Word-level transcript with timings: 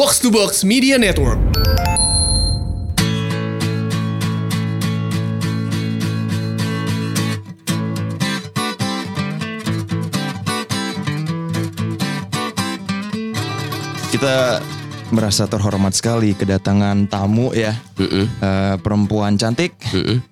Box 0.00 0.16
to 0.24 0.32
Box 0.32 0.64
Media 0.64 0.96
Network. 0.96 1.36
Kita 14.08 14.64
merasa 15.12 15.44
terhormat 15.44 15.92
sekali 15.92 16.32
kedatangan 16.32 17.04
tamu 17.04 17.52
ya. 17.52 17.76
Eh, 18.00 18.80
perempuan 18.80 19.36
cantik, 19.36 19.76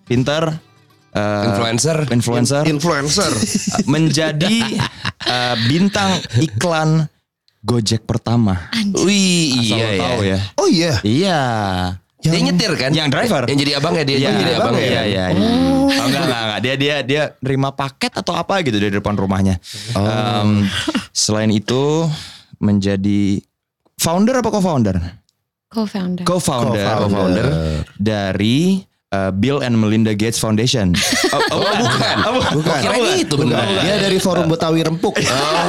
pintar, 0.09 0.65
eh, 1.13 1.45
Influencer. 1.45 2.09
influencer, 2.09 2.65
Influencer. 2.65 3.33
menjadi 3.93 4.81
eh, 5.29 5.57
bintang 5.69 6.25
iklan 6.41 7.13
Gojek 7.61 8.03
pertama. 8.03 8.71
Wih, 8.97 9.51
Asal 9.53 9.67
iya 9.67 9.77
lo 9.77 9.91
ya. 9.91 10.01
tahu 10.01 10.21
ya. 10.23 10.39
Oh 10.55 10.69
iya. 10.69 10.93
Iya. 11.03 11.41
Dia 12.19 12.41
nyetir 12.41 12.73
kan? 12.75 12.91
Yang 12.91 13.09
driver. 13.11 13.43
Yang 13.47 13.59
jadi 13.63 13.73
abangnya 13.77 14.05
dia. 14.05 14.17
Iya, 14.17 14.25
yang 14.25 14.37
jadi 14.37 14.53
abangnya. 14.59 14.83
iya, 14.83 15.03
iya, 15.05 15.25
iya. 15.31 15.49
Oh. 15.49 15.87
enggak, 15.89 16.23
enggak, 16.25 16.43
enggak. 16.43 16.61
Dia 16.61 16.75
dia 16.75 16.95
dia 17.01 17.23
nerima 17.39 17.71
paket 17.71 18.13
atau 18.13 18.35
apa 18.35 18.59
gitu 18.61 18.77
dari 18.77 18.91
depan 18.91 19.15
rumahnya. 19.15 19.59
Em, 19.95 20.67
selain 21.11 21.51
itu 21.51 22.07
menjadi 22.59 23.39
founder 23.95 24.39
apa 24.39 24.49
co-founder? 24.51 24.97
Co-founder. 25.69 26.25
Co-founder, 26.25 26.87
Co-founder. 26.97 27.47
dari 27.95 28.83
uh, 29.13 29.31
Bill 29.33 29.61
and 29.65 29.77
Melinda 29.79 30.13
Gates 30.13 30.39
Foundation. 30.39 30.93
Oh, 31.29 31.61
oh, 31.61 31.61
bukan. 31.61 32.17
Oh, 32.25 32.41
Bukan. 32.57 32.81
Kira 32.83 32.97
itu 33.21 33.35
benar. 33.37 33.63
Dia 33.85 34.01
dari 34.01 34.17
forum 34.17 34.49
Betawi 34.49 34.81
Rempuk. 34.81 35.13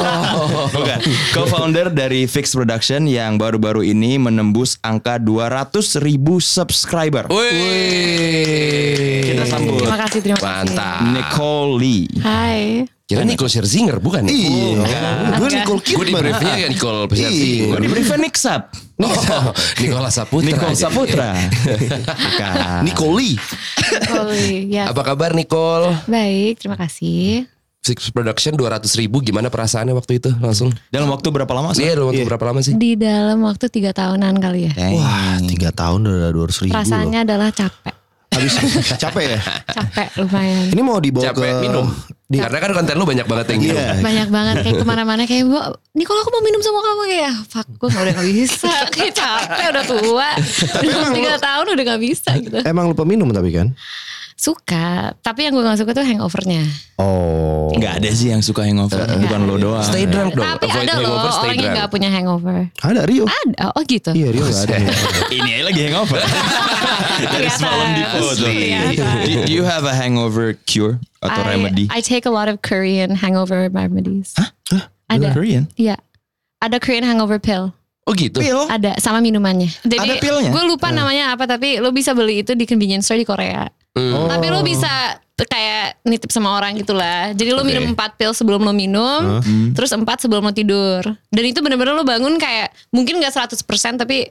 Bukan. 0.75 0.99
Co-founder 1.35 1.91
dari 1.91 2.25
Fix 2.31 2.55
Production 2.55 3.03
yang 3.05 3.35
baru-baru 3.35 3.83
ini 3.83 4.15
menembus 4.15 4.79
angka 4.79 5.19
200 5.19 5.99
ribu 5.99 6.39
subscriber. 6.39 7.27
Wih. 7.27 9.19
Kita 9.35 9.43
sambut 9.45 9.83
Terima 9.83 9.99
kasih, 9.99 10.19
terima 10.23 10.39
kasih. 10.39 10.47
Mantap. 10.47 10.99
Nicole 11.11 11.71
Lee. 11.75 12.07
Hai. 12.23 12.98
Kira 13.09 13.25
Nicole 13.25 13.49
Scherzinger 13.49 13.97
bukan? 13.97 14.21
ya? 14.21 14.29
Iya. 14.29 15.01
Gue 15.33 15.49
Nicole 15.49 15.81
Gue 15.81 16.05
di 16.05 16.13
Kidman. 16.13 16.21
briefnya 16.21 16.53
kan 16.55 16.69
Nicole 16.69 16.99
Iya. 17.01 17.09
Scherzinger. 17.09 17.65
Oh, 17.65 17.79
di 17.81 17.87
briefnya 17.89 18.17
Nick 18.21 18.35
Sap. 18.37 18.63
Oh, 18.99 19.15
Nicola 19.79 20.11
Saputra. 20.11 20.45
Nicole 20.45 20.75
Saputra. 20.75 21.29
Bukan. 22.05 22.83
Nicole 22.83 23.13
Lee. 23.15 23.35
Nicole, 23.79 24.35
ya. 24.67 24.83
Apa 24.87 25.01
kabar 25.03 25.31
Nicole? 25.31 25.95
Baik, 26.05 26.59
terima 26.59 26.75
kasih. 26.75 27.47
Six 27.79 28.11
Production 28.11 28.53
200 28.53 28.85
ribu 28.99 29.23
gimana 29.23 29.47
perasaannya 29.47 29.95
waktu 29.95 30.19
itu 30.19 30.29
langsung? 30.37 30.69
Dalam 30.89 31.07
waktu 31.07 31.31
berapa 31.31 31.47
lama? 31.49 31.71
Sap? 31.71 31.79
Iya 31.79 31.95
dalam 31.95 32.11
waktu 32.11 32.27
berapa 32.27 32.45
lama 32.45 32.59
sih? 32.59 32.75
Di 32.75 32.93
dalam 32.93 33.39
waktu 33.41 33.65
tiga 33.71 33.89
tahunan 33.89 34.35
kali 34.37 34.67
ya. 34.67 34.71
Dang. 34.75 34.93
Wah, 34.93 35.39
tiga 35.41 35.69
tahun 35.71 35.99
udah 36.03 36.29
dua 36.29 36.43
ratus 36.45 36.59
ribu. 36.59 36.69
loh. 36.69 36.77
Perasaannya 36.77 37.19
adalah 37.23 37.49
capek. 37.49 37.95
Habis 38.29 38.53
capek 39.07 39.23
ya. 39.25 39.39
Capek 39.65 40.07
lumayan. 40.19 40.65
Ini 40.69 40.81
mau 40.83 40.99
dibawa 40.99 41.23
Capek 41.25 41.49
ke 41.49 41.63
minum. 41.65 41.87
Di, 42.29 42.37
Karena 42.37 42.61
kan 42.61 42.71
konten 42.77 42.93
lu 42.93 43.09
banyak 43.09 43.25
banget 43.25 43.45
yang. 43.57 43.61
Iya. 43.73 44.05
Banyak 44.05 44.29
banget 44.29 44.55
kayak 44.61 44.77
ke 44.77 44.85
mana-mana 44.85 45.25
kayak 45.25 45.49
bu, 45.49 45.57
Nicole 45.97 46.21
aku 46.21 46.29
mau 46.29 46.45
minum 46.45 46.61
sama 46.61 46.79
kamu 46.85 47.01
kayak 47.09 47.33
fuck 47.49 47.65
gue 47.73 47.89
udah 47.89 48.13
gak 48.13 48.27
bisa 48.29 48.69
kayak 48.93 49.13
capek 49.17 49.67
udah 49.73 49.85
tua 49.89 50.29
udah 50.85 51.09
tiga 51.09 51.35
tahun 51.41 51.65
udah 51.73 51.85
gak 51.89 52.01
bisa 52.05 52.29
gitu 52.37 52.61
Emang 52.61 52.85
lupa 52.85 53.01
minum 53.01 53.25
tapi 53.33 53.49
kan? 53.49 53.73
Suka 54.39 55.11
tapi 55.19 55.43
yang 55.43 55.51
gue 55.51 55.63
gak 55.67 55.83
suka 55.83 55.91
tuh 55.91 56.07
hangovernya 56.07 56.63
Oh. 56.99 57.71
Nggak 57.79 58.03
ada 58.03 58.09
sih 58.11 58.27
yang 58.27 58.43
suka 58.43 58.67
hangover, 58.67 58.99
bukan 58.99 59.39
lo 59.47 59.55
doang. 59.55 59.87
Stay 59.87 60.03
drunk 60.03 60.35
dong. 60.35 60.43
tapi 60.43 60.67
Avoid 60.67 60.83
ada 60.83 60.93
loh 60.99 61.15
orang 61.15 61.55
yang 61.55 61.71
gak 61.79 61.87
punya 61.87 62.09
hangover 62.11 62.67
Ada 62.83 63.07
Rio. 63.07 63.23
ada 63.23 63.71
oh 63.71 63.83
gitu 63.87 64.11
Iya 64.11 64.35
Rio 64.35 64.43
gak 64.43 64.67
ada. 64.67 64.77
Ini 65.39 65.49
aja 65.59 65.63
lagi 65.63 65.81
hangover. 65.87 66.19
Dari 67.39 67.49
semalam 67.51 67.87
di 67.95 68.03
foto. 68.03 68.43
Kelihatan. 68.43 69.15
Do, 69.23 69.39
do 69.47 69.51
you 69.53 69.63
have 69.63 69.87
a 69.87 69.95
hangover 69.95 70.59
cure 70.67 70.99
atau 71.23 71.39
I, 71.39 71.55
remedy? 71.55 71.87
I 71.87 72.03
take 72.03 72.27
a 72.27 72.33
lot 72.33 72.51
of 72.51 72.59
Korean 72.59 73.15
hangover 73.15 73.71
remedies 73.71 74.35
ada 75.09 75.33
Korean? 75.33 75.65
Iya 75.75 75.97
ada 76.61 76.77
Korean 76.77 77.03
hangover 77.03 77.41
pill 77.41 77.73
Oh 78.05 78.13
gitu. 78.13 78.39
Pil? 78.41 78.59
ada 78.67 78.97
sama 78.97 79.19
minumannya 79.19 79.69
jadi 79.81 80.01
Ada 80.01 80.13
pilnya? 80.17 80.49
gue 80.49 80.63
lupa 80.65 80.89
namanya 80.89 81.35
apa 81.35 81.45
tapi 81.45 81.77
lo 81.77 81.89
bisa 81.89 82.13
beli 82.13 82.41
itu 82.41 82.53
di 82.53 82.65
convenience 82.65 83.05
store 83.05 83.21
di 83.21 83.27
Korea 83.27 83.67
Hmm. 83.97 84.29
Tapi 84.29 84.47
lo 84.47 84.61
bisa 84.61 85.17
kayak 85.35 86.05
nitip 86.05 86.29
sama 86.29 86.55
orang 86.55 86.77
gitu 86.77 86.93
lah. 86.93 87.33
Jadi 87.33 87.49
lo 87.51 87.65
Oke. 87.65 87.73
minum 87.73 87.95
4 87.97 88.19
pil 88.19 88.31
sebelum 88.31 88.61
lo 88.61 88.69
minum, 88.69 89.41
terus 89.73 89.89
4 89.89 90.03
sebelum 90.19 90.45
lo 90.45 90.53
tidur. 90.53 91.01
Dan 91.31 91.43
itu 91.43 91.59
bener-bener 91.59 91.97
lo 91.97 92.05
bangun 92.05 92.37
kayak 92.37 92.69
mungkin 92.93 93.17
gak 93.17 93.33
100% 93.33 93.65
tapi 93.97 94.29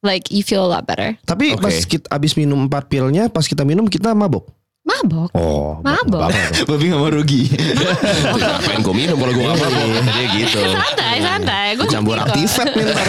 like 0.00 0.30
you 0.32 0.40
feel 0.40 0.64
a 0.64 0.70
lot 0.78 0.84
better. 0.88 1.14
Tapi 1.26 1.52
Oke. 1.52 1.62
pas 1.62 1.76
kita 1.84 2.06
abis 2.08 2.32
minum 2.34 2.64
empat 2.64 2.88
pilnya, 2.88 3.28
pas 3.28 3.44
kita 3.44 3.62
minum 3.62 3.84
kita 3.84 4.16
mabok. 4.16 4.48
Mabok. 4.84 5.32
Oh, 5.32 5.80
Mabok. 5.80 6.28
Babi 6.68 6.92
gak 6.92 7.00
mau 7.00 7.08
rugi. 7.08 7.48
Ngapain 7.48 8.84
gue 8.84 8.92
minum 8.94 9.16
kalau 9.16 9.32
gue 9.32 9.40
gak 9.42 9.56
mabok. 9.56 9.88
Dia 10.04 10.26
gitu. 10.30 10.60
Santai, 10.60 11.16
santai. 11.18 11.66
Gue 11.74 11.86
Campur 11.88 12.20
aktifat 12.20 12.68
nih 12.70 12.84
ntar. 12.84 13.06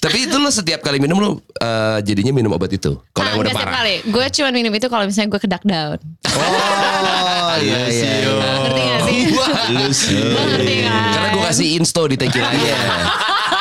Tapi 0.00 0.24
itu 0.24 0.36
lo 0.40 0.48
setiap 0.48 0.80
kali 0.80 0.96
minum 0.96 1.20
lo 1.20 1.30
eh, 1.52 2.00
jadinya 2.00 2.32
minum 2.32 2.48
obat 2.50 2.72
itu. 2.72 2.96
Kalau 3.12 3.28
yang 3.30 3.44
udah 3.44 3.52
parah. 3.52 3.84
kali. 3.84 3.94
Gue 4.08 4.24
cuma 4.32 4.48
minum 4.48 4.72
itu 4.72 4.88
kalau 4.88 5.04
misalnya 5.04 5.28
gue 5.28 5.40
kedak 5.44 5.64
down. 5.68 6.00
Oh 6.24 7.54
iya 7.60 7.80
iya. 7.86 8.12
iya. 8.24 8.32
Ngerti 8.64 8.80
gak 8.80 9.00
sih? 9.04 9.20
Lu 9.68 9.86
sih. 9.92 10.16
Ngerti 10.16 10.74
kan? 10.80 11.12
Karena 11.12 11.28
gue 11.28 11.42
kasih 11.44 11.66
insto 11.76 12.02
di 12.08 12.16
tequilanya. 12.16 12.76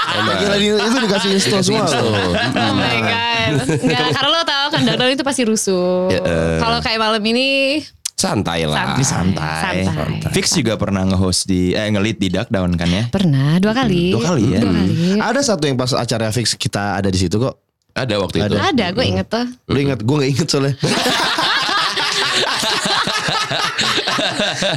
Emang. 0.09 0.35
Gila 0.39 0.55
di- 0.55 0.71
itu 0.71 0.97
dikasih 1.03 1.29
insto 1.35 1.57
semua. 1.59 1.83
Oh 1.83 2.31
my 2.71 2.97
god. 3.03 3.27
Enggak, 3.75 4.09
karena 4.15 4.29
lo 4.29 4.41
tau 4.45 4.58
kan 4.87 4.95
down 4.95 5.11
itu 5.11 5.25
pasti 5.27 5.41
rusuh. 5.43 6.07
Ya, 6.07 6.19
eh. 6.23 6.57
Kalau 6.63 6.79
kayak 6.79 6.99
malam 6.99 7.23
ini 7.23 7.79
Santai 8.19 8.67
lah. 8.67 8.99
santai. 8.99 9.79
Santai. 9.79 9.95
Santai. 9.95 10.31
Fix 10.35 10.51
juga 10.51 10.75
pernah 10.75 11.07
nge-host 11.07 11.47
di 11.47 11.71
eh 11.71 11.87
nge-lead 11.87 12.19
di 12.19 12.27
Duck 12.27 12.51
Down 12.51 12.75
kan 12.75 12.91
ya? 12.91 13.07
Pernah 13.07 13.63
dua 13.63 13.71
kali. 13.71 14.11
Dua 14.11 14.35
kali 14.35 14.43
ya? 14.55 14.59
Dua 14.59 14.75
kali. 14.75 14.91
Ada 15.23 15.55
satu 15.55 15.63
yang 15.71 15.79
pas 15.79 15.95
acara 15.95 16.27
fix 16.35 16.51
kita 16.59 16.99
ada 16.99 17.07
di 17.07 17.15
situ 17.15 17.39
kok. 17.39 17.55
Ada 17.95 18.19
waktu 18.19 18.43
itu. 18.43 18.55
Ada, 18.59 18.91
gue 18.91 19.05
inget 19.07 19.27
tuh. 19.31 19.45
Lu 19.71 19.77
inget? 19.79 19.99
Gue 20.03 20.15
gak 20.19 20.31
inget 20.35 20.47
soalnya. 20.51 20.75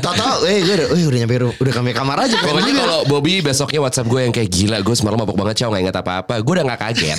Tahu 0.01 0.41
eh 0.49 0.59
gue 0.65 0.75
udah, 0.79 0.89
eh, 0.97 1.05
udah 1.05 1.19
nyampe 1.21 1.35
udah 1.61 1.73
kami 1.75 1.91
kamar 1.93 2.17
aja. 2.25 2.37
Pokoknya 2.41 2.73
kalau 2.73 2.99
Bobby 3.05 3.45
besoknya 3.45 3.81
WhatsApp 3.85 4.09
gue 4.09 4.21
yang 4.25 4.33
kayak 4.33 4.49
gila, 4.49 4.77
gue 4.81 4.95
semalam 4.97 5.19
mabok 5.21 5.37
banget 5.37 5.67
cow 5.67 5.75
gak 5.75 5.83
inget 5.85 5.97
apa-apa. 5.99 6.35
Gue 6.41 6.53
udah 6.57 6.65
gak 6.73 6.81
kaget. 6.89 7.19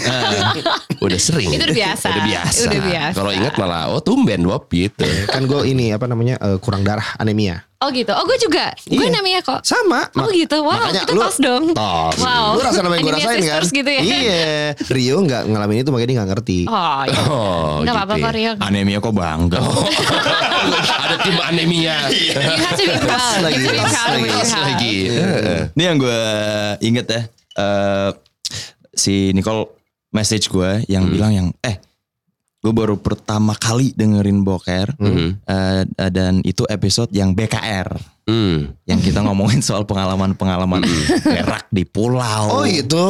udah 1.06 1.20
sering. 1.20 1.54
Itu 1.54 1.70
udah 1.70 1.78
biasa. 1.78 2.08
Udah 2.10 2.24
biasa. 2.26 2.62
Udah 2.66 2.82
biasa. 2.82 3.16
Kalau 3.20 3.32
inget 3.36 3.54
malah, 3.60 3.84
oh 3.94 4.02
tumben 4.02 4.42
Bob 4.48 4.66
gitu. 4.72 5.06
kan 5.30 5.46
gue 5.46 5.62
ini 5.70 5.94
apa 5.94 6.10
namanya 6.10 6.40
eh, 6.42 6.58
kurang 6.58 6.82
darah 6.82 7.06
anemia. 7.20 7.62
Oh 7.84 7.92
gitu. 7.92 8.10
Oh 8.10 8.24
gue 8.24 8.38
juga. 8.38 8.72
Gue 8.82 9.04
Iya. 9.04 9.12
namanya 9.12 9.40
kok. 9.42 9.60
Sama. 9.62 10.08
Oh 10.16 10.32
gitu. 10.32 10.58
Wow, 10.60 10.72
makanya 10.80 11.04
kita 11.04 11.14
lu- 11.14 11.22
tos 11.22 11.38
dong. 11.38 11.64
Tos. 11.76 12.16
Wow. 12.18 12.56
Lu 12.56 12.62
rasa 12.62 12.80
nama 12.80 12.96
yang 12.96 13.04
gue 13.04 13.12
Anemia 13.12 13.28
rasain 13.28 13.44
kan? 13.44 13.62
gitu 13.70 13.90
ya. 13.90 14.02
Iya. 14.02 14.42
Rio 14.88 15.16
gak 15.22 15.42
ngalamin 15.46 15.76
itu 15.78 15.90
makanya 15.90 16.08
dia 16.08 16.18
gak 16.18 16.30
ngerti. 16.32 16.60
Oh, 16.66 17.02
iya. 17.04 17.20
Oh, 17.34 17.84
Enggak 17.84 17.96
apa-apa 17.98 18.16
gitu 18.16 18.24
kok. 18.24 18.34
Rio. 18.34 18.52
Anemia 18.58 18.98
kok 18.98 19.14
bangga. 19.14 19.60
Ada 21.04 21.16
tim 21.20 21.38
anemia. 21.38 21.96
You 22.08 22.32
have 22.40 22.74
to 22.74 22.84
be 22.84 22.96
proud. 22.98 23.40
lagi, 23.42 23.60
You 23.60 23.68
have 23.68 23.68
to 23.68 23.76
be 23.76 23.80
tos 23.80 23.92
proud 23.92 24.08
of 24.08 24.16
lagi, 24.16 24.30
Pas 24.32 24.52
lagi. 24.64 24.96
Ini 25.70 25.84
yang 25.84 25.98
gue 25.98 26.20
inget 26.82 27.06
ya. 27.06 27.22
eh 27.54 28.10
si 28.90 29.30
Nicole 29.32 29.70
message 30.10 30.48
gue 30.48 30.86
yang 30.88 31.06
bilang 31.06 31.32
yang 31.32 31.48
eh 31.60 31.78
gue 32.64 32.72
baru 32.72 32.96
pertama 32.96 33.52
kali 33.54 33.92
dengerin 33.92 34.42
boker 34.42 34.96
Mhm. 34.96 35.44
eh, 35.44 35.84
dan 36.10 36.40
itu 36.42 36.64
episode 36.66 37.12
yang 37.12 37.36
BKR 37.36 37.92
Hmm. 38.24 38.72
yang 38.84 39.00
kita 39.00 39.20
ngomongin 39.20 39.60
soal 39.60 39.84
pengalaman-pengalaman 39.84 40.80
berak 41.22 41.68
di 41.68 41.84
pulau. 41.84 42.56
Oh 42.56 42.64
itu. 42.64 42.96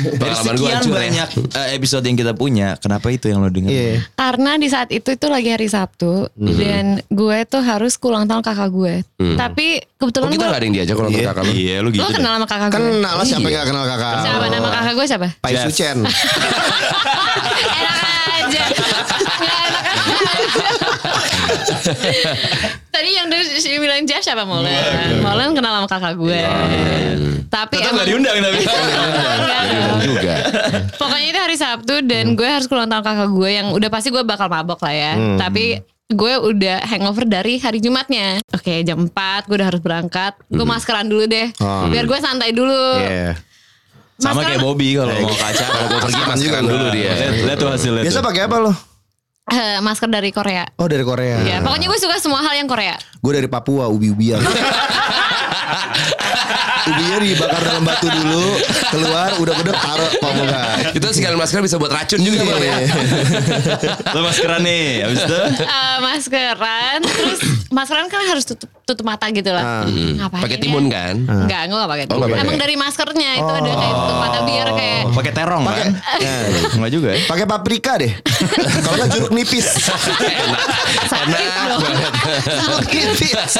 Dari 0.00 0.16
Pengalaman 0.16 0.54
gue 0.56 0.66
hancur 0.66 0.90
ya. 0.90 0.98
banyak 0.98 1.28
eh, 1.52 1.68
episode 1.74 2.02
yang 2.02 2.16
kita 2.16 2.32
punya, 2.32 2.74
kenapa 2.76 3.06
itu 3.08 3.26
yang 3.26 3.38
lo 3.38 3.48
denger? 3.48 3.70
Iya. 3.70 3.94
Karena 4.12 4.56
di 4.56 4.66
saat 4.66 4.90
itu 4.90 5.06
itu 5.08 5.26
lagi 5.26 5.50
hari 5.50 5.66
Sabtu 5.66 6.30
Mhm. 6.34 6.56
dan 6.56 6.84
gue 7.06 7.38
tuh 7.44 7.60
harus 7.60 7.94
ke 7.94 8.04
ulang 8.04 8.24
tahun 8.24 8.42
kakak 8.42 8.68
gue. 8.68 8.94
Tapi 9.36 9.66
Oh 10.00 10.08
kebetulan 10.08 10.28
kita 10.28 10.40
gue 10.40 10.48
gak 10.48 10.56
ada 10.56 10.64
yang 10.64 10.74
diajak 10.74 10.94
kalau 10.96 11.06
nonton 11.06 11.20
Iya. 11.20 11.30
kakak 11.30 11.44
lu? 11.44 11.52
Iya, 11.52 11.76
lu 11.78 11.88
gitu. 11.92 12.02
lo 12.02 12.10
kenal 12.10 12.32
sama 12.34 12.46
kakak 12.48 12.68
gue. 12.68 12.78
Kenal 12.80 13.12
lah 13.12 13.22
siapa 13.22 13.38
Iya. 13.38 13.46
yang 13.46 13.54
gak 13.54 13.68
kenal 13.68 13.84
kakak. 13.86 14.14
Siapa 14.18 14.44
nama 14.48 14.68
kakak 14.72 14.92
gue 14.92 15.06
siapa? 15.06 15.28
Pai 15.38 15.52
Jeff. 15.52 15.64
Sucen. 15.68 15.98
enak 17.70 17.96
aja. 18.34 18.62
Enak 18.66 19.84
aja. 19.86 20.08
Tadi 23.00 23.16
yang 23.16 23.32
dia 23.32 23.80
bilang 23.80 24.04
Jeff 24.04 24.20
siapa 24.20 24.44
Molen? 24.44 24.76
Molen 25.24 25.56
kenal 25.56 25.72
sama 25.80 25.88
kakak 25.88 26.20
gue. 26.20 26.36
Tapi 27.48 27.80
Tetap 27.80 27.96
emang 27.96 28.04
gak 28.04 28.08
diundang 28.12 28.36
tapi. 28.44 28.60
Diundang 28.60 30.00
juga. 30.04 30.34
Pokoknya 31.00 31.28
itu 31.32 31.40
hari 31.40 31.56
Sabtu 31.56 32.04
dan 32.04 32.36
gue 32.36 32.44
harus 32.44 32.68
ke 32.68 32.76
ulang 32.76 32.92
tahun 32.92 33.00
kakak 33.00 33.32
gue 33.32 33.50
yang 33.56 33.72
udah 33.72 33.88
pasti 33.88 34.12
gue 34.12 34.20
bakal 34.20 34.52
mabok 34.52 34.84
lah 34.84 34.92
ya. 34.92 35.12
Tapi 35.40 35.80
gue 36.12 36.34
udah 36.44 36.84
hangover 36.92 37.24
dari 37.24 37.56
hari 37.56 37.80
Jumatnya. 37.80 38.44
Oke, 38.52 38.84
jam 38.84 39.08
4 39.08 39.48
gue 39.48 39.56
udah 39.56 39.68
harus 39.72 39.80
berangkat. 39.80 40.36
Gue 40.52 40.68
maskeran 40.68 41.08
dulu 41.08 41.24
deh. 41.24 41.48
Biar 41.88 42.04
gue 42.04 42.18
santai 42.20 42.52
dulu. 42.52 43.00
Iya. 43.00 43.32
Sama 44.20 44.44
kayak 44.44 44.60
Bobby 44.60 45.00
kalau 45.00 45.16
mau 45.24 45.32
ke 45.32 45.40
acara. 45.40 45.72
Kalau 45.72 45.88
gue 45.88 46.00
pergi 46.04 46.22
maskeran 46.28 46.64
dulu 46.68 46.84
dia. 46.92 47.16
Lihat, 47.16 47.56
tuh 47.56 47.72
hasilnya. 47.72 48.04
Biasa 48.04 48.20
pakai 48.20 48.44
apa 48.44 48.56
lo? 48.60 48.76
Eh, 49.50 49.82
masker 49.82 50.06
dari 50.06 50.30
Korea. 50.30 50.62
Oh 50.78 50.86
dari 50.86 51.02
Korea. 51.02 51.42
Ya, 51.42 51.58
pokoknya 51.58 51.90
gue 51.90 51.98
suka 51.98 52.22
semua 52.22 52.38
hal 52.38 52.54
yang 52.54 52.70
Korea. 52.70 52.94
Gue 53.18 53.32
dari 53.34 53.50
Papua, 53.50 53.90
ubi-ubian. 53.90 54.38
Ubinya 56.82 57.16
dibakar 57.18 57.60
dalam 57.60 57.82
batu 57.82 58.06
dulu, 58.06 58.46
keluar, 58.88 59.30
udah-udah 59.36 59.74
taruh 59.74 60.10
enggak. 60.22 60.66
Itu 60.92 61.06
sekalian 61.10 61.36
masker 61.36 61.60
bisa 61.60 61.76
buat 61.76 61.90
racun 61.90 62.20
juga 62.20 62.40
bang 62.42 62.60
ya. 62.62 62.76
Lo 64.14 64.20
maskeran 64.22 64.60
nih. 64.60 65.04
Habis 65.04 65.20
itu. 65.22 65.40
Eh, 65.60 65.96
maskeran, 66.00 66.98
terus 67.02 67.40
maskeran 67.68 68.06
kan 68.06 68.20
harus 68.24 68.44
tutup 68.44 68.70
tutup 68.84 69.04
mata 69.04 69.28
gitu 69.28 69.46
lah. 69.48 69.86
Ngapain 69.86 70.42
Pakai 70.42 70.56
ya? 70.56 70.62
timun 70.62 70.84
kan? 70.88 71.14
Enggak, 71.22 71.62
gue 71.66 71.76
gak 71.76 71.90
pakai 71.90 72.04
Oh, 72.04 72.08
timun. 72.08 72.18
nggak 72.18 72.30
pakai. 72.32 72.44
Emang 72.44 72.56
dari 72.58 72.74
maskernya 72.74 73.30
itu 73.36 73.52
ada 73.52 73.70
kayak 73.70 73.94
tutup 73.94 74.16
mata 74.18 74.38
biar 74.42 74.68
kayak 74.72 75.00
Oh, 75.00 75.12
pakai 75.14 75.32
terong 75.32 75.62
Pakai 75.62 75.78
kan? 75.78 75.90
Enggak 76.74 76.90
juga 76.90 77.08
ya. 77.10 77.18
pakai 77.24 77.44
paprika 77.46 77.92
deh. 77.96 78.12
Kalau 78.80 78.96
nggak 78.96 79.10
jeruk 79.10 79.30
nipis. 79.30 79.66
sakit 81.12 81.50
loh. 81.68 81.78
jeruk 82.58 82.86
nipis. 82.88 83.52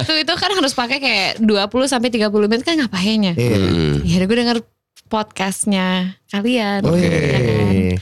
itu 0.00 0.14
itu 0.18 0.34
kan 0.34 0.50
harus 0.50 0.72
pakai 0.72 0.98
kayak 0.98 1.30
20 1.50 1.90
sampai 1.90 2.08
30 2.14 2.30
menit 2.46 2.62
kan 2.62 2.78
ngapain 2.78 3.18
ya? 3.18 3.34
Iya. 3.34 3.58
Ya 4.06 4.22
gue 4.22 4.38
denger 4.38 4.58
podcastnya 5.10 6.14
kalian. 6.30 6.86
Oh, 6.86 6.94
ya 6.94 7.10
kan? 7.10 7.98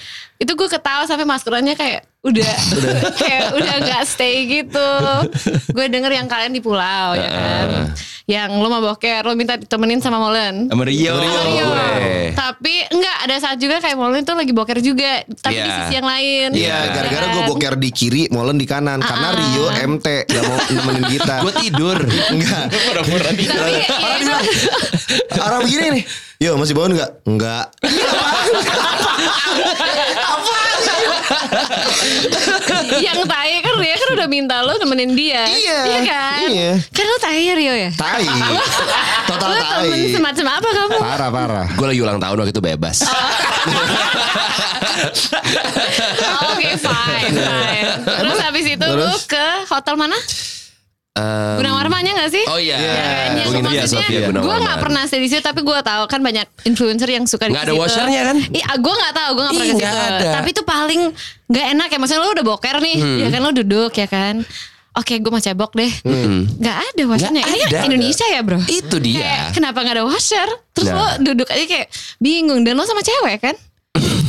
Iya. 0.98 1.06
Gue 1.06 1.06
ketawa 1.06 1.14
sampai 1.14 1.26
maskerannya 1.30 1.74
kayak 1.78 2.02
udah 2.26 2.54
kayak 3.22 3.54
udah 3.54 3.74
nggak 3.78 4.02
stay 4.02 4.50
gitu. 4.50 4.90
gue 5.70 5.86
denger 5.86 6.10
yang 6.10 6.26
kalian 6.26 6.50
di 6.50 6.58
pulau 6.58 7.14
ya 7.14 7.30
kan. 7.30 7.94
Yang 8.28 8.50
lo 8.60 8.68
mau 8.68 8.82
boker, 8.84 9.24
lo 9.24 9.32
minta 9.32 9.56
ditemenin 9.56 10.02
sama 10.02 10.20
Molen. 10.20 10.68
Sama 10.68 10.84
Rio. 10.84 11.16
Rio. 11.16 11.40
gue. 11.64 12.34
Tapi 12.36 12.74
enggak 12.92 13.16
ada 13.24 13.36
saat 13.40 13.56
juga 13.56 13.80
kayak 13.80 13.96
Molen 13.96 14.20
tuh 14.20 14.36
lagi 14.36 14.52
boker 14.52 14.82
juga, 14.84 15.24
tapi 15.40 15.56
di 15.56 15.64
Iya. 15.64 15.76
sisi 15.86 15.94
yang 15.96 16.04
lain. 16.04 16.48
Iya, 16.52 16.78
gara-gara 16.92 17.26
gue 17.32 17.40
kan? 17.40 17.48
boker 17.48 17.74
di 17.80 17.88
kiri, 17.88 18.22
Molen 18.28 18.60
di 18.60 18.66
kanan. 18.68 19.00
Karena 19.00 19.32
Rio 19.32 19.72
MT 19.72 20.28
gak 20.28 20.44
mau 20.44 20.58
nemenin 20.60 21.04
kita. 21.08 21.34
Gue 21.40 21.52
tidur. 21.56 21.98
Enggak. 22.04 22.64
Tapi 22.68 23.42
ya 23.48 23.86
itu 24.20 25.40
Arah 25.40 25.58
begini 25.64 25.86
nih. 25.96 26.04
Yo 26.38 26.54
masih 26.54 26.76
bangun 26.76 27.00
nggak? 27.00 27.10
Enggak. 27.24 27.64
yang 33.06 33.18
tai 33.24 33.60
kan 33.60 33.74
Rio 33.78 33.94
kan 33.94 34.08
udah 34.14 34.28
minta 34.28 34.56
lo 34.62 34.76
nemenin 34.76 35.12
dia. 35.16 35.44
Iya. 35.48 35.78
Iya 35.84 36.00
kan? 36.04 36.38
Iya. 36.48 36.70
Kan 36.92 37.04
lo 37.04 37.16
tai 37.18 37.40
ya 37.44 37.54
Rio 37.56 37.74
ya? 37.74 37.90
Tai. 37.94 38.24
Total 39.28 39.48
Lo 39.48 39.56
tai. 39.58 39.88
temen 39.88 40.00
semacam 40.12 40.46
apa 40.60 40.68
kamu? 40.68 40.96
Parah 41.00 41.28
parah. 41.32 41.66
Gue 41.74 41.86
lagi 41.88 42.00
ulang 42.02 42.18
tahun 42.20 42.36
waktu 42.42 42.52
itu 42.52 42.62
bebas. 42.62 43.04
Oh, 43.04 43.12
Oke 46.54 46.74
fine 46.74 47.32
fine. 47.32 47.90
Terus 48.02 48.38
habis 48.42 48.64
itu 48.66 48.86
lu 48.86 49.10
ke 49.26 49.46
hotel 49.70 49.94
mana? 49.94 50.18
Em, 51.18 51.56
Gunawarmanya 51.58 52.12
gak 52.16 52.30
sih? 52.30 52.44
Oh 52.46 52.56
iya. 52.56 52.76
Ya 52.76 52.92
kan, 52.94 53.28
Gue 53.34 53.42
nginep 53.50 53.62
di 53.64 53.76
maksudnya 53.76 53.86
Sofia 54.04 54.18
gue 54.18 54.26
Gunawarman. 54.30 54.62
gak 54.64 54.78
pernah 54.78 55.02
stay 55.04 55.18
di 55.18 55.28
situ 55.28 55.40
tapi 55.40 55.60
gue 55.60 55.78
tahu 55.80 56.02
kan 56.06 56.20
banyak 56.20 56.46
influencer 56.62 57.08
yang 57.08 57.24
suka 57.24 57.44
di 57.44 57.52
Nggak 57.52 57.64
ada 57.64 57.72
situ. 57.72 57.82
washernya 57.82 58.20
kan? 58.24 58.36
Iya, 58.48 58.66
gue 58.72 58.94
gak 58.96 59.12
tahu, 59.12 59.30
gue 59.30 59.42
gak 59.42 59.54
pernah 59.54 59.66
Ih, 59.66 59.72
ke 59.72 59.82
situ. 59.82 59.98
ada. 60.06 60.28
Tapi 60.32 60.48
itu 60.48 60.62
paling 60.62 61.00
gak 61.48 61.66
enak 61.72 61.88
ya, 61.88 61.98
maksudnya 61.98 62.20
lu 62.20 62.30
udah 62.30 62.46
boker 62.46 62.76
nih, 62.78 62.96
Hmm. 62.96 63.18
ya 63.18 63.28
kan 63.28 63.40
lu 63.40 63.50
duduk 63.52 63.92
ya 63.92 64.06
kan. 64.06 64.34
Oke, 64.94 65.14
gue 65.14 65.28
mau 65.28 65.38
cebok 65.38 65.72
deh. 65.72 65.92
Gak 66.56 66.76
ada 66.84 67.02
washernya. 67.04 67.42
Ini 67.44 67.58
kan 67.60 67.70
ada. 67.70 67.86
Indonesia 67.86 68.26
ya 68.26 68.40
bro. 68.40 68.58
Itu 68.60 68.96
dia. 68.98 69.20
Kayak 69.20 69.44
kenapa 69.52 69.78
gak 69.80 69.94
ada 69.94 70.04
washer? 70.04 70.48
Terus 70.72 70.88
Nah. 70.88 70.96
lo 70.96 71.06
duduk 71.24 71.46
aja 71.46 71.64
kayak 71.64 71.86
bingung 72.18 72.62
dan 72.62 72.74
lo 72.74 72.82
sama 72.82 72.98
cewek 73.00 73.38
kan? 73.38 73.54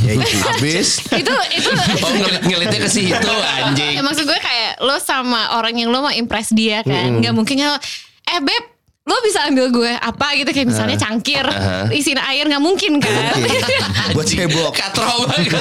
Ya 0.10 0.18
itu 0.18 0.38
habis. 0.42 0.88
itu 1.06 1.34
itu 1.54 1.70
Oh 2.02 2.12
ngelit 2.12 2.42
ngelitnya 2.42 2.80
ke 2.82 2.90
situ 2.90 3.30
anjing. 3.62 3.94
Ya 3.94 4.02
maksud 4.02 4.26
gue 4.26 4.36
kayak 4.36 4.82
lo 4.82 4.98
sama 4.98 5.54
orang 5.54 5.76
yang 5.76 5.90
lo 5.90 6.02
mau 6.02 6.10
impress 6.10 6.50
dia 6.50 6.82
kan. 6.82 7.22
Gak 7.22 7.32
mungkin 7.32 7.56
ya 7.56 7.78
eh 8.26 8.42
beb 8.42 8.64
lo 9.06 9.14
bisa 9.22 9.46
ambil 9.46 9.70
gue 9.70 9.90
apa 9.90 10.34
gitu 10.38 10.50
kayak 10.50 10.70
misalnya 10.70 10.96
cangkir 10.96 11.42
isiin 11.90 12.22
air 12.22 12.46
nggak 12.46 12.62
mungkin 12.62 13.02
kan 13.02 13.34
Buat 14.14 14.28
cebok. 14.28 14.70
Katro 14.70 15.26
banget. 15.26 15.50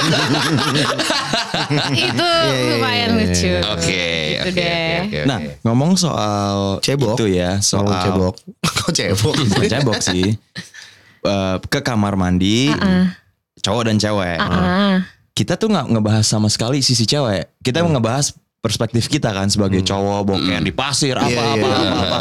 itu 2.08 2.28
lumayan 2.76 3.16
lucu 3.16 3.52
Oke, 3.72 4.04
Gitu 4.38 4.52
oke, 4.52 4.72
oke. 5.08 5.20
Nah, 5.24 5.38
ngomong 5.64 5.96
soal 5.96 6.78
Cebok. 6.80 7.16
itu 7.16 7.26
ya, 7.32 7.60
soal 7.60 7.84
Ngomong 7.84 8.00
cebok. 8.04 8.34
Kok 8.78 8.90
cebok? 8.92 9.34
Cebok 9.64 10.00
sih. 10.00 10.36
Eh, 11.18 11.56
ke 11.66 11.80
kamar 11.80 12.14
mandi, 12.14 12.68
cowok 13.58 13.82
dan 13.84 13.96
cewek. 13.96 14.38
Ah, 14.38 14.98
Kita 15.30 15.54
tuh 15.54 15.68
nggak 15.68 15.86
ngebahas 15.88 16.24
sama 16.24 16.46
sekali 16.46 16.80
sisi 16.80 17.02
cewek. 17.02 17.60
Kita 17.60 17.80
ngebahas 17.80 18.30
perspektif 18.58 19.06
kita 19.06 19.30
kan 19.30 19.46
sebagai 19.46 19.80
cowok 19.80 20.26
boker 20.26 20.60
di 20.60 20.72
pasir 20.72 21.14
apa 21.14 21.30
Iya, 21.30 21.42
apa 21.46 21.66
iya. 21.68 21.78
apa 21.78 22.02
apa. 22.02 22.18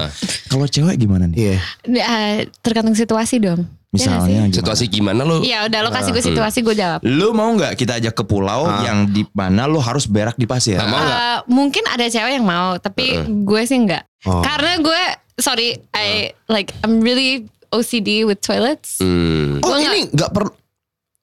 Kalau 0.47 0.65
cewek 0.65 0.95
gimana 0.95 1.25
nih? 1.25 1.35
Iya. 1.35 1.57
Eh, 1.89 2.35
tergantung 2.59 2.93
situasi 2.93 3.37
dong 3.37 3.65
nggak 3.87 3.95
Misalnya 3.95 4.19
sih? 4.19 4.33
gimana? 4.35 4.53
Situasi 4.53 4.83
gimana 4.85 5.21
lu? 5.23 5.37
Iya 5.41 5.65
udah 5.65 5.79
lo 5.79 5.89
kasih 5.89 6.11
gue 6.11 6.21
situasi 6.21 6.59
gue 6.59 6.75
jawab 6.75 6.99
Lu 7.01 7.31
mau 7.31 7.49
nggak 7.49 7.73
kita 7.73 7.97
ajak 7.97 8.13
ke 8.13 8.23
pulau 8.23 8.67
yang 8.83 9.07
di 9.07 9.23
mana 9.31 9.63
lu 9.63 9.79
harus 9.79 10.05
berak 10.05 10.35
di 10.35 10.43
pasir? 10.43 10.77
mau 10.77 10.91
nggak? 10.93 11.17
Eh, 11.17 11.37
mungkin 11.47 11.83
ada 11.87 12.05
cewek 12.05 12.35
yang 12.35 12.43
mau 12.43 12.77
tapi 12.77 13.15
gue 13.25 13.61
sih 13.63 13.79
enggak 13.79 14.05
Oh. 14.21 14.41
karena 14.41 14.77
gue 14.77 15.01
sorry 15.37 15.77
I 15.91 16.07
like 16.45 16.73
I'm 16.81 16.99
really 16.99 17.47
OCD 17.69 18.21
with 18.23 18.41
toilets 18.41 18.97
Hmm. 18.97 19.61
Oh 19.61 19.71
Gua 19.71 19.79
ini 19.79 20.09
nggak 20.09 20.29
perlu 20.29 20.51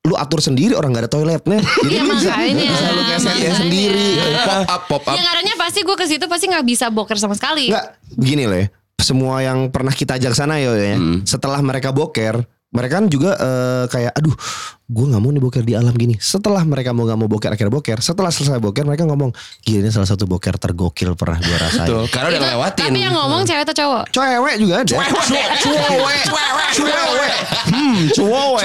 lu 0.05 0.15
atur 0.15 0.37
sendiri 0.39 0.77
orang 0.77 0.93
nggak 0.93 1.09
ada 1.09 1.12
toiletnya. 1.12 1.59
Jadi 1.85 1.89
Iya 1.89 2.03
lu 2.05 2.12
bisa, 2.12 2.29
makanya 2.29 2.65
bisa 2.69 2.87
lu 2.87 3.03
kesetnya 3.03 3.25
makanya. 3.25 3.55
sendiri. 3.56 4.06
Pop 4.45 4.69
up, 4.69 4.83
pop 4.85 5.05
up. 5.09 5.17
Yang 5.17 5.29
adanya 5.33 5.55
pasti 5.56 5.81
gue 5.81 5.97
ke 5.97 6.06
situ 6.06 6.25
pasti 6.29 6.45
nggak 6.47 6.67
bisa 6.67 6.87
boker 6.93 7.17
sama 7.17 7.33
sekali. 7.33 7.73
Enggak, 7.73 7.87
begini 8.12 8.45
loh 8.45 8.59
ya. 8.61 8.67
Semua 9.01 9.41
yang 9.41 9.73
pernah 9.73 9.91
kita 9.91 10.21
ajak 10.21 10.37
sana 10.37 10.61
yo 10.61 10.77
ya. 10.77 11.01
Setelah 11.25 11.65
mereka 11.65 11.89
boker, 11.91 12.45
mereka 12.69 13.01
kan 13.01 13.06
juga 13.09 13.33
eh, 13.33 13.85
kayak 13.89 14.12
aduh, 14.12 14.37
gue 14.84 15.06
nggak 15.06 15.16
mau 15.16 15.31
nih 15.31 15.40
boker 15.40 15.62
di 15.62 15.72
alam 15.72 15.90
gini. 15.90 16.12
Setelah 16.14 16.60
mereka 16.62 16.92
mau 16.92 17.02
nggak 17.02 17.16
mau 17.16 17.25
boker 17.25 17.48
akhirnya 17.48 17.72
boker. 17.72 17.98
Setelah 17.98 18.28
selesai 18.28 18.60
boker 18.60 18.84
mereka 18.84 19.04
ngomong, 19.04 19.32
gila 19.60 19.81
ini 19.81 19.88
salah 19.88 20.04
satu 20.04 20.25
boker 20.25 20.54
tergokil 20.54 21.14
pernah 21.14 21.40
gue 21.40 21.56
rasain. 21.64 21.88
Tuh, 21.88 22.04
karena 22.08 22.28
udah 22.31 22.40
ngelewatin. 22.42 22.84
Tapi 22.84 22.98
yang 23.00 23.14
ngomong 23.14 23.40
cewek 23.42 23.64
atau 23.64 23.75
cowok? 23.75 24.04
Cewek 24.10 24.54
juga 24.58 24.75
ada. 24.78 24.88
Cewek, 24.92 25.08
cewek, 25.25 26.20
cewek. 26.76 27.32
Hmm, 27.64 27.98
cowok. 28.12 28.60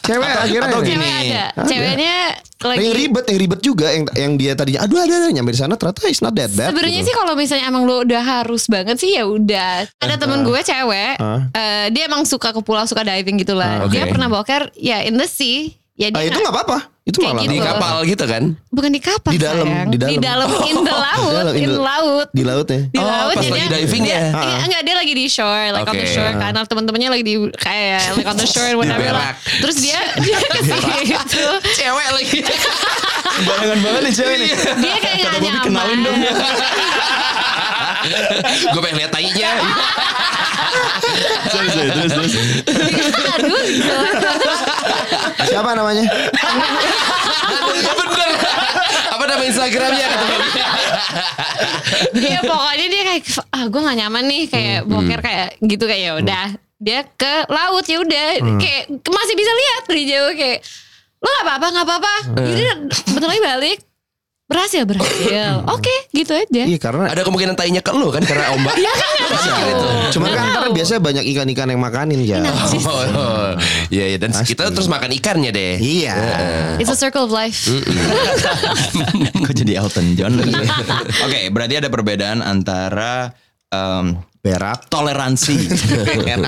Cewek 0.00 0.30
akhirnya. 0.30 0.68
atau 0.68 0.80
ini. 0.80 0.88
gini. 0.88 1.04
Cewek 1.04 1.28
ada. 1.28 1.44
Ceweknya 1.64 2.16
lagi. 2.64 2.80
yang 2.80 2.94
ribet, 2.96 3.24
yang 3.28 3.38
ribet 3.38 3.60
juga 3.60 3.86
yang 3.92 4.04
yang 4.16 4.32
dia 4.40 4.56
tadinya 4.56 4.88
aduh 4.88 4.96
ada 4.96 5.12
ada 5.12 5.28
nyampe 5.28 5.52
di 5.52 5.60
sana 5.60 5.76
ternyata 5.76 6.08
it's 6.08 6.24
not 6.24 6.32
that 6.32 6.48
bad. 6.48 6.72
Sebenarnya 6.72 7.04
gitu. 7.04 7.12
sih 7.12 7.14
kalau 7.14 7.32
misalnya 7.36 7.64
emang 7.68 7.84
lu 7.84 8.00
udah 8.00 8.22
harus 8.24 8.64
banget 8.64 8.96
sih 8.96 9.12
ya 9.12 9.28
udah. 9.28 9.84
Ada 10.00 10.16
temen 10.16 10.40
gue 10.40 10.56
cewek, 10.56 11.20
Ah. 11.20 11.44
eh, 11.52 11.86
dia 11.92 12.08
emang 12.08 12.24
suka 12.24 12.56
ke 12.56 12.60
pulau, 12.64 12.88
suka 12.88 13.04
diving 13.04 13.36
gitu 13.36 13.52
lah. 13.76 13.82
Ah, 13.82 13.90
Dia 13.90 14.04
pernah 14.06 14.28
boker 14.28 14.62
ya 14.74 15.02
in 15.02 15.14
the 15.14 15.26
sea. 15.26 15.74
Ya 15.94 16.08
Ah, 16.08 16.18
dia 16.18 16.26
itu 16.26 16.34
nggak- 16.36 16.50
apa-apa. 16.50 16.78
Itu 17.04 17.20
Kayak 17.20 17.36
malah 17.36 17.44
gitu. 17.44 17.52
Di 17.52 17.60
kapal 17.60 17.94
gitu 18.02 18.24
kan? 18.24 18.42
bukan 18.66 18.90
di 18.90 18.98
kapal 18.98 19.30
Di 19.30 19.38
dalam, 19.38 19.62
sayang. 19.62 19.86
di 19.86 19.98
dalam. 20.00 20.10
di 20.10 20.18
dalam 20.18 20.48
in 20.72 20.78
the 20.80 20.96
laut, 20.96 21.32
dalam, 21.36 21.54
in 21.54 21.60
in 21.60 21.70
the- 21.70 21.84
laut. 21.84 22.28
di 22.32 22.42
laut 22.42 22.66
ya. 22.66 22.80
Di 22.82 22.96
Oh, 22.96 23.04
laut 23.04 23.30
pas 23.30 23.44
lagi 23.44 23.54
dia- 23.60 23.70
diving 23.76 24.02
dia, 24.02 24.14
ya? 24.16 24.22
Iya, 24.32 24.56
enggak 24.64 24.82
dia 24.82 24.94
lagi 24.96 25.12
di 25.12 25.24
shore 25.28 25.66
like 25.70 25.84
on 25.84 25.94
the 25.94 26.08
shore 26.08 26.32
kan 26.34 26.50
Nah, 26.50 26.64
teman-temannya 26.64 27.08
lagi 27.12 27.22
di 27.22 27.34
kayak 27.54 28.00
like 28.16 28.24
on 28.24 28.34
the 28.34 28.48
shore 28.48 28.72
whatever 28.74 29.06
lah. 29.06 29.36
terus 29.54 29.76
dia 29.78 30.00
dia 30.24 30.34
ke 30.40 30.60
situ 30.64 31.44
Cewek 31.76 32.08
lagi. 32.10 32.38
Barengan 33.44 33.78
banget 33.80 34.00
nih 34.02 34.14
cewek 34.16 34.36
nih. 34.36 34.50
dia 34.80 34.94
kayak 34.96 35.16
nggak 35.20 35.32
nyaman 35.36 35.60
kenalin 35.62 35.98
dong. 36.00 36.18
Gue 38.66 38.80
pengen 38.82 38.96
lihat 38.98 39.12
tainya. 39.12 39.50
Terus, 41.44 41.72
terus, 41.74 42.10
terus. 42.12 42.32
aduh 43.34 43.62
gitu. 43.68 43.94
Siapa 45.44 45.70
namanya? 45.76 46.04
Bener. 47.94 48.30
Apa 49.14 49.24
nama 49.28 49.42
Instagramnya? 49.46 50.08
Iya 52.14 52.40
pokoknya 52.42 52.86
dia 52.90 53.02
kayak 53.06 53.22
ah 53.54 53.64
gue 53.70 53.80
gak 53.80 53.98
nyaman 53.98 54.24
nih 54.26 54.42
kayak 54.50 54.80
boker 54.86 55.20
kayak 55.22 55.48
gitu 55.62 55.84
kayak 55.86 56.02
ya 56.02 56.12
udah 56.18 56.46
dia 56.78 57.00
ke 57.06 57.34
laut 57.48 57.86
ya 57.86 58.02
udah 58.02 58.26
kayak 58.58 58.84
masih 58.90 59.34
bisa 59.38 59.52
lihat 59.54 59.82
dari 59.86 60.04
jauh 60.10 60.32
kayak 60.34 60.58
lo 61.22 61.28
nggak 61.30 61.46
apa-apa 61.48 61.66
nggak 61.72 61.86
apa-apa 61.88 62.14
jadi 62.36 62.62
bentar 63.08 63.28
lagi 63.30 63.42
balik 63.42 63.78
berhasil 64.54 64.82
berhasil 64.86 65.66
oke 65.66 65.90
gitu 66.10 66.30
aja 66.30 66.62
Iya 66.62 66.78
karena 66.78 67.10
Ada 67.10 67.26
kemungkinan 67.26 67.52
tainya 67.52 67.82
ke 67.82 67.90
lu 67.90 68.08
kan 68.08 68.22
karena 68.22 68.54
ombak. 68.54 68.78
Iya 68.80 68.92
kan 68.92 69.08
nggak 69.10 69.28
Pasti 69.28 69.50
tahu. 69.50 69.66
gitu. 69.66 69.86
Cuman 70.14 70.28
kan 70.30 70.46
tahu. 70.54 70.70
biasanya 70.72 71.00
banyak 71.02 71.24
ikan-ikan 71.26 71.66
yang 71.66 71.82
makanin 71.82 72.18
ya. 72.22 72.38
Oh, 72.38 73.02
oh. 73.18 73.48
Iya, 73.88 74.04
iya. 74.06 74.18
Dan 74.18 74.30
kita 74.32 74.70
terus 74.70 74.86
makan 74.86 75.10
ikannya 75.12 75.50
deh. 75.50 75.74
Iya. 75.76 76.14
It's 76.78 76.86
a 76.86 76.94
circle 76.94 77.26
of 77.26 77.32
life. 77.32 77.66
Kok 79.44 79.54
jadi 79.54 79.72
Elton 79.78 80.14
John? 80.14 80.38
Oke, 81.26 81.50
berarti 81.50 81.74
ada 81.76 81.88
perbedaan 81.88 82.38
antara 82.40 83.34
em, 83.68 84.18
Berak. 84.38 84.86
toleransi, 84.86 85.56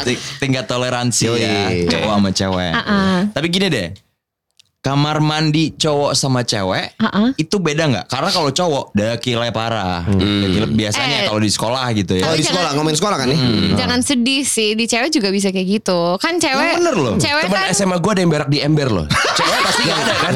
Ting- 0.04 0.20
tingkat 0.38 0.64
toleransi 0.64 1.32
ya 1.32 1.72
cowok 1.88 2.12
sama 2.12 2.30
cewek. 2.30 2.72
Uh-uh. 2.72 3.18
Tapi 3.32 3.46
gini 3.48 3.66
deh, 3.66 3.88
kamar 4.86 5.18
mandi 5.18 5.74
cowok 5.74 6.14
sama 6.14 6.40
cewek 6.40 6.94
Uh-uh. 6.96 7.34
itu 7.34 7.58
beda 7.58 7.90
nggak? 7.90 8.06
Karena 8.06 8.30
kalau 8.30 8.50
cowok 8.50 8.94
dekile 8.94 9.50
parah, 9.50 10.06
Dekile 10.06 10.70
biasanya 10.70 11.16
Eh. 11.16 11.26
kalau 11.26 11.42
di 11.42 11.50
sekolah 11.50 11.84
gitu 11.92 12.12
ya. 12.14 12.22
Oh 12.22 12.30
di 12.30 12.38
jangan- 12.38 12.46
sekolah 12.46 12.70
ngomongin 12.72 12.96
sekolah 12.96 13.16
kan 13.16 13.26
nih? 13.26 13.40
Jangan 13.74 14.00
sedih 14.00 14.42
sih, 14.46 14.70
di 14.72 14.86
cewek 14.86 15.10
juga 15.10 15.28
bisa 15.28 15.50
kayak 15.50 15.66
gitu. 15.72 16.14
Kan 16.16 16.38
cewek, 16.38 16.54
Yang 16.54 16.78
bener 16.78 16.94
loh. 16.96 17.14
cewek 17.18 17.42
Teman 17.44 17.58
kan 17.60 17.74
SMA 17.74 17.96
gue 17.96 18.10
ada 18.12 18.20
yang 18.20 18.30
berak 18.30 18.46
di 18.46 18.58
ember 18.60 18.88
loh. 18.88 19.06
Cewek 19.38 19.58
pasti 19.60 19.82
gak 19.84 19.98
ada 19.98 20.14
kan? 20.16 20.32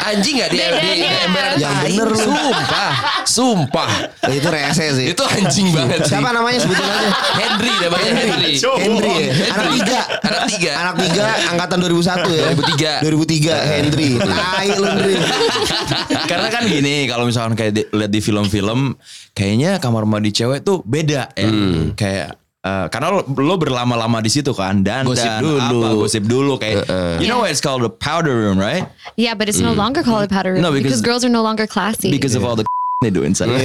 Anjing 0.00 0.34
gak 0.40 0.50
di, 0.50 0.58
di, 0.58 0.64
di 0.64 0.72
Bedanya. 0.72 1.10
ember 1.24 1.46
Yang 1.56 1.74
bener 1.84 2.08
lu. 2.08 2.18
Sumpah. 2.18 2.92
Sumpah. 3.22 3.90
Eh, 4.26 4.34
Itu 4.40 4.48
rese 4.48 4.86
sih. 4.96 5.06
Itu 5.12 5.22
anjing 5.22 5.68
banget 5.70 6.08
sih. 6.08 6.16
Siapa 6.16 6.30
namanya 6.32 6.58
sebutin 6.58 6.82
aja? 6.88 7.10
Henry 7.36 7.72
namanya 7.78 8.10
Henry. 8.16 8.52
Henry 8.58 9.12
ya. 9.12 9.32
Anak 9.52 9.68
tiga. 9.76 10.00
Anak 10.24 10.42
tiga. 10.48 10.70
Anak 10.74 10.94
tiga 11.04 11.24
angkatan 11.52 11.78
2001 11.84 12.32
ya. 12.32 12.44
2003. 13.04 13.04
2003 13.04 13.72
Henry. 13.76 14.10
Tai 14.18 14.68
lu 14.74 14.84
Henry. 14.88 15.14
Karena 16.26 16.48
kan 16.48 16.62
gini, 16.64 16.94
kalau 17.06 17.24
misalkan 17.28 17.54
kayak 17.54 17.72
di, 17.76 17.82
lihat 17.92 18.10
di 18.10 18.20
film-film, 18.24 18.96
kayaknya 19.36 19.76
kamar 19.78 20.08
mandi 20.08 20.32
cewek 20.32 20.64
tuh 20.64 20.80
beda 20.82 21.30
ya. 21.36 21.50
Kayak 21.94 22.39
eh, 22.60 22.86
karena 22.92 23.08
lo, 23.12 23.20
lo 23.24 23.54
berlama-lama 23.56 24.20
di 24.20 24.28
situ 24.28 24.52
kan 24.52 24.84
dan 24.84 25.04
Gosip 25.04 25.40
dulu. 25.40 25.56
apa 25.60 25.88
gosip 25.96 26.24
dulu 26.24 26.52
kayak 26.56 26.84
you 27.18 27.28
know 27.28 27.40
why 27.40 27.48
it's 27.48 27.60
called 27.60 27.80
the 27.80 27.90
powder 27.90 28.36
room 28.46 28.60
right 28.60 28.84
Yeah, 29.16 29.32
but 29.32 29.48
it's 29.48 29.60
no 29.60 29.72
longer 29.72 30.04
called 30.04 30.24
a 30.24 30.30
powder 30.30 30.54
room 30.56 30.62
No, 30.62 30.70
because, 30.70 31.00
because- 31.00 31.04
girls 31.04 31.22
are 31.24 31.32
no 31.32 31.40
longer 31.40 31.64
classy. 31.66 32.12
because 32.12 32.36
of 32.36 32.44
all 32.44 32.54
the 32.54 32.64
they 33.04 33.08
do 33.08 33.24
inside 33.24 33.48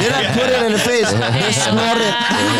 They 0.00 0.08
don't 0.08 0.32
put 0.32 0.48
it 0.48 0.60
in 0.64 0.72
the 0.72 0.80
face. 0.80 1.10
They 1.12 1.52
smear 1.52 1.92
it. 2.00 2.14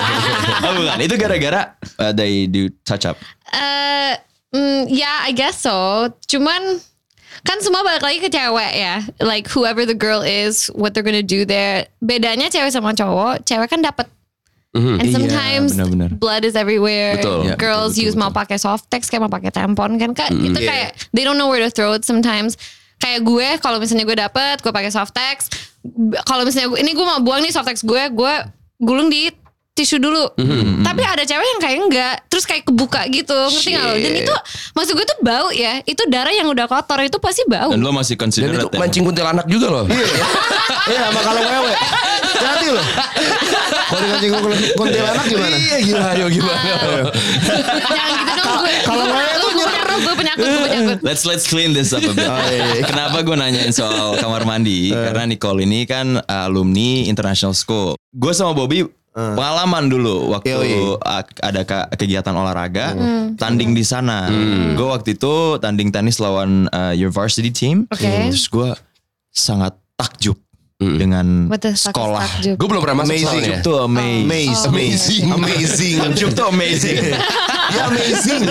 oh 0.69 0.73
bukan 0.77 0.99
itu 1.01 1.15
gara-gara 1.17 1.73
uh, 1.97 2.13
they 2.13 2.45
do 2.45 2.69
touch 2.85 3.09
up 3.09 3.17
Eh, 3.51 4.13
mm, 4.53 4.87
yeah, 4.93 5.25
I 5.27 5.33
guess 5.33 5.57
so. 5.59 6.07
Cuman 6.29 6.79
kan 7.43 7.57
semua 7.65 7.81
balik 7.83 8.05
lagi 8.05 8.19
ke 8.21 8.29
cewek 8.29 8.73
ya. 8.77 9.03
Like 9.19 9.49
whoever 9.51 9.83
the 9.83 9.97
girl 9.97 10.21
is, 10.23 10.69
what 10.77 10.93
they're 10.95 11.03
gonna 11.07 11.25
do 11.25 11.43
there. 11.43 11.89
Bedanya 11.99 12.47
cewek 12.47 12.71
sama 12.71 12.93
cowok. 12.95 13.43
Cewek 13.43 13.73
kan 13.73 13.81
dapat 13.83 14.07
And 14.73 15.03
Iya, 15.03 15.11
sometimes 15.11 15.75
benar-benar. 15.75 16.11
blood 16.15 16.43
is 16.43 16.55
everywhere. 16.55 17.19
Betul. 17.19 17.43
Iya, 17.43 17.55
Girls 17.57 17.93
betul, 17.93 18.07
use 18.07 18.15
betul, 18.15 18.23
mau 18.23 18.31
pakai 18.31 18.55
softex 18.57 19.07
kayak 19.07 19.23
mau 19.25 19.33
pakai 19.33 19.51
tampon 19.51 19.99
kan 19.99 20.15
kak. 20.15 20.31
Itu 20.31 20.55
kayak 20.57 20.95
they 21.11 21.23
don't 21.23 21.35
know 21.35 21.51
where 21.51 21.59
to 21.59 21.69
throw 21.69 21.91
it 21.91 22.03
sometimes. 22.03 22.55
Kayak 22.97 23.25
gue 23.25 23.49
kalau 23.59 23.77
misalnya 23.77 24.05
gue 24.05 24.15
dapet 24.15 24.61
gue 24.61 24.71
pakai 24.71 24.89
softex. 24.89 25.51
Kalau 26.23 26.45
misalnya 26.45 26.69
gue, 26.69 26.79
ini 26.79 26.93
gue 26.93 27.03
mau 27.03 27.19
buang 27.19 27.41
nih 27.41 27.51
softex 27.51 27.81
gue, 27.81 28.03
gue 28.09 28.35
gulung 28.79 29.09
di 29.09 29.27
tisu 29.73 29.97
dulu. 29.97 30.37
Tapi 30.81 31.01
ada 31.01 31.25
cewek 31.25 31.47
yang 31.49 31.59
kayak 31.59 31.79
enggak, 31.81 32.15
terus 32.29 32.45
kayak 32.45 32.63
kebuka 32.63 33.01
gitu, 33.09 33.33
ngerti 33.33 33.71
nggak 33.73 33.83
lo? 33.83 33.95
Dan 33.97 34.13
itu 34.21 34.35
maksud 34.71 34.93
gue 34.93 35.07
tuh 35.09 35.19
bau 35.19 35.49
ya, 35.49 35.81
itu 35.83 36.03
darah 36.07 36.31
yang 36.31 36.47
udah 36.47 36.69
kotor 36.69 37.01
itu 37.01 37.17
pasti 37.17 37.49
bau. 37.49 37.73
dan 37.73 37.81
lo 37.81 37.91
masih 37.91 38.13
Dan 38.13 38.29
itu 38.29 38.45
considerate 38.45 38.69
ya? 38.69 38.77
mancing 38.77 39.03
kuntilanak 39.03 39.47
juga 39.49 39.67
loh. 39.73 39.85
Iya 39.89 40.99
sama 41.09 41.21
kalau 41.23 41.41
wewe. 41.41 41.73
Dikancing 44.21 44.77
kuntilanak 44.77 45.25
gimana? 45.27 45.57
Iya 45.57 45.79
gila 45.81 46.05
ayo 46.13 46.27
gimana. 46.29 46.61
Jangan 47.89 48.11
gitu 48.15 48.33
dong 48.35 48.53
gue. 48.55 48.75
kalau 48.85 49.05
gue 49.07 49.23
tuh 49.35 49.51
gue 49.51 49.67
penyakut, 49.67 50.01
gue 50.01 50.15
penyakut, 50.15 50.47
gue 50.47 50.61
penyakut. 50.63 50.99
Let's 51.01 51.23
let's 51.25 51.45
clean 51.45 51.73
this 51.73 51.91
up 51.91 52.01
a 52.01 52.13
bit. 52.13 52.27
iya, 52.27 52.85
Kenapa 52.85 53.21
gue 53.21 53.33
nanyain 53.33 53.73
soal 53.73 54.17
kamar 54.17 54.45
mandi? 54.45 54.91
Karena 54.91 55.25
Nicole 55.25 55.65
ini 55.65 55.85
kan 55.85 56.21
alumni 56.27 57.05
international 57.05 57.53
school. 57.53 57.97
Gue 58.11 58.33
sama 58.33 58.53
Bobby 58.53 58.85
pengalaman 59.11 59.91
dulu 59.91 60.31
waktu 60.31 60.55
Yoi. 60.55 60.97
ada 61.43 61.67
ke- 61.67 61.89
kegiatan 61.99 62.31
olahraga 62.31 62.95
tanding 63.37 63.73
di 63.73 63.83
sana. 63.83 64.29
Gue 64.73 64.87
waktu 64.87 65.17
itu 65.17 65.59
tanding 65.59 65.91
tenis 65.91 66.21
lawan 66.21 66.69
uh, 66.71 66.93
your 66.93 67.11
varsity 67.11 67.51
team. 67.51 67.89
Oke. 67.91 68.05
Terus 68.05 68.47
gue 68.47 68.71
sangat 69.31 69.75
takjub 69.95 70.35
dengan 70.81 71.53
sekolah. 71.53 72.57
Gue 72.57 72.65
belum 72.67 72.81
pernah 72.81 73.05
masuk 73.05 73.13
Amazing. 73.13 73.29
soalnya. 73.29 73.59
Tuh 73.61 73.79
amazing. 73.85 74.25
Amazing. 74.25 74.65
Amazing. 74.65 75.25
Amazing. 75.31 75.97
Takjub 76.01 76.31
tuh 76.33 76.47
amazing. 76.49 76.97
Ya 77.71 77.87
amazing. 77.87 78.43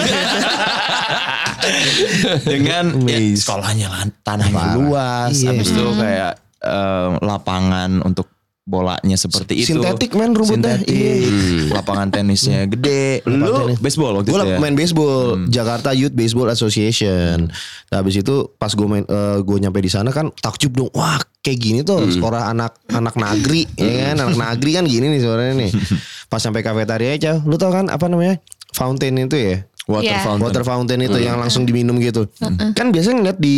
dengan 2.41 2.85
ya, 3.03 3.19
sekolahnya 3.35 3.87
lan- 3.89 4.15
tanahnya 4.21 4.79
luas 4.79 5.35
Iya. 5.35 5.51
habis 5.51 5.67
itu 5.69 5.83
kayak 5.91 6.33
eh, 6.59 7.09
lapangan 7.19 7.99
untuk 8.01 8.31
bolanya 8.69 9.17
seperti 9.17 9.65
itu 9.65 9.73
Sintetik, 9.73 10.13
men, 10.13 10.37
rumputnya. 10.37 10.77
Sintetik. 10.77 10.93
Iya. 10.93 11.73
lapangan 11.73 12.13
tenisnya 12.13 12.69
gede 12.69 13.25
lu 13.25 13.73
tenis. 13.73 13.81
baseball 13.81 14.21
waktu 14.21 14.29
Gue 14.29 14.37
itu 14.37 14.47
ya 14.53 14.57
main 14.61 14.77
baseball 14.77 15.49
Jakarta 15.49 15.89
Youth 15.91 16.13
Baseball 16.13 16.53
Association. 16.53 17.49
Nah, 17.89 17.97
habis 17.97 18.21
itu 18.21 18.53
pas 18.55 18.69
gue 18.69 18.85
main 18.85 19.01
gue 19.41 19.57
nyampe 19.57 19.81
di 19.81 19.89
sana 19.89 20.13
kan 20.13 20.29
takjub 20.37 20.77
dong. 20.77 20.89
Wah, 20.93 21.17
kayak 21.41 21.57
gini 21.57 21.79
tuh 21.81 22.05
sekolah 22.05 22.53
anak 22.53 22.77
anak 22.93 23.17
negeri 23.17 23.65
ya 23.73 24.13
kan. 24.13 24.29
Anak 24.29 24.37
negeri 24.37 24.71
kan 24.77 24.85
gini 24.85 25.05
nih 25.09 25.19
suaranya 25.19 25.53
nih. 25.65 25.71
Pas 26.29 26.37
sampai 26.37 26.61
kafetaria 26.61 27.17
aja, 27.17 27.41
lu 27.41 27.57
tau 27.57 27.73
kan 27.73 27.89
apa 27.89 28.05
namanya? 28.05 28.37
Fountain 28.77 29.17
itu 29.17 29.33
ya. 29.33 29.65
water 29.89 30.05
Iya. 30.05 30.21
fountain 30.21 30.45
Water 30.45 30.61
fountain 30.61 31.01
itu 31.01 31.17
yang 31.17 31.41
langsung 31.41 31.65
diminum 31.65 31.97
gitu. 31.97 32.29
Kan 32.77 32.93
biasanya 32.93 33.25
ngeliat 33.25 33.37
di 33.41 33.57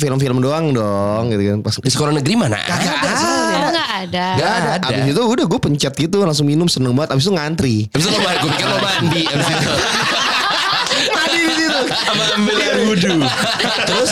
film-film 0.00 0.40
doang 0.40 0.72
dong 0.72 1.28
gitu 1.28 1.42
kan. 1.52 1.58
Pas 1.60 1.76
Di 1.76 1.92
sekolah 1.92 2.16
negeri 2.16 2.32
mana? 2.40 2.56
Kagak 2.56 2.96
ada. 3.04 3.12
Oh 3.66 3.70
nggak 3.74 3.90
ada. 4.06 4.26
Gak 4.38 4.52
ada. 4.78 4.86
Abis 4.86 5.02
itu 5.10 5.22
udah 5.26 5.44
gue 5.50 5.60
pencet 5.60 5.92
gitu 5.98 6.16
langsung 6.22 6.46
minum 6.46 6.70
seneng 6.70 6.94
banget. 6.94 7.18
Abis 7.18 7.26
itu 7.26 7.34
ngantri. 7.34 7.76
Abis 7.90 8.04
itu 8.06 8.14
lo 8.14 8.20
mandi, 8.22 8.38
gue 8.38 8.50
pikir 8.54 8.66
lo 8.70 8.78
mandi 8.78 9.22
abis 9.26 9.46
itu. 9.50 9.70
Mandi 11.12 11.38
di 11.42 11.54
situ. 11.58 11.80
sama 12.06 12.24
ambil 12.40 12.56
air 12.56 12.78
wudhu 12.88 13.20
Terus 13.84 14.10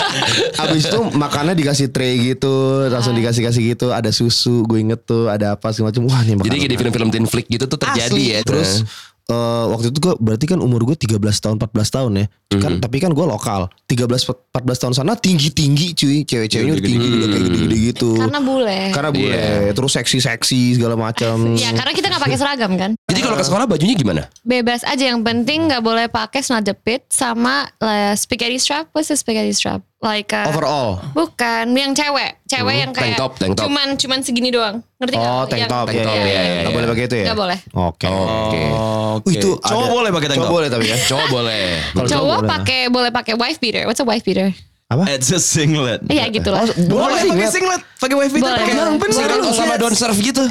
abis 0.60 0.82
itu 0.90 1.00
makannya 1.16 1.54
dikasih 1.56 1.88
tray 1.94 2.34
gitu, 2.34 2.86
langsung 2.92 3.16
dikasih 3.16 3.42
kasih 3.46 3.62
gitu, 3.74 3.86
ada 3.94 4.10
susu, 4.12 4.66
gue 4.68 4.78
inget 4.82 5.00
tuh, 5.06 5.30
ada 5.30 5.56
apa 5.56 5.72
segala 5.72 5.94
macam. 5.94 6.04
Wah 6.10 6.20
nih 6.26 6.34
makan. 6.36 6.46
Jadi 6.50 6.56
kayak 6.60 6.70
di 6.70 6.78
film-film 6.78 7.08
teen 7.14 7.26
flick 7.28 7.46
gitu 7.48 7.64
tuh 7.64 7.78
terjadi 7.78 8.12
Asli. 8.12 8.34
ya. 8.36 8.40
Terus 8.44 8.84
eh, 9.28 9.64
waktu 9.70 9.92
itu 9.92 9.98
gue 10.00 10.14
berarti 10.20 10.44
kan 10.50 10.58
umur 10.60 10.84
gue 10.88 10.96
13 10.96 11.18
tahun 11.18 11.56
14 11.60 11.96
tahun 11.96 12.12
ya. 12.20 12.26
Kan 12.54 12.78
tapi 12.78 13.02
kan 13.02 13.10
gue 13.10 13.26
lokal. 13.26 13.66
13 13.90 14.06
14 14.06 14.54
tahun 14.54 14.94
sana 14.94 15.12
tinggi-tinggi 15.18 15.96
cuy. 15.96 16.18
Cewek-ceweknya 16.22 16.72
udah 16.78 16.84
tinggi 16.86 17.08
udah 17.08 17.28
kayak 17.28 17.44
gede-gede 17.50 17.76
gitu. 17.92 18.10
Karena 18.14 18.38
bule. 18.40 18.80
Karena 18.94 19.10
boleh 19.10 19.72
terus 19.74 19.92
seksi-seksi 19.98 20.78
segala 20.78 20.94
macam. 20.94 21.58
Ya 21.58 21.74
karena 21.74 21.92
kita 21.92 22.06
nggak 22.10 22.22
pakai 22.22 22.38
seragam 22.38 22.72
kan. 22.78 22.90
Jadi 23.10 23.20
kalau 23.20 23.36
ke 23.36 23.44
sekolah 23.44 23.66
bajunya 23.66 23.94
gimana? 23.98 24.22
Bebas 24.46 24.86
aja 24.86 25.04
yang 25.10 25.20
penting 25.26 25.66
nggak 25.66 25.82
boleh 25.82 26.06
pakai 26.06 26.40
snot 26.44 26.62
jepit 26.62 27.06
sama 27.10 27.66
uh, 27.82 28.14
spaghetti 28.14 28.58
strap. 28.62 28.90
What's 28.94 29.10
the 29.10 29.18
spaghetti 29.18 29.54
strap? 29.56 29.82
Like 30.04 30.30
uh, 30.30 30.46
Overall. 30.46 31.00
bukan 31.10 31.72
yang 31.72 31.90
cewek, 31.90 32.44
cewek 32.44 32.76
yang 32.76 32.92
kayak 32.92 33.16
Tank 33.16 33.24
top, 33.24 33.32
tank 33.34 33.56
top. 33.56 33.64
cuman 33.64 33.96
cuman 33.96 34.18
segini 34.20 34.52
doang. 34.52 34.84
Ngerti 35.00 35.16
nggak? 35.16 35.32
Oh, 35.32 35.44
tank 35.48 35.60
Yang- 35.64 35.72
top. 35.72 35.86
Tank 35.88 35.96
Iya, 35.96 36.04
top, 36.04 36.12
iya, 36.12 36.20
iya, 36.20 36.28
iya. 36.28 36.36
iya, 36.36 36.44
Nggak 36.44 36.60
iya. 36.62 36.76
boleh 36.76 36.86
pakai 36.86 37.02
itu 37.02 37.16
ya? 37.16 37.24
Nggak 37.24 37.38
boleh. 37.40 37.58
Oke. 37.72 38.06
oke 38.06 38.60
Oh, 38.70 39.14
itu 39.26 39.50
cowok 39.58 39.80
ada- 39.80 39.94
boleh 39.94 40.10
pakai 40.12 40.28
tank 40.28 40.36
Cowok 40.36 40.44
top 40.44 40.54
boleh 40.54 40.68
tapi 40.68 40.84
ya. 40.84 40.96
Cowok 41.08 41.26
boleh. 41.30 41.64
Kalau 41.90 42.08
Cowok 42.10 42.36
boleh. 42.36 42.50
pakai 42.52 42.80
boleh 42.92 43.10
pakai 43.10 43.34
wife 43.34 43.58
beater. 43.58 43.82
What's 43.88 43.98
a 43.98 44.04
wife 44.04 44.22
beater? 44.22 44.52
Apa? 44.94 45.04
it's 45.10 45.28
a 45.28 45.38
singlet 45.38 46.00
Iya 46.06 46.30
gitu 46.30 46.48
lah. 46.48 46.62
boleh 46.86 47.20
pakai 47.26 47.48
singlet 47.50 47.82
pakai 47.98 48.16
wifi 48.16 48.38
Boleh. 48.38 48.54
pakai 48.56 48.74
Boleh. 48.74 48.98
bener 48.98 49.38
lu 49.38 49.50
sama 49.50 49.74
don 49.74 49.94
surf 49.94 50.18
gitu. 50.18 50.42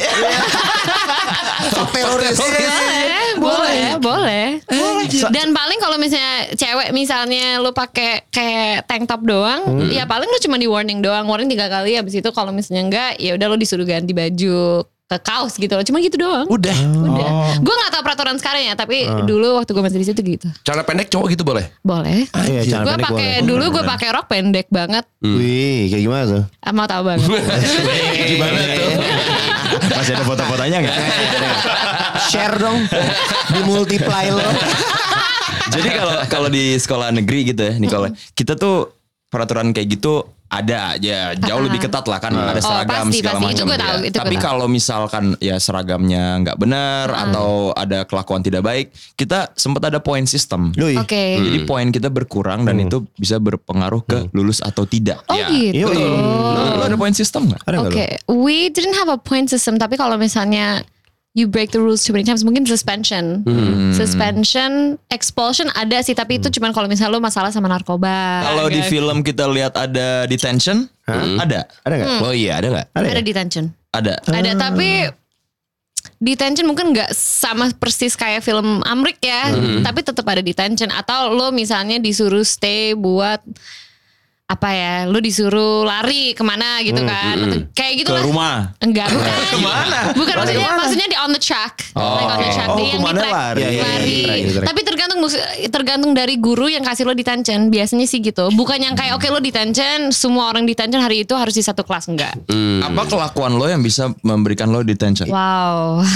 Teroris. 1.93 2.37
Boleh, 2.37 3.95
boleh, 3.99 4.49
boleh. 4.59 5.05
Dan 5.31 5.53
paling 5.53 5.79
kalau 5.79 5.97
misalnya 5.97 6.51
cewek 6.53 6.91
misalnya 6.91 7.57
lu 7.59 7.71
pakai 7.71 8.27
kayak 8.29 8.85
tank 8.85 9.07
top 9.07 9.23
doang, 9.23 9.61
ya 9.89 10.03
paling 10.03 10.27
lu 10.27 10.37
cuma 10.39 10.57
di 10.57 10.67
warning 10.67 10.99
doang, 10.99 11.25
warning 11.25 11.47
tiga 11.47 11.67
kali 11.67 11.95
habis 11.95 12.13
itu 12.13 12.29
kalau 12.29 12.51
misalnya 12.51 12.83
enggak, 12.83 13.11
ya 13.17 13.33
udah 13.33 13.47
lu 13.47 13.55
disuruh 13.55 13.85
ganti 13.85 14.11
baju 14.11 14.83
ke 15.13 15.19
kaos 15.21 15.53
gitu 15.55 15.73
loh, 15.77 15.85
cuma 15.85 16.01
gitu 16.01 16.17
doang. 16.17 16.49
Udah. 16.49 16.73
Udah. 16.73 17.29
Gue 17.61 17.75
gak 17.77 17.91
tahu 17.93 18.03
peraturan 18.03 18.35
sekarang 18.41 18.63
ya, 18.65 18.73
tapi 18.73 19.05
dulu 19.29 19.61
waktu 19.61 19.71
gue 19.71 19.83
masih 19.85 19.99
di 20.01 20.07
situ 20.09 20.21
gitu. 20.25 20.47
Celana 20.65 20.81
pendek 20.81 21.13
cowok 21.13 21.27
gitu 21.37 21.43
boleh. 21.45 21.69
Boleh. 21.85 22.25
Iya, 22.49 22.61
celana 22.65 22.85
Gue 22.89 22.95
pakai 23.01 23.29
dulu 23.45 23.63
gue 23.69 23.83
pakai 23.85 24.07
rok 24.13 24.25
pendek 24.25 24.67
banget. 24.73 25.05
Wih, 25.21 25.93
kayak 25.93 26.03
gimana 26.03 26.23
tuh? 26.25 26.43
Ah, 26.65 26.71
Mau 26.73 26.87
tahu 26.89 27.01
banget. 27.05 27.27
gimana 28.33 28.57
tuh 28.57 28.93
masih 29.73 30.13
ada 30.19 30.25
foto-fotonya 30.25 30.77
nggak 30.83 30.97
Share 32.29 32.55
dong. 32.59 32.77
Di 33.49 33.61
multiply 33.63 34.25
lo. 34.29 34.43
Jadi 35.73 35.89
kalau 35.89 36.15
kalau 36.29 36.49
di 36.51 36.75
sekolah 36.77 37.09
negeri 37.15 37.55
gitu 37.55 37.61
ya, 37.63 37.73
Nicole, 37.79 38.13
kita 38.35 38.53
tuh 38.59 38.93
peraturan 39.31 39.73
kayak 39.73 39.97
gitu 39.97 40.27
Ada 40.53 41.01
ya 41.01 41.33
jauh 41.33 41.61
lebih 41.61 41.81
ketat 41.81 42.05
lah 42.05 42.21
kan 42.21 42.29
ada 42.31 42.61
seragam 42.61 43.03
Oh, 43.03 43.09
pasti, 43.09 43.19
segala 43.19 43.37
pasti. 43.37 43.43
Itu 43.43 43.49
macam. 43.49 43.65
gue 43.65 43.77
tahu, 43.79 43.97
Ya. 44.03 44.11
Tapi 44.13 44.35
kalau 44.37 44.65
misalkan 44.67 45.23
ya 45.39 45.55
seragamnya 45.57 46.23
nggak 46.39 46.57
benar 46.57 47.07
atau 47.09 47.73
ada 47.73 48.05
kelakuan 48.05 48.39
tidak 48.39 48.61
baik, 48.61 48.85
kita 49.15 49.49
sempat 49.53 49.89
ada 49.89 49.97
point 49.97 50.23
system. 50.23 50.69
Yoi. 50.73 50.93
Oke. 50.95 51.41
Jadi 51.41 51.59
poin 51.65 51.89
kita 51.89 52.07
berkurang 52.07 52.63
dan 52.63 52.77
itu 52.77 53.01
bisa 53.15 53.37
berpengaruh 53.37 54.01
ke 54.03 54.29
lulus 54.31 54.61
atau 54.61 54.85
tidak. 54.85 55.25
Oh 55.25 55.33
Ya. 55.33 55.49
gitu. 55.49 55.89
Lu 55.89 56.83
ada 56.83 56.93
point 56.93 57.17
system 57.17 57.49
nggak? 57.49 57.61
Oke, 57.81 58.05
lu? 58.29 58.45
we 58.45 58.69
didn't 58.69 58.93
have 58.93 59.09
a 59.09 59.17
point 59.17 59.49
system. 59.49 59.75
Tapi 59.75 59.97
kalau 59.97 60.15
misalnya 60.15 60.85
you 61.33 61.49
break 61.49 61.73
the 61.73 61.81
rules 61.81 62.05
too 62.05 62.13
many 62.13 62.21
times, 62.21 62.45
mungkin 62.45 62.61
suspension, 62.63 63.41
suspension, 63.91 65.01
expulsion 65.09 65.65
ada 65.73 65.97
sih. 66.01 66.13
Tapi 66.13 66.37
itu 66.37 66.49
cuman 66.53 66.69
kalau 66.69 66.85
misalnya 66.85 67.17
lo 67.17 67.21
masalah 67.21 67.49
sama 67.49 67.65
narkoba. 67.65 68.45
Kalau 68.45 68.69
di 68.69 68.81
Gitu. 68.81 69.01
film 69.01 69.25
kita 69.25 69.49
lihat 69.49 69.73
ada 69.73 70.29
detention, 70.29 70.85
ada, 71.09 71.65
Ada 71.81 71.93
nggak? 71.97 72.07
Hmm. 72.07 72.21
Oh 72.21 72.33
iya 72.33 72.61
ada 72.61 72.67
nggak? 72.69 72.87
Ada 72.93 73.05
ada 73.09 73.21
ya? 73.21 73.25
detention, 73.25 73.65
ada. 73.89 74.13
ada. 74.29 74.51
Tapi 74.53 74.89
detention 76.21 76.69
mungkin 76.69 76.93
nggak 76.93 77.11
sama 77.17 77.67
persis 77.75 78.13
kayak 78.13 78.45
film 78.45 78.79
Amrik 78.85 79.17
ya, 79.19 79.51
tapi 79.81 80.05
tetap 80.05 80.23
ada 80.29 80.39
detention. 80.39 80.93
Atau 80.93 81.33
lo 81.33 81.49
misalnya 81.49 81.97
disuruh 81.97 82.45
stay 82.45 82.93
buat 82.93 83.41
apa 84.53 84.69
ya, 84.69 84.93
lo 85.05 85.17
disuruh 85.17 85.81
lari 85.81 86.31
ke 86.31 86.41
mana 86.41 86.77
gitu 86.79 87.01
kan, 87.01 87.35
Atau 87.35 87.57
kayak 87.73 87.93
gitu 87.99 88.09
Ke 88.09 88.15
lah. 88.15 88.23
rumah. 88.23 88.55
Enggak, 88.77 89.07
bukan. 89.15 89.33
Ke 89.33 89.57
mana? 89.59 89.99
Bukan 90.13 90.33
maksudnya 90.37 90.71
maksudnya 90.77 91.07
di 91.09 91.17
on 91.17 91.31
the 91.31 91.41
track. 91.41 91.73
like 91.93 92.29
on 92.29 92.37
the 92.37 92.49
track. 92.49 92.69
Oh, 92.69 92.77
Di 92.77 92.83
yang 92.83 92.93
di 92.93 92.97
ke 92.97 93.03
mana 93.03 93.19
track. 93.19 93.33
lari? 93.33 93.59
Iya, 93.59 93.69
iya, 93.69 93.81
lari. 93.81 94.05
iya, 94.05 94.33
iya, 94.35 94.49
iya, 94.53 94.61
Tapi 94.61 94.79
tergantung 94.83 95.19
tergantung 95.67 96.11
dari 96.11 96.35
guru 96.37 96.67
yang 96.67 96.83
kasih 96.83 97.03
lo 97.03 97.13
detention. 97.13 97.67
Biasanya 97.67 98.05
sih 98.05 98.19
gitu. 98.19 98.53
Bukan 98.53 98.77
yang 98.77 98.93
kayak 98.93 99.17
oke 99.17 99.27
lo 99.27 99.39
detention, 99.39 100.13
semua 100.13 100.47
orang 100.47 100.63
detention 100.63 100.99
hari 100.99 101.23
itu 101.23 101.33
harus 101.33 101.53
di 101.53 101.61
satu 101.61 101.81
kelas 101.81 102.05
enggak. 102.07 102.33
Apa 102.83 103.01
kelakuan 103.05 103.55
lo 103.55 103.65
yang 103.65 103.81
bisa 103.81 104.13
memberikan 104.21 104.69
lo 104.69 104.81
detention? 104.81 105.27
Wow. 105.27 106.03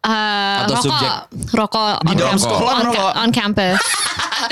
Eh, 0.00 0.56
Atau 0.64 0.80
rokok, 0.80 0.84
subjek? 0.88 1.12
rokok 1.52 2.00
Di 2.08 2.14
dalam 2.16 2.40
sekolah 2.40 2.72
on, 2.80 3.20
on 3.20 3.30
campus. 3.30 3.76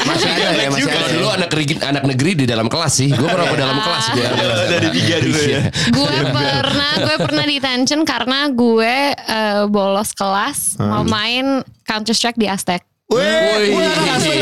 Masih 0.06 0.28
ada 0.30 0.54
ya, 0.54 0.68
masih 0.70 0.86
Kalau 0.86 1.06
ada. 1.06 1.14
dulu 1.14 1.28
anak 1.28 1.48
negeri, 1.50 1.74
anak 1.82 2.04
negeri 2.06 2.30
di 2.38 2.44
dalam 2.46 2.66
kelas 2.70 2.92
sih. 2.94 3.10
Gue 3.10 3.28
pernah 3.28 3.50
dalam 3.54 3.78
kelas 3.82 4.04
gue. 4.14 4.26
Dari 4.68 4.88
tiga 4.94 5.16
dulu 5.22 5.40
ya. 5.42 5.60
gue 5.70 6.12
pernah 6.30 6.92
gue 7.02 7.16
pernah 7.18 7.44
detention 7.46 8.00
karena 8.06 8.38
gue 8.52 8.94
eh, 9.14 9.62
bolos 9.66 10.10
kelas 10.14 10.78
mau 10.78 11.02
main 11.02 11.62
Counter 11.82 12.14
Strike 12.14 12.38
di 12.38 12.46
Aztec. 12.46 12.82
Wih, 13.08 13.24
Wih. 13.24 13.72
wih, 13.72 13.88
anak 13.88 14.20
Aztek 14.20 14.36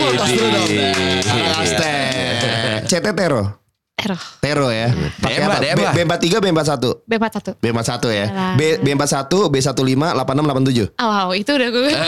lo, 3.31 3.66
Tero. 3.97 4.17
Tero 4.45 4.69
ya. 4.69 4.93
Pakai 4.93 5.41
Demba, 5.41 5.57
apa? 5.57 5.65
Demba. 5.65 5.89
B, 5.97 6.01
B43, 6.05 6.35
B41. 6.45 6.85
B41. 7.09 7.47
B41 7.65 8.05
ya. 8.13 8.27
Alah. 8.29 8.53
B 8.53 8.61
B41, 8.85 9.33
B15, 9.49 9.73
86, 9.73 10.93
87. 10.93 11.01
Oh, 11.01 11.09
wow, 11.09 11.29
itu 11.33 11.51
udah 11.57 11.69
gue. 11.73 11.91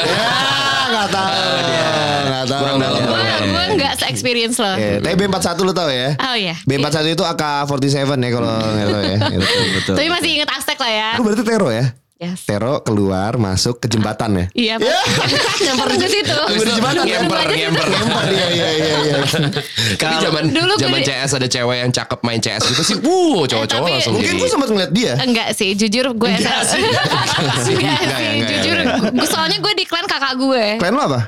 Ya, 0.89 1.05
enggak 1.05 1.09
tahu 1.13 1.53
dia. 1.69 1.85
Enggak 2.25 2.45
tahu. 2.49 2.61
Kurang 2.65 2.79
dalam, 2.81 2.97
gue 2.97 3.13
kurang 3.13 3.29
dalam. 3.29 3.49
gue 3.53 3.65
nggak 3.77 3.95
se-experience 4.01 4.57
lo. 4.57 4.73
Oke, 4.73 4.89
tapi 5.05 5.15
B41 5.21 5.59
lu 5.61 5.73
tahu 5.77 5.91
ya? 5.93 6.09
Oh 6.17 6.33
iya. 6.33 6.55
B41 6.65 7.13
itu 7.13 7.25
AK47 7.29 7.85
ya 7.93 8.05
kalau 8.33 8.49
nggak 8.73 8.89
tahu 8.89 9.03
ya. 9.05 9.17
Itu. 9.21 9.49
Betul. 9.77 9.95
Tapi 10.01 10.09
masih 10.09 10.31
inget 10.41 10.49
Aztec 10.49 10.81
lah 10.81 10.89
ya. 10.89 11.09
Lu 11.21 11.29
berarti 11.29 11.45
Tero 11.45 11.69
ya? 11.69 11.85
Yes. 12.19 12.51
Tero 12.51 12.83
keluar 12.83 13.39
masuk 13.39 13.79
ke 13.79 13.87
jembatan 13.87 14.35
ya? 14.35 14.47
Iya. 14.51 14.75
Nyamper 15.71 15.87
ke 15.95 16.07
situ. 16.11 16.35
Habis 16.35 16.67
itu 16.67 16.73
jembatan, 16.75 17.07
ngemper, 17.07 17.47
ngemper. 17.47 17.87
Lempar 17.87 18.27
iya 18.27 18.47
iya 18.51 18.69
iya 18.75 18.89
iya. 19.07 19.17
Tapi 20.03 20.15
zaman 20.27 20.51
Dulu 20.51 20.73
gue 20.75 20.83
zaman 20.83 20.99
di- 20.99 21.07
CS 21.07 21.31
ada 21.39 21.47
cewek 21.47 21.77
yang 21.79 21.91
cakep 21.95 22.19
main 22.27 22.43
CS 22.43 22.63
gitu 22.75 22.83
sih. 22.83 22.97
Wuh, 23.07 23.47
cowok-cowok 23.47 23.71
tapi- 23.87 23.95
langsung 23.95 24.13
Mungkin 24.19 24.35
gue 24.35 24.49
sempat 24.51 24.69
ngeliat 24.75 24.91
dia. 24.91 25.13
Enggak 25.15 25.49
sih, 25.55 25.79
jujur 25.79 26.11
gue 26.11 26.29
enggak 26.29 26.63
sih. 26.67 26.83
Enggak 26.83 27.59
sih, 27.63 27.75
ya, 27.79 27.95
ya, 28.03 28.47
jujur. 28.51 28.77
soalnya 29.23 29.63
gue 29.63 29.73
di 29.79 29.85
klan 29.87 30.07
kakak 30.11 30.35
gue. 30.43 30.65
Klan 30.83 30.99
lo 30.99 31.03
apa? 31.07 31.21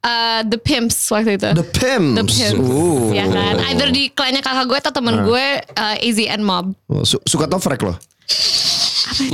Eh, 0.00 0.40
the 0.48 0.56
Pimps 0.56 1.12
waktu 1.12 1.36
itu. 1.36 1.48
The 1.52 1.66
Pimps. 1.76 2.16
The 2.16 2.24
Pimps. 2.24 2.56
Uh. 2.56 3.12
Ya 3.12 3.28
kan. 3.28 3.60
Either 3.68 3.92
di 3.92 4.08
klannya 4.08 4.40
kakak 4.40 4.64
gue 4.64 4.78
atau 4.80 4.92
temen 4.96 5.28
gue 5.28 5.46
eh, 5.60 6.06
Easy 6.08 6.24
and 6.24 6.40
Mob. 6.40 6.72
Oh, 6.88 7.04
su- 7.04 7.20
suka 7.28 7.44
top 7.44 7.60
frag 7.60 7.84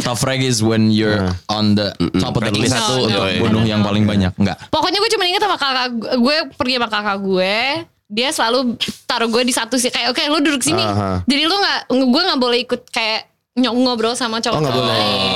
Tough 0.00 0.19
frag 0.19 0.38
is 0.38 0.59
when 0.59 0.88
you're 0.88 1.19
on 1.47 1.75
the 1.75 1.90
top 2.16 2.35
of 2.35 2.43
the 2.43 2.52
list 2.52 2.71
satu, 2.71 3.04
untuk 3.04 3.23
bunuh 3.40 3.62
yang 3.62 3.81
paling 3.81 4.04
banyak. 4.04 4.33
Enggak. 4.35 4.57
Pokoknya 4.69 4.99
gue 4.99 5.11
cuma 5.11 5.25
ingat 5.25 5.43
sama 5.43 5.57
kakak 5.57 5.87
gue, 5.93 6.11
gue 6.16 6.37
pergi 6.52 6.75
sama 6.76 6.89
kakak 6.89 7.19
gue. 7.21 7.56
Dia 8.04 8.28
selalu 8.30 8.76
taruh 9.04 9.26
gue 9.26 9.43
di 9.43 9.50
satu 9.50 9.75
sih 9.75 9.89
kayak 9.89 10.13
oke 10.13 10.23
lu 10.28 10.39
duduk 10.39 10.60
sini. 10.60 10.78
Aha. 10.78 11.25
Jadi 11.25 11.43
lu 11.43 11.54
nggak 11.54 11.78
gue 11.91 12.23
nggak 12.23 12.41
boleh 12.41 12.58
ikut 12.63 12.80
kayak 12.89 13.26
nyok 13.54 13.75
ngobrol 13.76 14.15
sama 14.15 14.39
cowok 14.39 14.58
Oh, 14.58 14.67
boleh. 14.67 14.91
lain. 14.91 15.34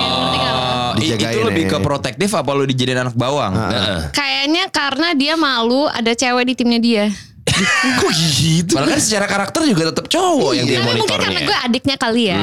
Oh, 0.48 0.90
i- 0.94 1.00
Dijagain 1.00 1.32
itu 1.32 1.40
lebih 1.44 1.64
ya. 1.64 1.70
ke 1.70 1.78
protektif 1.78 2.30
apa 2.32 2.50
lu 2.50 2.66
dijadiin 2.66 3.00
anak 3.00 3.14
bawang? 3.14 3.54
Heeh. 3.54 4.00
Kayaknya 4.10 4.64
karena 4.68 5.08
dia 5.14 5.34
malu 5.34 5.86
ada 5.86 6.10
cewek 6.10 6.44
di 6.44 6.54
timnya 6.54 6.78
dia. 6.78 7.04
Kok 7.98 8.10
gitu? 8.12 8.72
Padahal 8.74 8.92
kan 8.92 9.00
secara 9.00 9.26
karakter 9.26 9.60
juga 9.64 9.90
tetap 9.90 10.06
cowok 10.06 10.52
yang 10.52 10.64
dia 10.64 10.78
Tapi 10.78 10.86
mungkin 10.86 11.04
karena 11.04 11.24
monitornya. 11.26 11.48
gue 11.48 11.58
adiknya 11.64 11.96
kali 11.96 12.22
ya. 12.28 12.40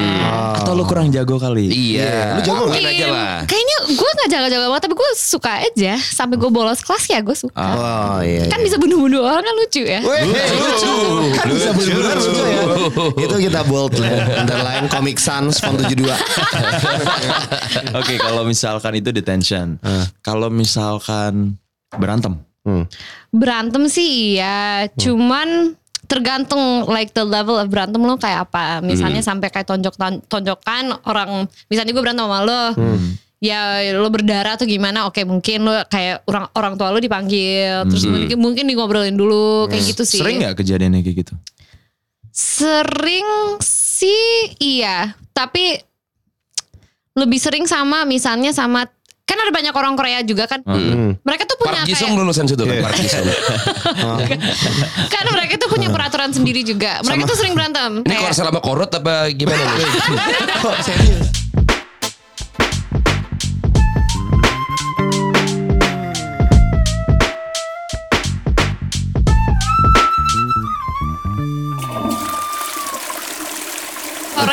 Atau 0.56 0.72
lu 0.72 0.84
kurang 0.84 1.08
jago 1.08 1.36
kali? 1.36 1.66
Iya, 1.66 2.36
lu 2.36 2.40
jago 2.42 2.62
Mungkin. 2.66 2.82
aja 2.84 3.06
lah. 3.08 3.34
Kayaknya 3.44 3.76
gue 3.88 4.10
gak 4.16 4.28
jaga-jaga 4.28 4.66
banget 4.66 4.82
Tapi 4.82 4.94
gue 4.94 5.08
suka 5.14 5.52
aja 5.62 5.92
Sampai 6.00 6.36
gue 6.36 6.50
bolos 6.50 6.80
kelas 6.80 7.04
ya 7.06 7.18
gue 7.20 7.36
suka 7.36 7.54
Oh 7.56 8.18
iya. 8.20 8.48
Kan 8.48 8.60
bisa 8.60 8.76
bunuh-bunuh 8.76 9.22
orang 9.22 9.42
kan 9.42 9.54
lucu 9.54 9.82
ya 9.82 10.00
lucu. 10.02 10.92
Kan 11.32 11.46
bisa 11.48 11.70
bener-bener 11.70 12.16
lucu 12.18 12.42
ya. 12.42 12.62
Itu 13.16 13.34
kita 13.38 13.60
bold 13.64 13.94
lah. 13.96 14.42
Underline 14.42 14.86
Comic 14.88 15.18
Sans 15.18 15.52
font 15.56 15.76
72. 15.76 16.08
Oke, 17.94 18.14
kalau 18.16 18.42
misalkan 18.42 18.92
itu 18.96 19.10
detention. 19.10 19.78
Kalau 20.20 20.48
misalkan 20.48 21.56
berantem. 21.92 22.40
Hmm. 22.66 22.84
Berantem 23.30 23.86
sih 23.86 24.34
iya. 24.34 24.90
Cuman 24.98 25.78
tergantung 26.10 26.86
like 26.90 27.14
the 27.14 27.22
level 27.22 27.54
of 27.54 27.70
berantem 27.70 28.02
lo 28.02 28.18
kayak 28.18 28.50
apa. 28.50 28.82
Misalnya 28.82 29.22
sampai 29.22 29.54
kayak 29.54 29.70
tonjok 29.70 29.94
tonjokan 30.26 30.98
orang 31.06 31.46
misalnya 31.70 31.94
gue 31.94 32.02
berantem 32.02 32.26
sama 32.26 32.42
lo 32.42 32.62
ya 33.36 33.78
lo 33.94 34.08
berdarah 34.10 34.56
atau 34.58 34.66
gimana 34.66 35.06
oke 35.06 35.22
mungkin 35.22 35.68
lo 35.68 35.76
kayak 35.86 36.26
orang 36.26 36.50
orang 36.58 36.74
tua 36.74 36.90
lo 36.90 36.98
dipanggil. 36.98 37.86
Terus 37.86 38.04
mungkin 38.10 38.36
mungkin 38.42 38.64
di 38.66 38.74
ngobrolin 38.74 39.14
dulu 39.14 39.70
kayak 39.70 39.94
gitu 39.94 40.02
sih. 40.02 40.18
Sering 40.18 40.42
nggak 40.42 40.58
kejadiannya 40.58 41.06
kayak 41.06 41.16
gitu? 41.22 41.34
Sering 42.34 43.62
sih 43.62 44.52
iya, 44.60 45.16
tapi 45.32 45.80
lebih 47.16 47.40
sering 47.40 47.64
sama 47.64 48.04
misalnya 48.04 48.52
sama 48.52 48.84
kan 49.26 49.36
ada 49.36 49.50
banyak 49.50 49.74
orang 49.74 49.94
Korea 49.94 50.22
juga 50.22 50.46
kan. 50.46 50.62
Mereka 51.18 51.42
tuh 51.44 51.58
punya 51.58 51.82
Park 51.82 51.90
kayak 51.90 52.14
lulusan 52.14 52.46
situ 52.46 52.62
kan 52.64 52.76
Park 52.80 52.94
Ji 52.94 53.06
Sung. 53.06 53.26
kan 55.10 55.24
mereka 55.28 55.54
tuh 55.58 55.68
punya 55.68 55.88
peraturan 55.90 56.30
sendiri 56.30 56.62
juga. 56.62 57.02
Mereka 57.02 57.26
tuh 57.26 57.36
sering 57.36 57.52
berantem. 57.52 58.00
Ini 58.00 58.08
Kayak- 58.08 58.22
korsel 58.24 58.46
sama 58.46 58.60
korut 58.60 58.88
apa 58.88 59.28
gimana 59.30 59.58
nih? 59.58 59.86
Kok 60.62 60.76
serius? 60.80 61.26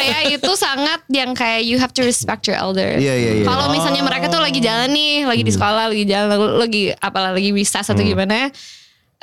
Korea 0.04 0.20
itu 0.36 0.52
sangat 0.60 1.00
yang 1.08 1.32
kayak 1.32 1.62
you 1.64 1.80
have 1.80 1.96
to 1.96 2.04
respect 2.04 2.44
your 2.46 2.60
elder. 2.60 3.00
Iya, 3.00 3.14
iya, 3.16 3.32
iya. 3.40 3.46
Kalau 3.48 3.72
misalnya 3.72 4.04
mereka 4.04 4.28
tuh 4.28 4.44
lagi 4.44 4.60
jalan 4.60 4.92
nih, 4.92 5.24
lagi 5.24 5.44
di 5.48 5.52
sekolah, 5.56 5.90
lagi 5.90 6.04
jalan, 6.04 6.28
lagi 6.60 6.84
apalah 7.00 7.32
lagi 7.32 7.50
recess 7.56 7.88
atau 7.88 8.04
gimana? 8.04 8.52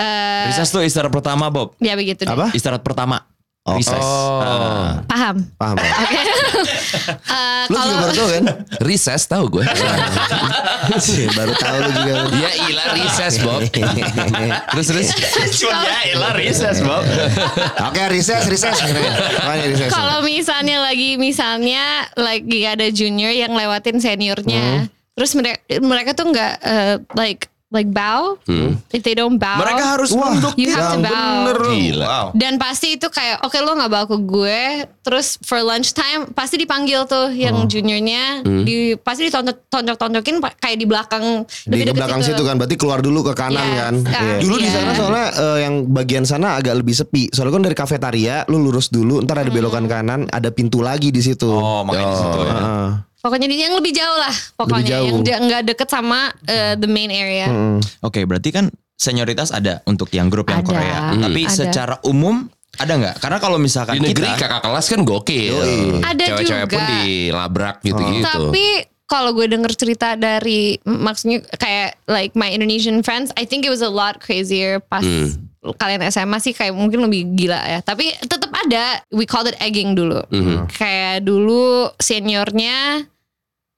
Eh, 0.01 0.45
Recess 0.49 0.73
tuh 0.73 0.81
istirahat 0.81 1.13
pertama, 1.13 1.53
Bob. 1.53 1.77
ya 1.77 1.93
begitu 1.93 2.25
deh. 2.25 2.33
Apa? 2.33 2.49
Istirahat 2.57 2.81
pertama. 2.81 3.21
Recess. 3.61 4.01
Ah. 4.01 5.05
Paham? 5.05 5.37
Paham. 5.61 5.77
paham. 5.77 5.77
Oke. 5.77 6.21
Eh, 7.31 7.65
Lu 7.71 7.77
juga 7.79 7.87
kalau 7.87 7.95
baru 8.03 8.13
tahu 8.13 8.29
kan? 8.35 8.45
Recess 8.83 9.23
tahu 9.31 9.45
gue. 9.47 9.65
baru 11.39 11.55
tahu 11.55 11.77
lu 11.79 11.91
juga. 11.95 12.13
ya 12.35 12.51
ilah 12.67 12.87
recess 12.93 13.35
Bob. 13.39 13.61
terus 14.75 14.87
terus. 14.91 15.09
Cuma 15.63 15.79
ya 15.87 15.99
elah 16.19 16.33
recess, 16.35 16.83
Bob. 16.83 17.05
Oke, 17.87 18.03
recess, 18.11 18.43
recess. 18.51 18.77
Mana 19.47 19.63
recess? 19.65 19.91
Kalau 19.95 20.19
misalnya 20.27 20.83
lagi 20.83 21.15
misalnya 21.17 22.11
lagi 22.19 22.61
ada 22.67 22.87
junior 22.91 23.31
yang 23.31 23.55
lewatin 23.55 24.03
seniornya, 24.03 24.91
terus 25.15 25.33
mereka 25.39 25.61
mereka 25.79 26.11
tuh 26.13 26.27
nggak 26.29 26.53
eh, 26.61 26.97
like 27.15 27.47
like 27.71 27.89
bow. 27.89 28.35
If 28.91 29.01
they 29.01 29.15
don't 29.15 29.35
bow, 29.37 29.59
Mereka 29.59 29.85
harus 29.89 30.11
Wah, 30.11 30.35
nunduk. 30.35 30.55
you 30.57 30.71
have 30.71 30.93
to 30.93 30.99
bow. 31.01 31.11
bener. 31.47 31.59
Gila. 31.65 32.05
Wow. 32.05 32.27
Dan 32.33 32.55
pasti 32.57 32.95
itu 32.95 33.07
kayak 33.07 33.41
oke 33.41 33.55
lo 33.57 33.73
nggak 33.73 33.89
bawa 33.89 34.05
ke 34.05 34.19
gue, 34.21 34.63
terus 35.01 35.39
for 35.41 35.59
lunchtime 35.61 36.27
pasti 36.31 36.57
dipanggil 36.57 37.07
tuh 37.07 37.31
yang 37.31 37.55
Oh. 37.57 37.67
juniornya, 37.67 38.43
di 38.43 38.77
pasti 38.97 39.31
ditonjok-tonjokin 39.31 40.37
kayak 40.57 40.77
di 40.77 40.85
belakang 40.85 41.25
di 41.65 41.81
lebih 41.81 41.95
belakang 41.97 42.21
situ 42.21 42.41
kan 42.41 42.57
berarti 42.57 42.75
keluar 42.75 42.99
dulu 42.99 43.23
ke 43.23 43.33
kanan 43.33 43.63
Yes, 43.63 43.77
kan 43.77 43.95
ah, 44.03 44.21
Iya. 44.21 44.37
dulu 44.41 44.55
di 44.57 44.65
iya. 44.65 44.73
sana 44.73 44.91
soalnya 44.93 45.27
eh, 45.31 45.59
yang 45.61 45.75
bagian 45.87 46.25
sana 46.25 46.49
agak 46.57 46.75
lebih 46.77 46.93
sepi 46.93 47.29
soalnya 47.29 47.53
kan 47.53 47.63
dari 47.63 47.77
kafetaria 47.77 48.37
lu 48.47 48.59
lurus 48.61 48.89
dulu 48.89 49.21
ntar 49.21 49.39
ada 49.39 49.51
belokan 49.51 49.85
Hmm. 49.85 49.93
kanan 49.93 50.21
ada 50.27 50.51
pintu 50.51 50.81
lagi 50.81 51.09
di 51.09 51.21
situ 51.21 51.47
Oh, 51.47 51.83
makanya 51.83 52.07
di 52.07 52.19
situ 52.19 52.39
ya. 52.41 52.53
Heeh. 52.53 52.89
Pokoknya 53.21 53.47
di 53.53 53.61
yang 53.61 53.77
lebih 53.77 53.93
jauh 53.93 54.17
lah, 54.17 54.33
pokoknya 54.57 54.97
jauh. 54.97 55.21
yang 55.21 55.45
nggak 55.45 55.63
deket 55.69 55.89
sama 55.93 56.33
uh, 56.33 56.75
the 56.81 56.89
main 56.89 57.13
area. 57.13 57.53
Oke, 58.01 58.25
berarti 58.25 58.49
kan 58.49 58.73
senioritas 58.97 59.53
ada 59.53 59.81
untuk 59.85 60.09
yang 60.13 60.29
grup 60.33 60.49
yang 60.49 60.61
Ada. 60.61 60.69
Korea. 60.69 60.99
Hmm. 61.13 61.23
Tapi 61.29 61.43
Ada. 61.45 61.53
secara 61.53 61.95
umum 62.05 62.49
ada 62.77 62.93
nggak? 62.97 63.17
Karena 63.21 63.39
kalau 63.41 63.59
misalkan 63.61 63.97
Di 63.97 64.01
negeri 64.01 64.25
kita 64.25 64.41
kakak 64.41 64.61
kelas 64.65 64.87
kan 64.89 65.01
gokil. 65.05 65.57
Ada 66.01 66.25
Cewek-cewek 66.33 66.65
juga. 66.65 66.73
pun 66.77 66.83
dilabrak 67.05 67.77
gitu-gitu. 67.85 68.25
Tapi 68.25 68.67
kalau 69.11 69.35
gue 69.35 69.47
denger 69.51 69.73
cerita 69.75 70.15
dari 70.15 70.79
maksudnya 70.87 71.43
kayak 71.59 71.99
like 72.07 72.33
my 72.39 72.47
Indonesian 72.47 73.03
friends, 73.03 73.35
I 73.35 73.45
think 73.45 73.67
it 73.67 73.73
was 73.75 73.83
a 73.83 73.91
lot 73.91 74.23
crazier 74.23 74.79
pas 74.79 75.03
kalian 75.61 76.01
SMA 76.07 76.39
sih 76.39 76.53
kayak 76.53 76.73
mungkin 76.73 77.05
lebih 77.05 77.37
gila 77.37 77.61
ya. 77.61 77.79
Tapi 77.81 78.17
tetap 78.19 78.49
ada. 78.51 79.05
We 79.11 79.25
called 79.25 79.47
it 79.47 79.57
egging 79.59 79.93
dulu. 79.93 80.25
Kayak 80.71 81.23
dulu 81.23 81.93
seniornya 81.97 83.05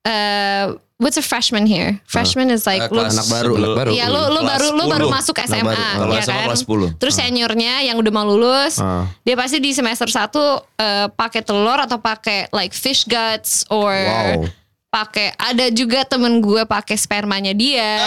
eh 0.03 0.65
what's 0.95 1.15
a 1.15 1.21
freshman 1.21 1.63
here? 1.63 1.99
Freshman 2.05 2.47
is 2.47 2.63
like 2.63 2.79
Eh, 2.81 2.87
lu- 2.87 3.03
anak 3.03 3.27
baru, 3.27 3.51
anak 3.55 3.75
baru. 3.77 3.91
Iya 3.91 4.07
lu 4.07 4.21
lu 4.29 4.39
Kelas 4.41 4.51
baru 4.51 4.67
lu 4.69 4.83
baru 4.85 5.07
10. 5.07 5.15
masuk 5.15 5.35
SMA 5.41 5.63
baru. 5.65 5.83
Kalau 5.99 6.13
ya 6.13 6.21
SMA 6.21 6.33
kan. 6.33 6.45
kelas 6.47 6.61
10. 6.61 6.89
Terus 6.95 7.13
seniornya 7.15 7.73
yang 7.83 7.95
udah 7.97 8.11
mau 8.13 8.23
lulus, 8.23 8.79
Ah. 8.79 9.03
dia 9.21 9.35
pasti 9.35 9.59
di 9.59 9.71
semester 9.71 10.07
1 10.07 10.39
eh, 10.75 11.07
pakai 11.09 11.41
telur 11.41 11.75
atau 11.77 11.99
pakai 11.99 12.47
like 12.51 12.71
fish 12.71 13.03
guts 13.03 13.67
or 13.67 13.91
Wow. 13.91 14.47
Pakai 14.93 15.33
ada 15.33 15.65
juga 15.67 16.05
temen 16.05 16.37
gue 16.37 16.61
pakai 16.63 16.93
spermanya 16.93 17.49
dia. 17.51 17.97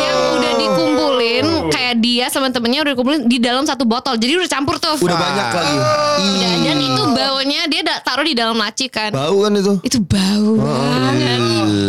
Yang 0.00 0.18
udah 0.34 0.52
dikumpulin 0.56 1.44
kayak 1.70 1.94
dia 1.98 2.26
sama 2.26 2.50
temennya 2.50 2.82
udah 2.82 2.92
dikumpulin 2.92 3.22
di 3.24 3.38
dalam 3.38 3.62
satu 3.62 3.84
botol. 3.84 4.18
Jadi 4.18 4.34
udah 4.34 4.50
campur 4.50 4.76
tuh. 4.76 4.98
udah 4.98 5.14
banyak 5.14 5.46
lagi 5.48 5.76
Udah, 6.18 6.52
dan 6.60 6.76
itu 6.80 7.02
baunya 7.08 7.60
dia 7.66 7.82
da- 7.82 8.02
taruh 8.02 8.26
di 8.26 8.34
dalam 8.34 8.58
laci 8.58 8.86
kan. 8.88 9.14
bau 9.14 9.38
kan 9.40 9.52
itu 9.54 9.74
Itu 9.84 9.98
bau 10.02 10.50
banget. 10.58 11.40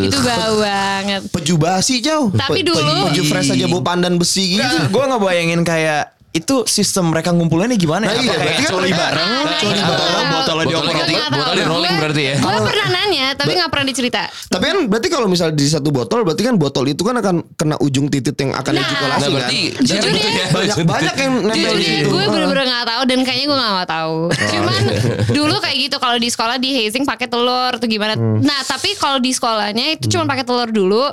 Itu 0.06 0.18
bau 0.20 0.54
banget. 0.60 1.22
peju 1.30 1.56
basi 1.58 2.00
jauh 2.00 2.30
Tapi 2.30 2.62
dulu- 2.62 2.78
peju, 2.78 3.06
peju 3.10 3.24
fresh 3.26 3.50
aja 3.52 3.66
bau 3.66 3.82
pandan 3.82 4.16
besi 4.16 4.56
gitu 4.56 4.76
gue 4.88 5.04
nggak 5.04 5.18
bayangin 5.20 5.62
kayak 5.64 6.14
itu 6.30 6.56
sistem 6.64 7.10
mereka 7.10 7.30
ngumpulinnya 7.30 7.74
gimana 7.74 8.06
Nah, 8.06 8.14
ya? 8.14 8.22
iya, 8.22 8.32
berarti 8.32 8.54
kan 8.60 8.72
coli 8.72 8.92
bareng, 8.92 9.30
Nah, 9.34 9.58
coli 9.58 9.74
itu. 9.74 9.82
bareng, 9.90 10.26
botolnya 10.30 10.66
dioper-oper. 10.68 10.94
di- 11.02 11.16
Nggak 11.16 11.32
botolnya 11.32 11.56
di 11.56 11.64
rolling 11.66 11.90
Gue- 11.90 12.00
berarti 12.00 12.22
ya? 12.22 12.36
Gue 12.38 12.60
pernah 12.64 12.88
nanya 12.92 13.26
tapi 13.34 13.52
nggak 13.52 13.70
pernah 13.70 13.86
dicerita. 13.88 14.22
Tapi 14.30 14.64
kan 14.64 14.78
berarti 14.86 15.08
kalau 15.08 15.28
misalnya 15.28 15.56
di 15.56 15.66
satu 15.66 15.90
botol 15.90 16.20
berarti 16.22 16.44
kan 16.44 16.56
botol 16.56 16.86
itu 16.86 17.02
kan 17.02 17.16
akan 17.16 17.36
kena 17.54 17.76
ujung 17.78 18.08
titik 18.08 18.38
yang 18.38 18.54
akan 18.54 18.72
Nah, 18.72 18.84
ejakulasi 18.84 19.10
Nah 19.10 19.18
kan. 19.20 19.30
berarti 19.34 19.60
Jujur 19.80 20.10
gitu 20.12 20.30
ya. 20.30 20.46
banyak 20.50 20.78
banyak 20.86 21.16
yang 21.18 21.34
nempel 21.42 21.56
Jujur 21.56 21.74
di 21.74 21.82
deh, 21.82 21.94
situ. 21.98 22.10
gue 22.10 22.24
bener-bener 22.24 22.64
gak 22.68 22.86
tahu 22.88 23.02
dan 23.06 23.20
kayaknya 23.24 23.46
gue 23.46 23.58
gak 23.58 23.74
mau 23.74 23.88
tahu. 23.88 24.18
Cuman 24.30 24.82
dulu 25.30 25.56
kayak 25.60 25.78
gitu 25.80 25.96
kalau 25.98 26.18
di 26.18 26.30
sekolah 26.30 26.56
di 26.56 26.70
hazing 26.76 27.04
pakai 27.04 27.26
telur 27.26 27.74
tuh 27.76 27.88
gimana. 27.88 28.14
Nah 28.16 28.60
tapi 28.64 28.94
kalau 28.96 29.18
di 29.18 29.32
sekolahnya 29.32 29.96
itu 29.96 30.06
cuma 30.08 30.24
pakai 30.26 30.44
telur 30.44 30.70
dulu. 30.70 31.10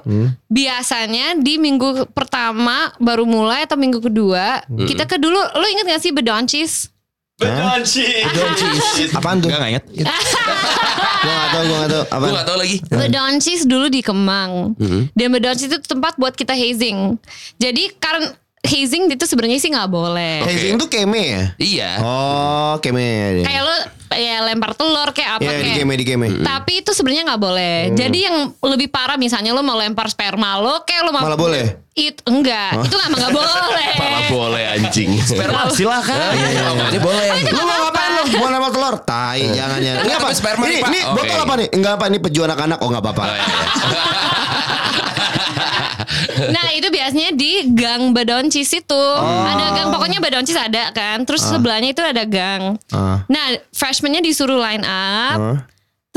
Biasanya 0.47 1.37
di 1.37 1.57
minggu 1.57 2.07
pertama 2.11 2.93
baru 2.97 3.25
mulai 3.25 3.65
atau 3.65 3.75
minggu 3.75 3.99
kedua 3.99 4.63
kita 4.69 5.05
ke 5.05 5.16
dulu. 5.19 5.41
Lo 5.41 5.67
inget 5.69 5.87
gak 5.89 6.03
sih 6.03 6.13
bedoncis? 6.15 6.93
Apaan 9.13 9.45
tuh? 9.45 9.53
Enggak 9.53 9.61
nggak 9.61 9.73
inget. 9.77 9.85
Gua 11.21 11.35
gak 11.37 11.51
tahu, 11.53 11.65
gua 11.69 11.77
gak 11.85 11.91
tahu. 11.93 12.05
Apaan? 12.09 12.25
Gue 12.25 12.37
gak 12.39 12.49
tau 12.49 12.57
lagi. 12.57 12.77
Bedoncis 12.89 13.61
dulu 13.69 13.87
di 13.93 14.01
Kemang. 14.01 14.73
Dan 15.13 15.29
bedoncis 15.33 15.69
itu 15.69 15.77
tempat 15.85 16.17
buat 16.17 16.33
kita 16.33 16.57
hazing. 16.57 17.21
Jadi 17.61 17.93
karena 18.01 18.33
hazing 18.63 19.09
itu 19.09 19.25
sebenarnya 19.25 19.59
sih 19.59 19.71
nggak 19.71 19.89
boleh. 19.89 20.43
Hazing 20.43 20.77
tuh 20.77 20.89
keme 20.89 21.21
ya? 21.21 21.45
Iya. 21.57 21.91
Oh, 22.01 22.75
keme. 22.81 23.43
Kayak 23.43 23.63
lo 23.63 23.77
ya 24.17 24.39
lempar 24.41 24.73
telur 24.73 25.11
kayak 25.11 25.43
apa 25.43 25.45
Ya 25.45 25.59
di 25.59 25.63
kayak. 25.67 25.77
keme 25.83 25.95
di 25.99 26.05
keme. 26.07 26.27
Tapi 26.41 26.73
itu 26.81 26.91
sebenarnya 26.91 27.23
nggak 27.27 27.43
boleh. 27.43 27.77
Jadi 27.93 28.19
yang 28.23 28.37
lebih 28.63 28.89
parah 28.89 29.19
misalnya 29.19 29.51
lo 29.51 29.61
mau 29.61 29.77
lempar 29.77 30.07
sperma 30.09 30.57
lo 30.57 30.83
kayak 30.83 31.03
lo 31.05 31.11
mau 31.11 31.23
Malah 31.27 31.39
boleh? 31.39 31.65
Itu 31.97 32.21
enggak, 32.29 32.85
itu 32.85 32.93
emang 32.93 33.19
nggak 33.19 33.33
boleh. 33.33 33.93
Malah 34.05 34.23
boleh 34.29 34.63
anjing. 34.69 35.17
Sperma 35.17 35.73
silakan. 35.73 36.13
Iya, 36.37 36.49
iya, 36.53 36.63
makanya 36.69 37.01
boleh. 37.01 37.29
Lu 37.49 37.63
mau 37.65 37.79
ngapain 37.89 38.11
lu? 38.13 38.23
Mau 38.37 38.49
nempel 38.53 38.71
telur? 38.77 38.97
Tai, 39.01 39.41
jangan 39.41 39.79
jangan. 39.81 40.05
Ini 40.05 40.13
apa? 40.13 40.29
sperma 40.37 40.65
Ini, 40.69 40.79
ini 40.85 40.99
botol 41.17 41.39
apa 41.41 41.55
nih? 41.57 41.69
Enggak 41.73 41.93
apa 41.97 42.05
ini 42.13 42.19
peju 42.21 42.41
anak-anak. 42.45 42.79
Oh, 42.85 42.89
enggak 42.93 43.03
apa-apa. 43.03 43.25
Oh. 46.37 46.53
Nah 46.57 46.67
itu 46.77 46.89
biasanya 46.93 47.33
di 47.33 47.73
gang 47.73 48.13
Badoncis 48.13 48.69
itu 48.73 49.03
ada 49.21 49.73
gang 49.73 49.89
pokoknya 49.89 50.21
Badoncis 50.21 50.57
ada 50.57 50.93
kan. 50.93 51.25
Terus 51.25 51.43
sebelahnya 51.45 51.97
itu 51.97 52.03
ada 52.05 52.23
gang. 52.29 52.77
Ah. 52.93 53.25
Nah 53.27 53.57
freshmannya 53.73 54.21
disuruh 54.21 54.61
line 54.61 54.85
up. 54.85 55.39
Ah. 55.41 55.59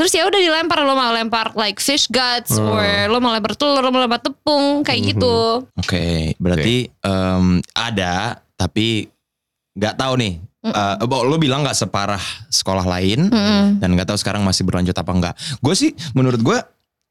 Terus 0.00 0.16
ya 0.16 0.24
udah 0.24 0.40
dilempar 0.40 0.80
lo 0.80 0.96
mau 0.96 1.12
lempar 1.12 1.52
like 1.60 1.76
fish 1.76 2.08
guts 2.08 2.56
or 2.56 2.80
lo 3.12 3.20
mau 3.20 3.36
lempar 3.36 3.52
telur, 3.52 3.84
lo 3.84 3.92
mau 3.92 4.00
lempar 4.00 4.24
tepung 4.24 4.80
kayak 4.80 5.12
gitu. 5.12 5.60
Oke, 5.76 6.32
berarti 6.40 6.88
em, 7.04 7.60
ada 7.76 8.40
tapi 8.56 9.12
nggak 9.76 10.00
tahu 10.00 10.16
nih. 10.16 10.34
Eh, 10.60 11.04
bahwa 11.04 11.24
lo 11.28 11.36
bilang 11.36 11.60
nggak 11.64 11.76
separah 11.76 12.20
sekolah 12.48 12.84
lain 12.84 13.28
dan 13.76 13.88
nggak 13.92 14.08
tahu 14.08 14.16
sekarang 14.16 14.40
masih 14.40 14.64
berlanjut 14.64 14.96
apa 14.96 15.12
enggak. 15.12 15.34
Gue 15.60 15.76
sih 15.76 15.92
menurut 16.16 16.40
gue 16.40 16.56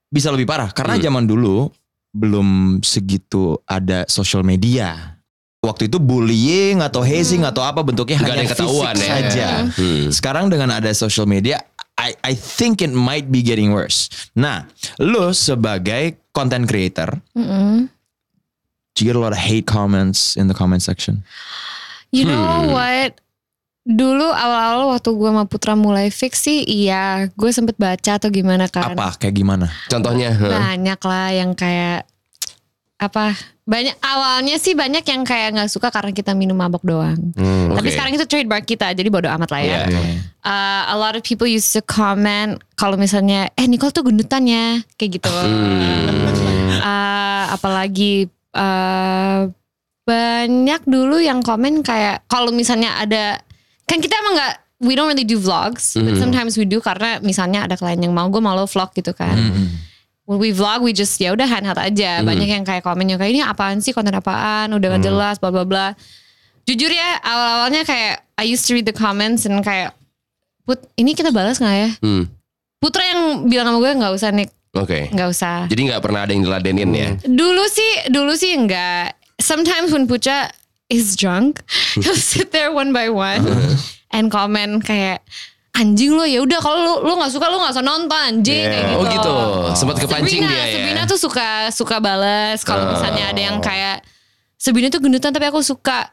bisa 0.10 0.34
lebih 0.34 0.50
parah 0.50 0.74
karena 0.74 0.98
zaman 0.98 1.30
dulu 1.30 1.70
belum 2.14 2.80
segitu 2.82 3.60
ada 3.70 4.06
social 4.10 4.42
media. 4.42 5.18
Waktu 5.60 5.92
itu 5.92 6.00
bullying 6.00 6.80
atau 6.80 7.04
hazing 7.04 7.44
atau 7.44 7.60
apa 7.60 7.84
bentuknya 7.84 8.24
ada 8.24 8.32
hanya 8.32 8.48
ketahuan 8.48 8.96
fisik 8.96 9.04
ya. 9.04 9.12
saja. 9.12 9.48
Hmm. 9.76 10.08
Sekarang 10.08 10.46
dengan 10.48 10.72
ada 10.72 10.88
social 10.96 11.28
media, 11.28 11.60
I 12.00 12.16
I 12.24 12.34
think 12.34 12.80
it 12.80 12.96
might 12.96 13.28
be 13.28 13.44
getting 13.44 13.76
worse. 13.76 14.08
Nah, 14.40 14.64
lo 15.04 15.36
sebagai 15.36 16.16
content 16.32 16.64
creator, 16.64 17.20
Mm-mm. 17.36 17.92
do 18.96 18.98
you 19.04 19.12
get 19.12 19.20
a 19.20 19.22
lot 19.22 19.36
of 19.36 19.42
hate 19.44 19.68
comments 19.68 20.40
in 20.40 20.48
the 20.48 20.56
comment 20.56 20.80
section? 20.80 21.28
You 22.16 22.24
know 22.26 22.72
what? 22.72 23.20
Dulu 23.90 24.28
awal-awal 24.30 24.94
waktu 24.94 25.10
gue 25.18 25.30
sama 25.34 25.50
Putra 25.50 25.74
mulai 25.74 26.14
fix 26.14 26.46
sih 26.46 26.62
iya 26.62 27.26
gue 27.34 27.50
sempet 27.50 27.74
baca 27.74 28.22
atau 28.22 28.30
gimana 28.30 28.70
kan. 28.70 28.94
Apa? 28.94 29.18
Kayak 29.18 29.36
gimana? 29.42 29.66
Contohnya. 29.90 30.38
Banyak 30.38 31.02
lah 31.02 31.28
yang 31.34 31.58
kayak 31.58 32.06
apa 33.00 33.32
banyak 33.64 33.96
awalnya 34.04 34.60
sih 34.60 34.76
banyak 34.76 35.08
yang 35.08 35.24
kayak 35.24 35.56
nggak 35.56 35.72
suka 35.72 35.88
karena 35.88 36.10
kita 36.10 36.34
minum 36.34 36.58
mabok 36.58 36.82
doang. 36.82 37.18
Hmm. 37.38 37.74
Tapi 37.78 37.88
Oke. 37.90 37.94
sekarang 37.94 38.14
itu 38.18 38.26
trademark 38.26 38.66
kita 38.66 38.94
jadi 38.98 39.10
bodo 39.10 39.30
amat 39.30 39.50
lah 39.50 39.62
ya. 39.62 39.80
Iya. 39.86 40.02
Uh, 40.42 40.84
a 40.90 40.96
lot 40.98 41.14
of 41.14 41.22
people 41.22 41.46
used 41.46 41.70
to 41.74 41.82
comment 41.86 42.58
kalau 42.78 42.98
misalnya 42.98 43.50
eh 43.54 43.66
Nicole 43.70 43.94
tuh 43.94 44.06
gendutan 44.06 44.46
ya 44.50 44.82
kayak 44.98 45.22
gitu. 45.22 45.30
Uh, 46.82 47.44
apalagi 47.54 48.26
uh, 48.58 49.50
banyak 50.10 50.82
dulu 50.90 51.22
yang 51.22 51.46
komen 51.46 51.86
kayak 51.86 52.26
kalau 52.26 52.50
misalnya 52.50 52.98
ada 52.98 53.38
kan 53.90 53.98
kita 53.98 54.14
emang 54.22 54.38
nggak 54.38 54.54
we 54.86 54.94
don't 54.94 55.10
really 55.10 55.26
do 55.26 55.42
vlogs 55.42 55.98
but 55.98 56.16
sometimes 56.22 56.56
we 56.56 56.64
do 56.64 56.78
karena 56.80 57.18
misalnya 57.26 57.66
ada 57.66 57.76
klien 57.76 57.98
yang 58.00 58.14
mau 58.14 58.30
gue 58.30 58.40
mau 58.40 58.54
lo 58.54 58.70
vlog 58.70 58.94
gitu 58.94 59.12
kan. 59.18 59.34
When 60.30 60.38
we 60.38 60.54
vlog 60.54 60.86
we 60.86 60.94
just 60.94 61.18
ya 61.18 61.34
udah 61.34 61.50
handheld 61.50 61.82
aja. 61.82 62.22
Banyak 62.22 62.46
yang 62.46 62.64
kayak 62.64 62.86
komen 62.86 63.10
yang 63.10 63.18
kayak 63.18 63.34
ini 63.34 63.42
apaan 63.42 63.82
sih 63.82 63.98
konten 63.98 64.14
apaan 64.14 64.70
udah 64.70 64.88
gak 64.96 65.04
jelas 65.04 65.36
bla 65.42 65.50
bla 65.50 65.66
bla. 65.66 65.98
Jujur 66.70 66.94
ya 66.94 67.18
awal-awalnya 67.26 67.82
kayak 67.82 68.22
I 68.38 68.46
used 68.46 68.70
to 68.70 68.78
read 68.78 68.86
the 68.86 68.94
comments 68.94 69.50
and 69.50 69.58
kayak 69.66 69.98
Put 70.70 70.86
ini 71.02 71.18
kita 71.18 71.34
balas 71.34 71.58
nggak 71.58 71.78
ya? 71.82 71.90
Hmm. 72.06 72.30
Putra 72.78 73.02
yang 73.02 73.50
bilang 73.50 73.74
sama 73.74 73.82
gue 73.82 73.90
nggak 73.90 74.14
usah 74.14 74.30
nih 74.30 74.48
Oke. 74.78 75.10
nggak 75.10 75.30
usah. 75.34 75.66
Jadi 75.66 75.82
nggak 75.90 76.02
pernah 76.06 76.30
ada 76.30 76.32
yang 76.38 76.46
diladenin 76.46 76.90
ya. 76.94 77.10
Dulu 77.26 77.66
sih, 77.66 78.14
dulu 78.14 78.38
sih 78.38 78.54
enggak. 78.54 79.18
Sometimes 79.42 79.90
when 79.90 80.06
Pucha 80.06 80.54
is 80.90 81.16
drunk, 81.16 81.62
he'll 82.02 82.18
sit 82.18 82.52
there 82.52 82.74
one 82.74 82.92
by 82.92 83.08
one 83.10 83.46
and 84.16 84.34
comment 84.34 84.82
kayak 84.82 85.22
anjing 85.78 86.12
lo 86.18 86.26
ya 86.26 86.42
udah 86.44 86.60
kalau 86.60 86.80
lo 86.82 86.94
lo 87.06 87.14
nggak 87.22 87.32
suka 87.32 87.46
lo 87.48 87.62
nggak 87.62 87.74
usah 87.78 87.86
nonton 87.86 88.20
anjing 88.20 88.66
kayak 88.68 88.86
gitu. 88.90 89.00
Oh 89.00 89.06
gitu. 89.08 89.34
Sempat 89.78 89.96
kepancing 90.02 90.44
Sabrina, 90.44 90.66
dia 90.66 90.92
ya. 90.98 91.04
Tuh 91.06 91.20
suka 91.22 91.48
suka 91.72 91.96
balas 92.02 92.66
kalau 92.66 92.90
Oh. 92.90 92.92
misalnya 92.98 93.32
ada 93.32 93.42
yang 93.42 93.58
kayak 93.62 94.02
Sabrina 94.58 94.90
tuh 94.90 95.00
gendutan 95.00 95.32
tapi 95.32 95.46
aku 95.48 95.62
suka. 95.62 96.10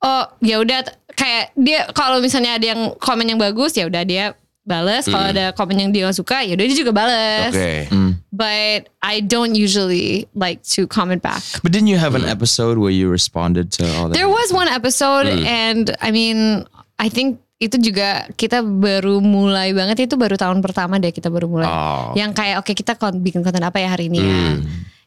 Oh 0.00 0.24
ya 0.44 0.60
udah 0.60 0.84
kayak 1.16 1.56
dia 1.56 1.88
kalau 1.96 2.20
misalnya 2.20 2.60
ada 2.60 2.66
yang 2.76 2.92
komen 3.00 3.24
yang 3.24 3.40
bagus 3.40 3.72
ya 3.76 3.88
udah 3.88 4.04
dia 4.04 4.36
bales. 4.66 5.06
Kalau 5.06 5.30
ada 5.30 5.54
komen 5.54 5.78
yang 5.78 5.90
dia 5.94 6.10
gak 6.10 6.18
suka, 6.18 6.42
ya 6.42 6.58
udah 6.58 6.64
dia 6.66 6.76
juga 6.76 6.92
bales. 6.92 7.54
Oke. 7.54 7.86
But 8.34 8.90
I 9.00 9.22
don't 9.22 9.54
usually 9.56 10.26
like 10.36 10.60
to 10.76 10.84
comment 10.90 11.22
back. 11.22 11.40
But 11.62 11.72
didn't 11.72 11.88
you 11.88 11.96
have 11.96 12.12
an 12.18 12.26
episode 12.26 12.76
where 12.76 12.92
you 12.92 13.08
responded 13.08 13.72
to 13.80 13.86
all 13.96 14.10
that? 14.10 14.18
There 14.18 14.28
was 14.28 14.52
one 14.52 14.68
episode 14.68 15.30
and 15.30 15.94
I 16.02 16.10
mean 16.12 16.66
I 17.00 17.08
think 17.08 17.40
itu 17.56 17.80
juga 17.80 18.28
kita 18.36 18.60
baru 18.60 19.24
mulai 19.24 19.72
banget 19.72 20.04
itu 20.04 20.20
baru 20.20 20.36
tahun 20.36 20.60
pertama 20.60 21.00
deh 21.00 21.08
kita 21.08 21.32
baru 21.32 21.48
mulai. 21.48 21.64
Oh. 21.64 22.12
Yang 22.12 22.36
kayak 22.36 22.56
oke 22.60 22.72
kita 22.76 22.92
kon- 23.00 23.24
bikin 23.24 23.40
konten 23.40 23.64
apa 23.64 23.80
ya 23.80 23.88
hari 23.88 24.12
ini 24.12 24.20
ya. 24.20 24.60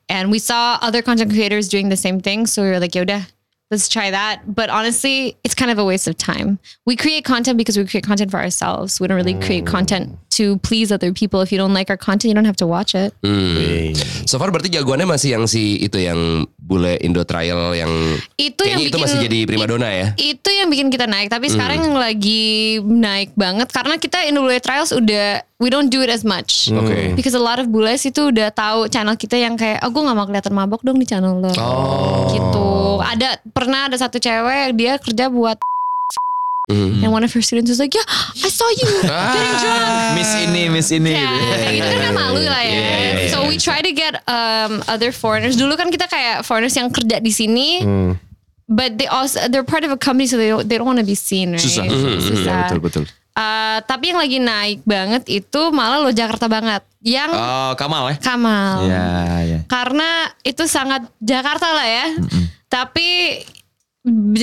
And 0.10 0.34
we 0.34 0.42
saw 0.42 0.82
other 0.82 1.06
content 1.06 1.30
creators 1.30 1.70
doing 1.70 1.94
the 1.94 2.00
same 2.00 2.18
thing 2.18 2.50
so 2.50 2.66
we 2.66 2.74
were 2.74 2.82
like 2.82 2.98
ya 2.98 3.06
udah 3.06 3.22
let's 3.72 3.88
try 3.88 4.12
that. 4.12 4.42
But 4.46 4.70
honestly, 4.70 5.38
it's 5.44 5.54
kind 5.54 5.72
of 5.72 5.78
a 5.78 5.86
waste 5.86 6.08
of 6.08 6.18
time. 6.18 6.58
We 6.86 6.96
create 6.96 7.24
content 7.24 7.58
because 7.58 7.78
we 7.78 7.86
create 7.86 8.06
content 8.06 8.32
for 8.32 8.42
ourselves. 8.42 9.00
We 9.00 9.08
don't 9.08 9.18
really 9.18 9.38
create 9.38 9.66
content 9.66 10.18
to 10.38 10.58
please 10.66 10.92
other 10.92 11.14
people. 11.14 11.42
If 11.42 11.52
you 11.52 11.58
don't 11.58 11.74
like 11.74 11.90
our 11.90 11.98
content, 11.98 12.30
you 12.30 12.38
don't 12.38 12.50
have 12.50 12.60
to 12.64 12.68
watch 12.68 12.96
it. 12.96 13.14
So 14.26 14.38
far 14.38 14.50
berarti 14.50 14.74
jagoannya 14.74 15.06
masih 15.06 15.38
yang 15.38 15.46
si 15.46 15.78
itu 15.82 16.02
yang 16.02 16.48
bule 16.58 16.98
Indo 17.02 17.26
Trial 17.26 17.74
yang 17.74 17.90
Itu 18.38 18.66
yang 18.66 18.78
kayaknya 18.78 18.86
itu 18.86 18.90
bikin 18.94 19.02
masih 19.02 19.20
jadi 19.26 19.40
primadona 19.50 19.90
ya. 19.90 20.08
Itu 20.18 20.50
yang 20.54 20.70
bikin 20.70 20.94
kita 20.94 21.06
naik. 21.10 21.30
Tapi 21.30 21.50
sekarang 21.50 21.90
yang 21.90 21.98
lagi 21.98 22.78
naik 22.82 23.34
banget 23.34 23.70
karena 23.74 23.98
kita 23.98 24.26
in 24.26 24.38
the 24.38 24.42
Bule 24.42 24.62
Trials 24.62 24.94
udah 24.94 25.42
we 25.60 25.68
don't 25.68 25.92
do 25.92 26.00
it 26.00 26.10
as 26.10 26.24
much. 26.24 26.72
Oke. 26.72 27.18
Because 27.18 27.36
a 27.36 27.42
lot 27.42 27.60
of 27.60 27.68
bules 27.68 28.06
itu 28.08 28.32
udah 28.32 28.54
tahu 28.54 28.88
channel 28.88 29.20
kita 29.20 29.36
yang 29.36 29.60
kayak 29.60 29.84
oh 29.84 29.92
gue 29.92 30.02
gak 30.02 30.16
mau 30.16 30.24
kelihatan 30.24 30.54
mabok 30.56 30.82
dong 30.86 30.96
di 31.02 31.06
channel 31.10 31.42
lo. 31.42 31.52
Oh. 31.60 32.32
Gitu. 32.32 32.70
Ada 33.04 33.44
pernah 33.60 33.92
ada 33.92 34.00
satu 34.00 34.16
cewek 34.18 34.72
dia 34.74 34.96
kerja 34.96 35.28
buat 35.28 35.60
Hmm. 36.70 37.02
and 37.02 37.10
one 37.10 37.26
of 37.26 37.34
her 37.34 37.42
students 37.42 37.66
was 37.66 37.82
like, 37.82 37.90
yeah, 37.98 38.06
I 38.06 38.50
saw 38.54 38.70
you 38.70 38.86
getting 39.34 39.56
drunk. 39.58 39.90
Miss 40.14 40.32
ini, 40.38 40.64
Miss 40.70 40.90
ini. 40.94 41.18
Ya, 41.18 41.26
gitu. 41.26 41.50
kayak 41.50 41.74
gitu 41.82 41.94
kan 41.98 42.12
malu 42.14 42.46
lah 42.46 42.62
ya. 42.62 42.70
Iya, 42.70 42.78
iya, 42.78 43.10
iya. 43.26 43.30
So 43.34 43.42
we 43.50 43.58
try 43.58 43.82
to 43.82 43.90
get 43.90 44.22
um, 44.30 44.78
other 44.86 45.10
foreigners. 45.10 45.58
Dulu 45.58 45.74
kan 45.74 45.90
kita 45.90 46.06
kayak 46.06 46.46
foreigners 46.46 46.78
yang 46.78 46.94
kerja 46.94 47.18
di 47.18 47.34
sini, 47.34 47.82
but 48.70 49.02
they 49.02 49.10
also 49.10 49.50
they're 49.50 49.66
part 49.66 49.82
of 49.82 49.90
a 49.90 49.98
company, 49.98 50.30
so 50.30 50.38
they 50.38 50.54
don't, 50.54 50.62
they 50.70 50.78
don't 50.78 50.86
want 50.86 51.02
to 51.02 51.08
be 51.10 51.18
seen, 51.18 51.58
right? 51.58 51.64
Susah. 51.66 51.90
Susah. 52.22 52.70
Betul, 52.70 52.80
betul. 52.86 53.04
Uh, 53.34 53.82
tapi 53.90 54.14
yang 54.14 54.22
lagi 54.22 54.38
naik 54.38 54.86
banget 54.86 55.26
itu 55.26 55.62
malah 55.74 56.06
lo 56.06 56.14
Jakarta 56.14 56.46
banget. 56.46 56.86
Yang 57.02 57.34
Oh, 57.34 57.74
Kamal 57.82 58.14
ya? 58.14 58.16
Kamal. 58.22 58.86
Ya, 58.86 59.10
ya. 59.42 59.60
Karena 59.66 60.30
itu 60.46 60.70
sangat 60.70 61.10
Jakarta 61.18 61.66
lah 61.74 61.88
ya. 61.90 62.06
Tapi 62.70 63.42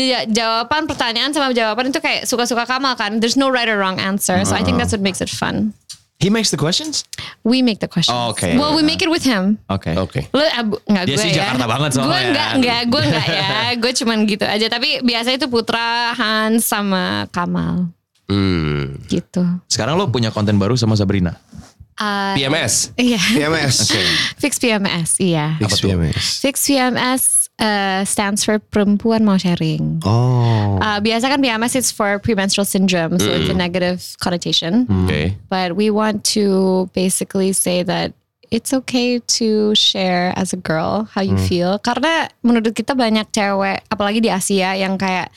ja- 0.03 0.27
jawaban 0.27 0.85
pertanyaan 0.85 1.31
sama 1.31 1.51
jawaban 1.51 1.89
itu 1.89 1.99
kayak 1.99 2.27
suka-suka 2.27 2.67
Kamal 2.67 2.95
kan. 2.95 3.19
There's 3.19 3.39
no 3.39 3.49
right 3.49 3.67
or 3.67 3.79
wrong 3.79 3.97
answer. 3.97 4.43
So 4.45 4.53
I 4.53 4.63
think 4.63 4.77
that's 4.77 4.93
what 4.93 5.01
makes 5.01 5.23
it 5.23 5.31
fun. 5.31 5.73
He 6.17 6.33
makes 6.33 6.49
the 6.49 6.57
questions? 6.57 7.05
We 7.45 7.61
make 7.61 7.79
the 7.79 7.93
questions. 7.93 8.17
Oh, 8.17 8.33
okay. 8.33 8.57
Well, 8.57 8.73
we 8.73 8.81
make 8.81 9.05
it 9.05 9.13
with 9.13 9.21
him. 9.21 9.61
Oke. 9.69 9.93
Oke. 10.01 10.33
Lo 10.33 10.41
abu, 10.49 10.81
nggak 10.89 11.05
Dia 11.05 11.13
gue 11.13 11.21
sih 11.21 11.31
ya. 11.31 11.37
Jakarta 11.45 11.65
banget 11.69 11.91
soalnya. 11.93 12.09
Gue 12.09 12.21
nggak 12.33 12.51
nggak 12.57 12.81
gue 12.89 13.03
nggak 13.05 13.27
ya. 13.29 13.49
Gue 13.85 13.93
cuman 13.93 14.19
gitu 14.25 14.45
aja. 14.49 14.67
Tapi 14.73 15.05
biasanya 15.05 15.37
itu 15.37 15.49
Putra, 15.53 16.17
Hans 16.17 16.65
sama 16.65 17.29
Kamal 17.29 17.93
Hmm. 18.27 18.97
gitu. 19.07 19.45
Sekarang 19.69 19.95
lo 19.95 20.09
punya 20.09 20.33
konten 20.33 20.57
baru 20.57 20.75
sama 20.75 20.97
Sabrina? 20.97 21.37
Uh, 22.01 22.33
PMS. 22.35 22.97
Iya. 22.97 23.21
PMS. 23.37 23.93
Fix 24.43 24.57
PMS, 24.57 25.21
iya. 25.21 25.55
Fix 25.61 25.79
PMS. 25.79 26.25
Fix 26.41 26.57
PMS 26.65 27.46
uh, 27.59 28.05
stands 28.05 28.45
for 28.45 28.59
perempuan 28.59 29.25
mau 29.25 29.37
sharing. 29.37 30.01
Oh. 30.05 30.79
Uh, 30.81 31.01
biasa 31.01 31.29
kan 31.33 31.41
PMS 31.43 31.77
is 31.77 31.89
for 31.93 32.19
premenstrual 32.19 32.65
syndrome, 32.65 33.19
so 33.19 33.29
it's 33.31 33.49
a 33.49 33.57
negative 33.57 34.17
connotation. 34.21 34.87
Oke. 34.89 35.35
But 35.49 35.77
we 35.77 35.91
want 35.91 36.25
to 36.37 36.89
basically 36.93 37.53
say 37.53 37.83
that 37.83 38.13
it's 38.51 38.73
okay 38.73 39.19
to 39.19 39.75
share 39.75 40.33
as 40.37 40.53
a 40.53 40.61
girl 40.61 41.09
how 41.11 41.23
you 41.23 41.37
feel. 41.37 41.79
Karena 41.83 42.31
menurut 42.47 42.75
kita 42.77 42.95
banyak 42.95 43.27
cewek, 43.35 43.83
apalagi 43.91 44.23
di 44.23 44.31
Asia 44.31 44.77
yang 44.79 44.95
kayak 44.95 45.33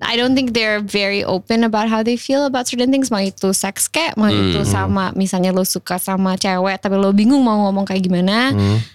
I 0.00 0.16
don't 0.16 0.34
think 0.34 0.52
they're 0.56 0.80
very 0.80 1.22
open 1.22 1.62
about 1.62 1.88
how 1.92 2.02
they 2.02 2.16
feel 2.16 2.48
about 2.48 2.66
certain 2.66 2.90
things. 2.90 3.12
Mau 3.12 3.20
itu 3.20 3.52
seks 3.52 3.86
kayak, 3.86 4.16
mau 4.16 4.32
itu 4.32 4.64
sama 4.64 5.12
misalnya 5.12 5.52
lo 5.52 5.62
suka 5.62 6.00
sama 6.00 6.34
cewek 6.40 6.80
tapi 6.80 6.96
lo 6.96 7.12
bingung 7.12 7.44
mau 7.44 7.68
ngomong 7.68 7.84
kayak 7.84 8.08
gimana, 8.08 8.50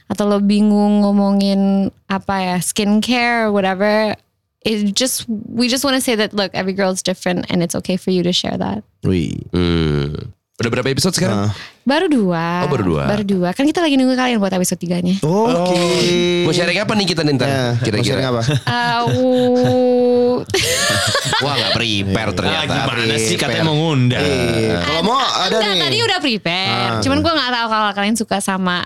atau 0.09 0.25
lo 0.25 0.41
bingung 0.41 1.05
ngomongin 1.05 1.93
apa 2.09 2.35
ya 2.41 2.57
skincare 2.59 3.47
or 3.47 3.55
whatever. 3.55 4.17
It 4.65 4.97
just 4.97 5.29
we 5.29 5.69
just 5.69 5.85
want 5.85 5.93
to 5.93 6.01
say 6.01 6.17
that 6.17 6.33
look, 6.33 6.49
every 6.57 6.73
girl 6.73 6.89
is 6.89 7.05
different 7.05 7.45
and 7.53 7.61
it's 7.61 7.77
okay 7.85 8.01
for 8.01 8.09
you 8.09 8.25
to 8.25 8.33
share 8.33 8.57
that. 8.57 8.81
Wih. 9.05 9.37
Hmm. 9.53 10.33
Udah 10.55 10.71
berapa 10.71 10.87
episode 10.87 11.11
sekarang? 11.11 11.51
Baru 11.83 12.07
dua. 12.07 12.63
Oh, 12.63 12.71
baru 12.71 12.83
dua. 12.87 13.03
Baru 13.11 13.23
dua. 13.27 13.51
Kan 13.51 13.67
kita 13.67 13.83
lagi 13.83 13.99
nunggu 13.99 14.15
kalian 14.15 14.39
buat 14.39 14.55
episode 14.55 14.79
tiganya. 14.79 15.19
Oke. 15.19 16.47
Mau 16.47 16.55
sharing 16.55 16.79
apa 16.79 16.95
nih 16.95 17.07
kita 17.11 17.27
nih 17.27 17.35
ntar? 17.35 17.47
Ya, 17.51 17.59
mau 17.75 17.83
sharing 17.83 18.03
Kira-kira. 18.07 18.31
apa? 18.31 18.41
Uh. 19.03 20.47
Wah 21.43 21.53
nggak 21.59 21.71
prepare 21.75 22.31
ternyata. 22.31 22.71
Ah, 22.71 22.87
gimana 22.87 23.15
sih 23.19 23.35
katanya 23.35 23.67
mau 23.67 23.75
ngundang? 23.75 24.23
Eh, 24.23 24.79
Kalau 24.79 25.01
mau 25.03 25.19
ada 25.19 25.59
Enggak, 25.59 25.75
nih. 25.75 25.81
tadi 25.83 25.97
udah 26.07 26.19
prepare. 26.23 26.71
Ah. 26.71 27.01
Cuman 27.03 27.17
gue 27.19 27.33
gak 27.35 27.51
tahu 27.51 27.67
kalau 27.67 27.89
kalian 27.91 28.15
suka 28.15 28.37
sama. 28.39 28.79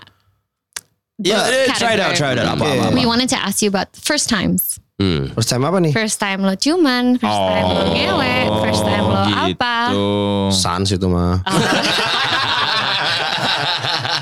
Ya, 1.22 1.38
eh, 1.46 1.70
try 1.78 1.94
it 1.94 2.02
out, 2.02 2.18
try 2.18 2.34
it 2.34 2.42
out. 2.42 2.58
Apa, 2.58 2.66
apa, 2.66 2.84
apa. 2.90 2.96
We 2.98 3.06
wanted 3.06 3.30
to 3.30 3.38
ask 3.38 3.62
you 3.62 3.70
about 3.70 3.94
first 3.94 4.26
times. 4.26 4.82
Hmm. 5.00 5.32
First 5.32 5.48
time 5.48 5.64
apa 5.64 5.80
nih? 5.80 5.92
First 5.96 6.20
time 6.20 6.44
lo 6.44 6.52
ciuman, 6.60 7.16
first 7.16 7.40
time 7.48 7.66
lo 7.72 7.82
ngewe, 7.88 8.36
first 8.60 8.84
time 8.84 9.04
lo 9.08 9.16
apa. 9.24 9.74
gitu. 9.88 10.04
Sans 10.52 10.84
itu 10.84 11.06
mah. 11.08 11.40
Oh. 11.40 11.56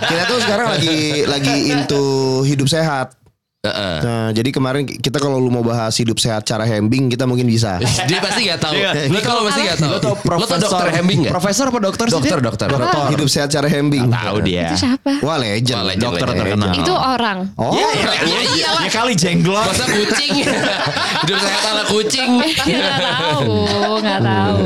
kita 0.07 0.23
tuh 0.31 0.39
sekarang 0.47 0.69
lagi 0.79 1.27
lagi 1.27 1.55
into 1.75 2.05
hidup 2.47 2.71
sehat. 2.71 3.11
Heeh. 3.59 3.97
Nah, 4.07 4.31
jadi 4.31 4.55
kemarin 4.55 4.87
kita 4.87 5.19
kalau 5.19 5.43
lu 5.43 5.51
mau 5.51 5.67
bahas 5.67 5.91
hidup 5.99 6.23
sehat 6.23 6.47
cara 6.47 6.63
hembing 6.63 7.11
kita 7.11 7.27
mungkin 7.27 7.43
bisa. 7.43 7.83
Dia 8.07 8.23
pasti 8.23 8.47
gak 8.47 8.63
tahu. 8.63 8.79
Iya. 8.79 9.11
Lo 9.11 9.19
kalau 9.19 9.43
pasti 9.51 9.67
gak 9.67 9.79
tahu. 9.83 9.91
Lo 9.91 9.99
tau 9.99 10.15
Lo 10.15 10.47
tau 10.47 10.59
dokter 10.63 10.87
Hembing 10.95 11.19
gak? 11.27 11.33
Profesor 11.35 11.67
apa 11.67 11.79
dokter 11.83 12.07
sih? 12.07 12.15
Dokter, 12.15 12.39
dia? 12.39 12.47
dokter. 12.47 12.67
Dokter 12.71 13.03
hidup 13.19 13.27
sehat 13.27 13.51
cara 13.51 13.67
hembing. 13.67 14.07
Tahu 14.07 14.37
dia. 14.47 14.71
Itu 14.71 14.77
siapa? 14.79 15.11
Wah 15.27 15.37
legend. 15.43 15.75
Wah, 15.75 15.87
legend, 15.91 16.07
Dokter 16.07 16.27
legend. 16.31 16.39
terkenal. 16.39 16.75
Itu 16.79 16.95
orang. 16.95 17.39
Oh, 17.59 17.75
Ya, 17.75 17.89
ya, 17.99 18.13
ya, 18.23 18.71
ya 18.79 18.91
kali 18.95 19.13
jenglot. 19.19 19.67
Masa 19.67 19.85
kucing? 19.91 20.33
Hidup 21.27 21.39
sehat 21.43 21.63
ala 21.67 21.83
kucing. 21.91 22.31
Ya 22.63 22.79
gak 22.79 22.95
tahu, 23.03 23.55
gak 23.99 24.21
tahu. 24.23 24.59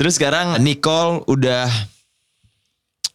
Terus 0.00 0.12
sekarang 0.16 0.46
Nicole 0.64 1.20
udah 1.28 1.68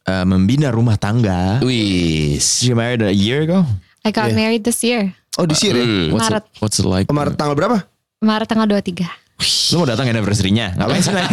eh, 0.06 0.26
membina 0.30 0.70
rumah 0.70 0.94
tangga. 0.94 1.58
Wis. 1.66 2.62
She 2.62 2.78
married 2.78 3.02
a 3.02 3.10
year 3.10 3.50
ago. 3.50 3.66
I 4.06 4.14
got 4.14 4.30
married 4.38 4.62
this 4.62 4.86
year. 4.86 5.18
oh 5.42 5.50
sini. 5.50 5.82
Hmm. 5.82 6.14
What's 6.14 6.30
Maret. 6.30 6.44
it, 6.46 6.62
what's 6.62 6.78
it 6.78 6.86
like? 6.86 7.10
Kemarin 7.10 7.34
tanggal 7.34 7.58
berapa? 7.58 7.78
Maret 8.22 8.46
tanggal 8.46 8.70
23. 8.70 9.25
Lu 9.36 9.76
mau 9.78 9.86
datang 9.86 10.08
anniversary-nya? 10.08 10.72
Ngapain 10.74 11.02
sih 11.02 11.12
nanya? 11.12 11.28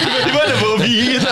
Tiba-tiba 0.00 0.40
ada 0.40 0.56
Bobby 0.56 0.88
gitu. 1.12 1.28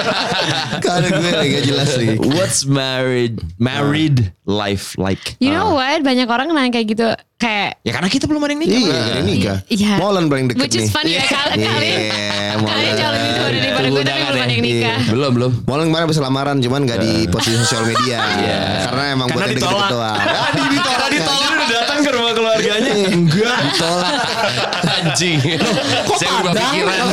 Karena 0.79 1.09
gue 1.11 1.31
gak 1.49 1.65
jelas 1.65 1.89
nih. 1.97 2.17
What's 2.29 2.61
married 2.63 3.41
married 3.57 4.37
life 4.45 4.93
like? 4.95 5.39
You 5.39 5.49
know 5.51 5.73
what? 5.73 6.03
Banyak 6.03 6.27
orang 6.27 6.51
nanya 6.51 6.71
kayak 6.71 6.87
gitu. 6.89 7.09
Kayak 7.37 7.81
Ya 7.83 7.91
karena 7.91 8.07
kita 8.07 8.29
belum 8.29 8.39
ada 8.41 8.53
yang 8.53 8.63
nikah. 8.63 8.79
Iya, 8.79 8.99
jadi 9.09 9.21
nikah. 9.25 9.59
Iya. 9.67 9.93
Molen 9.97 10.25
paling 10.29 10.47
deket 10.47 10.61
Which 10.61 10.77
nih. 10.77 10.85
is 10.85 10.93
funny 10.93 11.17
ya 11.17 11.25
kalian 11.25 11.59
kalian 11.59 11.99
Iya, 11.99 12.13
kalian 12.13 12.59
Molen. 12.61 12.93
jauh 12.95 13.13
lebih 13.13 13.31
tua 13.33 13.49
daripada 13.49 13.89
gue 13.89 14.03
tapi 14.03 14.21
belum 14.21 14.37
ada 14.37 14.53
yang 14.53 14.63
nikah. 14.63 14.99
Belum, 15.09 15.31
belum. 15.33 15.53
Molen 15.65 15.87
kemarin 15.89 16.07
bisa 16.07 16.21
lamaran 16.21 16.57
cuman 16.61 16.81
gak 16.85 17.01
di 17.01 17.13
posisi 17.27 17.57
sosial 17.59 17.83
media. 17.85 18.19
Karena 18.85 19.05
emang 19.11 19.27
Karena 19.27 19.41
buat 19.41 19.49
yang 19.49 19.57
ditolak. 19.57 19.73
deket-deket 19.81 19.97
doang. 19.97 20.19
Tadi 20.23 20.61
ditolak, 20.71 21.09
ditolak 21.11 21.51
udah 21.51 21.69
datang 21.73 21.99
ke 21.99 22.11
rumah 22.13 22.33
keluarganya. 22.33 22.93
Enggak. 23.33 23.59
Ditolak. 23.65 24.15
Anjing. 25.01 25.39
Saya 26.17 26.31
berubah 26.39 26.53
pikiran. 26.53 27.07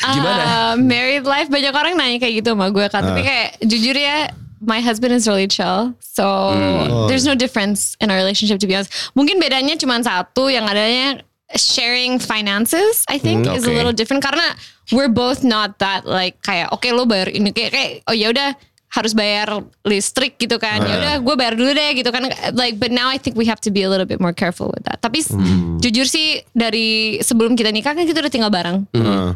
Gimana? 0.00 0.42
Uh, 0.42 0.74
married 0.80 1.24
life 1.24 1.48
banyak 1.48 1.72
orang 1.72 1.94
nanya 1.94 2.18
kayak 2.18 2.40
gitu 2.42 2.56
sama 2.56 2.72
gue 2.72 2.86
kan. 2.88 3.02
Ah. 3.04 3.06
Tapi 3.12 3.20
kayak 3.22 3.48
jujur 3.62 3.94
ya 3.94 4.32
my 4.60 4.80
husband 4.80 5.12
is 5.12 5.28
really 5.28 5.48
chill. 5.48 5.92
So 6.00 6.52
Hmm. 6.52 7.06
there's 7.08 7.24
no 7.24 7.34
difference 7.34 7.96
in 8.00 8.10
our 8.10 8.16
relationship 8.18 8.60
to 8.60 8.66
be 8.66 8.74
honest. 8.74 8.92
Mungkin 9.12 9.38
bedanya 9.38 9.76
cuma 9.76 10.00
satu 10.00 10.48
yang 10.48 10.66
adanya 10.66 11.20
sharing 11.50 12.22
finances 12.22 13.02
I 13.10 13.18
think 13.18 13.42
Hmm, 13.42 13.58
is 13.58 13.66
a 13.66 13.72
little 13.74 13.90
different 13.92 14.22
karena 14.22 14.54
we're 14.94 15.10
both 15.10 15.42
not 15.42 15.82
that 15.82 16.06
like 16.06 16.38
kayak 16.46 16.70
oke 16.70 16.86
lo 16.86 17.02
bayar 17.02 17.26
ini 17.26 17.50
kayak, 17.50 17.70
kayak 17.74 17.90
oh 18.06 18.14
ya 18.14 18.30
udah 18.30 18.54
harus 18.90 19.14
bayar 19.14 19.48
listrik 19.82 20.34
gitu 20.34 20.58
kan 20.58 20.82
ya 20.82 20.94
udah 20.96 21.14
gue 21.18 21.34
bayar 21.34 21.54
dulu 21.54 21.70
deh 21.70 21.94
gitu 21.94 22.10
kan 22.10 22.26
like 22.52 22.74
but 22.74 22.90
now 22.90 23.06
I 23.06 23.16
think 23.16 23.38
we 23.38 23.46
have 23.46 23.62
to 23.62 23.70
be 23.70 23.82
a 23.82 23.88
little 23.88 24.04
bit 24.04 24.18
more 24.18 24.34
careful 24.34 24.66
with 24.66 24.82
that 24.84 24.98
tapi 24.98 25.22
Hmm. 25.30 25.78
jujur 25.78 26.04
sih 26.04 26.42
dari 26.50 27.16
sebelum 27.20 27.54
kita 27.54 27.70
nikah 27.70 27.94
kan 27.94 28.02
kita 28.02 28.18
udah 28.18 28.28
tinggal 28.28 28.50
bareng 28.50 28.82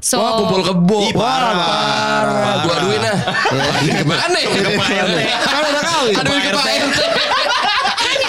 so 0.02 0.18
Wah 0.18 0.42
kumpul 0.42 0.60
kebo. 0.60 0.98
Ih, 1.00 1.14
parah, 1.14 1.54
parah. 1.54 2.54
Gua 2.60 2.74
aduin 2.74 2.98
ah. 3.00 3.18
Aduin 4.26 4.48
ke 4.50 4.70
mana 4.74 5.18
ya? 5.22 5.38
Kan 5.38 5.62
udah 5.62 5.82
kawin. 5.82 6.14
Aduin 6.18 6.40
ke 6.40 6.50
Pak 6.50 6.64
RT. 6.66 6.98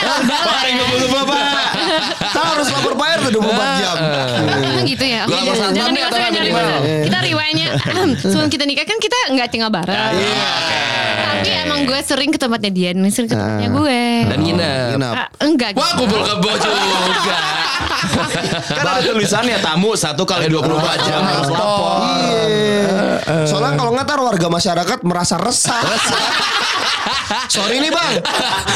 Pak, 0.05 0.61
ngebul 0.69 1.05
bapak. 1.09 1.41
Kita 2.21 2.41
harus 2.45 2.67
lapor 2.69 2.93
Pak 2.93 3.07
RT 3.17 3.25
24 3.33 3.81
jam. 3.81 3.95
Emang 4.61 4.85
gitu 4.85 5.05
ya? 5.05 5.21
Gua 5.25 5.35
Oke, 5.35 5.57
jangan, 5.73 5.91
dimasukin, 5.91 6.31
gimana? 6.43 6.43
dimasukin. 6.45 7.03
Kita 7.03 7.17
riwayatnya. 7.23 7.67
Sebelum 8.21 8.49
kita 8.51 8.63
nikah 8.63 8.85
kan 8.85 8.97
kita 8.99 9.17
nggak 9.33 9.49
tinggal 9.49 9.71
bareng. 9.73 9.97
Tapi 11.35 11.51
emang 11.67 11.79
gue 11.83 11.99
sering 12.05 12.29
ke 12.31 12.39
tempatnya 12.39 12.71
dia 12.71 12.89
dan 12.95 13.03
sering 13.11 13.29
ke 13.29 13.35
tempatnya 13.35 13.67
gue. 13.71 14.04
Dan 14.23 14.39
nginep. 14.39 14.89
Nginap. 14.95 15.13
Ah, 15.13 15.27
enggak 15.41 15.69
Wah 15.73 15.91
gitu. 15.91 15.99
kumpul 16.01 16.21
kebo 16.21 16.49
juga. 16.55 17.37
Kan 18.77 18.85
ada 18.87 19.01
tulisannya 19.03 19.57
tamu 19.59 19.91
satu 19.93 20.23
kali 20.23 20.47
24 20.47 20.71
jam 21.03 21.21
harus 21.21 21.49
lapor. 21.49 21.95
Iya. 22.23 23.43
Soalnya 23.43 23.75
kalau 23.75 23.91
nggak 23.91 24.05
ntar 24.05 24.19
warga 24.19 24.47
masyarakat 24.47 24.99
merasa 25.03 25.35
resah. 25.35 25.81
Sorry 27.45 27.77
nih 27.77 27.87
bang, 27.87 28.17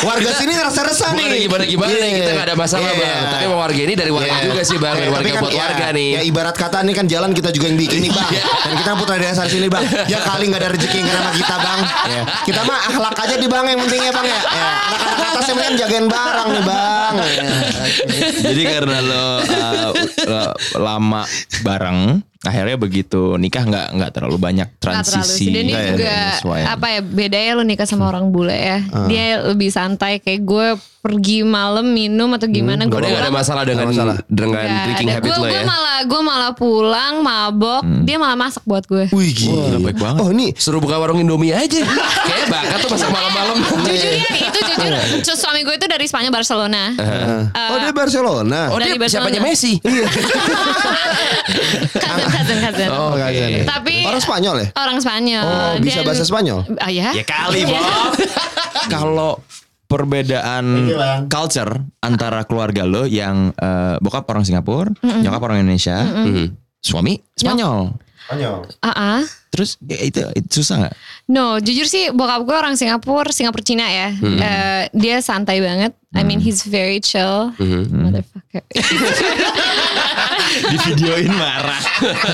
warga 0.01 0.29
sini 0.31 0.53
ngerasa 0.53 0.85
resah 0.85 1.09
nih. 1.11 1.43
gimana 1.43 1.65
gimana 1.65 1.89
Iya. 1.91 2.07
kita 2.15 2.31
gak 2.31 2.45
ada 2.45 2.55
masalah 2.55 2.85
Iya. 2.87 3.01
bang. 3.01 3.21
Tapi 3.27 3.43
emang 3.43 3.59
warga 3.59 3.81
ini 3.81 3.93
dari 3.93 4.11
warga 4.13 4.29
Iya. 4.31 4.45
juga 4.45 4.61
sih 4.61 4.77
bang. 4.77 4.95
Dari 4.95 5.01
Iya, 5.01 5.09
warga 5.09 5.19
tapi 5.19 5.29
kan 5.29 5.41
buat 5.41 5.53
ya, 5.53 5.61
warga 5.65 5.85
nih. 5.91 6.07
Ya 6.09 6.21
ibarat 6.23 6.55
kata 6.55 6.77
nih 6.81 6.93
kan 6.93 7.05
jalan 7.07 7.29
kita 7.33 7.49
juga 7.49 7.65
yang 7.67 7.77
bikin 7.77 7.99
nih 7.99 8.11
bang. 8.11 8.29
Dan 8.63 8.73
kita 8.77 8.91
putra 8.95 9.15
desa 9.17 9.43
sini 9.45 9.67
bang. 9.67 9.83
Ya 10.05 10.19
kali 10.21 10.43
nggak 10.47 10.61
ada 10.61 10.69
rezeki 10.71 10.99
sama 11.03 11.31
kita 11.33 11.55
bang. 11.57 11.79
Ya. 12.07 12.21
Kita 12.45 12.61
mah 12.63 12.77
akhlak 12.87 13.15
aja 13.17 13.35
di 13.35 13.47
bang 13.47 13.65
yang 13.67 13.79
penting 13.81 14.01
ya 14.01 14.11
bang 14.13 14.27
ya. 14.27 14.39
ya. 14.39 14.69
Anak-anak 14.87 15.28
atas 15.29 15.45
yang 15.49 15.57
penting 15.61 15.77
jagain 15.77 16.07
barang 16.09 16.47
nih 16.49 16.63
bang. 16.65 17.13
Jadi 18.41 18.61
karena 18.65 18.97
lo 19.01 19.27
uh, 19.45 20.53
lama 20.77 21.23
bareng, 21.61 22.21
akhirnya 22.39 22.75
begitu 22.75 23.35
nikah 23.35 23.61
nggak 23.61 23.87
nggak 23.93 24.11
terlalu 24.11 24.37
banyak 24.37 24.67
Nggak 24.69 24.79
terlalu 24.79 25.03
transisi. 25.11 25.35
sih. 25.37 25.47
Dan 25.49 25.65
ya, 25.65 25.79
juga 25.91 26.07
penyesuaian. 26.07 26.65
apa 26.71 26.85
ya 26.87 26.99
bedanya 27.01 27.51
lo 27.53 27.63
nikah 27.63 27.83
sama 27.83 28.07
orang 28.07 28.29
bule 28.29 28.53
ya. 28.53 28.79
Dia 29.05 29.23
lebih 29.45 29.67
santai 29.69 30.17
kayak 30.17 30.41
gue 30.41 30.67
pergi 30.99 31.41
malam 31.41 31.87
minum 31.89 32.27
atau 32.29 32.43
gimana 32.45 32.83
gue 32.83 32.91
Oh, 32.91 32.99
dia 32.99 33.11
gak 33.13 33.23
ada 33.23 33.31
masalah 33.33 33.63
dengan 33.63 33.87
masalah. 33.87 34.15
dengan 34.25 34.67
drinking 34.85 35.09
habit 35.09 35.31
lo 35.31 35.39
gue 35.41 35.51
ya. 35.53 35.63
malah 35.63 35.99
gue 36.01 36.21
malah 36.21 36.51
pulang 36.53 37.13
mabok 37.19 37.83
dia 38.03 38.15
malah 38.15 38.35
masak 38.37 38.63
buat 38.63 38.83
gue 38.83 39.07
Wih 39.09 39.31
gila. 39.31 39.79
baik 39.81 39.95
banget. 39.97 40.19
Oh 40.19 40.29
ini 40.29 40.51
Suruh 40.53 40.77
buka 40.77 40.95
warung 40.95 41.15
Indomie 41.17 41.51
aja. 41.51 41.83
Kayak 42.29 42.47
bakat 42.47 42.77
tuh 42.81 42.89
masak 42.89 43.09
malam-malam. 43.09 43.55
jujur 43.81 43.95
ya 44.13 44.27
itu 44.45 44.59
jujur 44.65 44.91
Terus 45.21 45.37
suami 45.37 45.59
gue 45.61 45.71
itu 45.73 45.87
dari 45.87 46.03
Spanyol 46.05 46.31
Barcelona 46.33 46.83
Oh 47.67 47.77
dia 47.77 47.91
Barcelona. 47.91 48.59
Oh 48.67 48.75
Dari 48.77 48.91
dia 48.91 48.99
Barcelona. 48.99 49.27
siapanya 49.27 49.41
Messi. 49.41 49.73
cousin 52.31 52.57
cousin 52.59 52.87
cousin 52.87 52.89
Oh. 52.89 53.13
Oke. 53.13 53.65
tapi 53.65 53.95
Orang 54.01 54.19
Spanyol 54.19 54.55
ya? 54.59 54.67
orang 54.73 54.97
Spanyol 54.97 55.43
Oh 55.43 55.73
bisa 55.79 55.99
Dan- 55.99 56.07
bahasa 56.07 56.23
Spanyol? 56.23 56.59
ah 56.77 56.87
ya 56.87 57.09
Ya 57.11 57.23
kali, 57.23 57.65
Bob. 57.65 57.81
Kalau 58.93 59.41
perbedaan 59.85 60.65
culture 61.25 61.73
antara 61.99 62.45
keluarga 62.45 62.85
lo 62.85 63.03
yang 63.03 63.49
eh, 63.51 63.95
bokap 63.97 64.25
orang 64.27 64.41
Singapura, 64.43 64.93
nyokap 65.01 65.41
orang 65.43 65.61
Indonesia, 65.61 66.05
suami 66.79 67.17
Spanyol. 67.33 67.97
Spanyol. 68.23 68.57
ah 68.79 68.93
ah. 68.93 69.21
Terus 69.49 69.81
ya, 69.81 69.97
itu, 69.99 70.21
itu 70.37 70.61
susah 70.61 70.85
nggak? 70.85 70.93
No, 71.27 71.57
jujur 71.57 71.83
sih 71.83 72.13
bokap 72.13 72.45
gue 72.45 72.53
orang 72.53 72.77
Singapura, 72.77 73.33
Singapura 73.33 73.65
Cina 73.65 73.89
ya. 73.89 74.13
Eh, 74.13 74.83
dia 74.93 75.17
santai 75.19 75.57
banget. 75.57 75.97
I 76.13 76.21
mean 76.21 76.37
he's 76.37 76.61
very 76.61 77.01
chill. 77.01 77.49
Motherfucker. 77.57 78.61
Di 80.49 80.77
videoin 80.83 81.29
marah. 81.29 81.81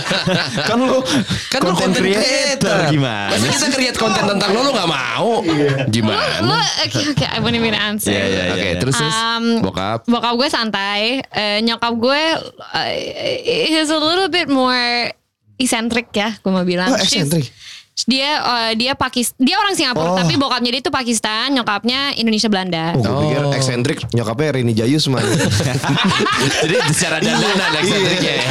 kan 0.69 0.77
lo 0.77 1.03
Kan 1.47 1.59
lo 1.61 1.71
content 1.71 1.93
creator. 1.93 2.87
gimana? 2.87 3.33
Masa 3.33 3.47
kita 3.49 3.67
create 3.71 3.97
konten 3.97 4.23
tentang 4.25 4.49
lo 4.49 4.61
lo 4.61 4.71
gak 4.71 4.87
mau? 4.87 5.43
Gimana? 5.87 6.39
Lo 6.41 6.55
oke 6.55 6.99
oke, 7.11 7.25
I 7.25 7.37
won't 7.39 7.53
even 7.53 7.73
answer. 7.73 8.11
Iya, 8.11 8.25
iya, 8.25 8.43
Oke 8.51 8.61
iya. 8.65 8.73
terus 8.77 8.95
terus 8.95 9.15
Um, 9.15 9.45
bokap. 9.61 10.05
Bokap 10.05 10.33
gue 10.35 10.47
santai, 10.47 11.03
Eh, 11.27 11.59
nyokap 11.61 11.93
gue 11.93 12.21
uh, 12.71 12.89
is 13.75 13.89
a 13.89 13.99
little 13.99 14.27
bit 14.27 14.47
more 14.47 15.11
eccentric 15.55 16.11
ya, 16.11 16.35
gue 16.35 16.51
mau 16.51 16.63
bilang. 16.63 16.91
Oh, 16.91 16.99
She's- 16.99 17.27
eccentric. 17.27 17.51
Dia 18.03 18.31
uh, 18.37 18.71
dia 18.75 18.91
Pakis 18.93 19.31
dia 19.39 19.55
orang 19.55 19.71
Singapura 19.73 20.03
Oh. 20.05 20.13
tapi 20.13 20.35
bokapnya 20.35 20.69
dia 20.69 20.81
itu 20.83 20.91
Pakistan, 20.91 21.49
nyokapnya 21.49 22.11
Indonesia 22.13 22.45
Belanda. 22.45 22.91
Oh, 22.99 23.01
gue 23.01 23.31
pikir 23.31 23.41
eksentrik 23.55 23.99
nyokapnya 24.11 24.51
Rini 24.53 24.73
Jayus 24.73 25.07
mah. 25.07 25.23
Jadi 26.61 26.75
secara 26.91 27.17
dandanan 27.17 27.71
eksentriknya 27.73 28.33
ya. 28.35 28.45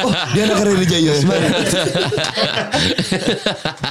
oh, 0.00 0.12
dia 0.30 0.42
anak 0.44 0.58
Rini 0.62 0.86
Jayus. 0.86 1.20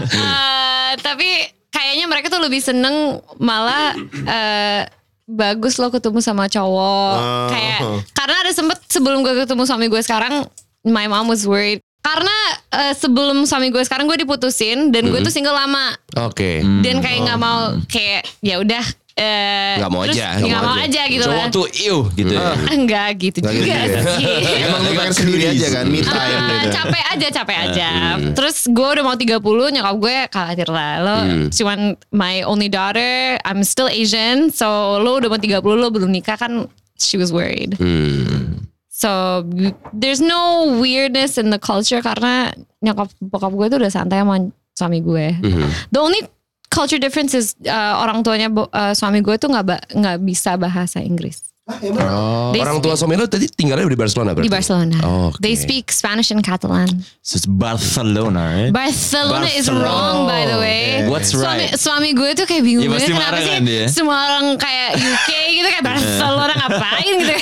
Eh, 0.05 0.91
tapi 1.01 1.29
kayaknya 1.67 2.05
mereka 2.05 2.27
tuh 2.29 2.39
lebih 2.39 2.61
seneng 2.61 3.19
malah 3.35 3.95
eh, 4.07 4.81
bagus 5.25 5.75
lo 5.75 5.89
ketemu 5.89 6.21
sama 6.21 6.45
cowok 6.45 7.13
Oh. 7.15 7.47
kayak 7.49 7.79
karena 8.13 8.35
ada 8.39 8.51
sempet 8.53 8.77
sebelum 8.85 9.21
gue 9.21 9.33
ketemu 9.35 9.63
suami 9.65 9.87
gue 9.87 9.99
sekarang 9.99 10.45
my 10.85 11.05
mom 11.05 11.25
was 11.25 11.43
worried 11.43 11.81
karena 12.05 12.37
eh, 12.71 12.93
sebelum 12.93 13.43
suami 13.43 13.73
gue 13.73 13.81
sekarang 13.81 14.05
gue 14.05 14.21
diputusin 14.21 14.93
dan 14.93 15.09
gue 15.09 15.19
tuh 15.19 15.33
single 15.33 15.57
lama. 15.57 15.97
Oke. 16.21 16.61
dan 16.79 17.01
kayak 17.01 17.25
nggak 17.25 17.39
mau 17.39 17.59
kayak 17.85 18.21
ya 18.39 18.55
udah 18.57 18.85
eh, 19.15 19.75
Nggak 19.75 19.89
mau 19.89 20.03
terus 20.03 20.15
aja, 20.15 20.27
nggak 20.37 20.61
mau 20.61 20.75
aja. 20.77 21.01
gitu 21.07 21.23
Cowok 21.23 21.35
lah 21.35 21.47
tuh 21.49 21.67
iu 21.73 21.97
gitu 22.13 22.31
ya. 22.31 22.51
enggak 22.77 23.09
gitu 23.17 23.37
juga 23.41 23.51
gitu 23.51 23.67
ya. 23.95 24.03
sih. 24.13 24.25
Emang 24.63 24.81
lu 24.81 24.91
pengen 24.93 25.13
sendiri 25.13 25.43
aja 25.49 25.67
kan, 25.71 25.85
me 25.87 25.99
time 25.99 26.13
Ah, 26.13 26.29
gitu. 26.61 26.69
capek 26.71 27.03
aja 27.09 27.27
capek 27.33 27.57
aja. 27.63 27.89
terus 28.35 28.57
gue 28.65 28.87
udah 28.91 29.03
mau 29.03 29.15
30 29.15 29.39
nyokap 29.73 29.95
gue 29.97 30.15
khawatir 30.29 30.67
lah. 30.69 30.93
Lo 31.01 31.17
cuman 31.49 31.79
my 32.11 32.45
only 32.45 32.67
daughter 32.67 33.39
I'm 33.41 33.63
still 33.63 33.87
Asian 33.87 34.51
so 34.51 34.67
lo 34.99 35.17
udah 35.17 35.27
mau 35.27 35.39
30 35.39 35.57
lo 35.57 35.87
belum 35.89 36.11
nikah 36.11 36.37
kan 36.37 36.69
she 36.95 37.15
was 37.15 37.31
worried. 37.31 37.75
Hmm. 37.75 38.54
So 38.95 39.43
there's 39.91 40.23
no 40.23 40.71
weirdness 40.79 41.35
in 41.35 41.51
the 41.51 41.59
culture 41.59 41.99
karena 41.99 42.55
nyokap 42.79 43.11
bokap 43.19 43.51
gue 43.51 43.67
tuh 43.67 43.79
udah 43.83 43.91
santai 43.91 44.23
sama 44.23 44.47
suami 44.71 45.03
gue. 45.03 45.35
The 45.91 45.99
only 45.99 46.23
culture 46.71 46.99
difference 46.99 47.35
is 47.35 47.59
uh, 47.67 47.99
orang 47.99 48.23
tuanya 48.23 48.47
uh, 48.51 48.95
suami 48.95 49.19
gue 49.19 49.35
tuh 49.35 49.51
nggak 49.51 49.95
nggak 49.95 50.17
bisa 50.23 50.55
bahasa 50.55 51.03
Inggris 51.03 51.54
Oh, 51.65 52.53
They 52.53 52.61
orang 52.61 52.77
tua 52.77 52.93
suami 52.93 53.17
lo 53.17 53.25
tadi 53.25 53.49
tinggalnya 53.49 53.89
di 53.89 53.97
Barcelona 53.97 54.37
berarti? 54.37 54.45
di 54.45 54.53
Barcelona 54.53 54.97
Oke. 55.01 55.41
they 55.41 55.57
speak 55.57 55.89
Spanish 55.89 56.29
and 56.29 56.45
Catalan 56.45 56.85
So 57.25 57.41
it's 57.41 57.49
Barcelona, 57.49 58.53
right? 58.53 58.69
Barcelona 58.69 59.49
is 59.49 59.65
Barcelona. 59.65 59.81
wrong 59.81 60.15
by 60.29 60.45
the 60.45 60.61
way. 60.61 61.09
What's 61.09 61.33
suami, 61.33 61.65
right? 61.65 61.73
Suami 61.73 62.13
gue 62.13 62.37
tuh 62.37 62.45
kayak 62.45 62.61
bingung 62.61 62.85
Ya, 62.85 62.93
pasti 62.93 63.09
kenapa 63.09 63.41
sih 63.41 63.49
kan 63.49 63.63
dia. 63.65 63.85
semua 63.89 64.13
orang 64.29 64.45
kayak 64.55 64.89
UK 64.93 65.29
gitu 65.51 65.67
kayak 65.67 65.85
Barcelona 65.87 66.53
ngapain 66.53 67.13
gitu. 67.17 67.33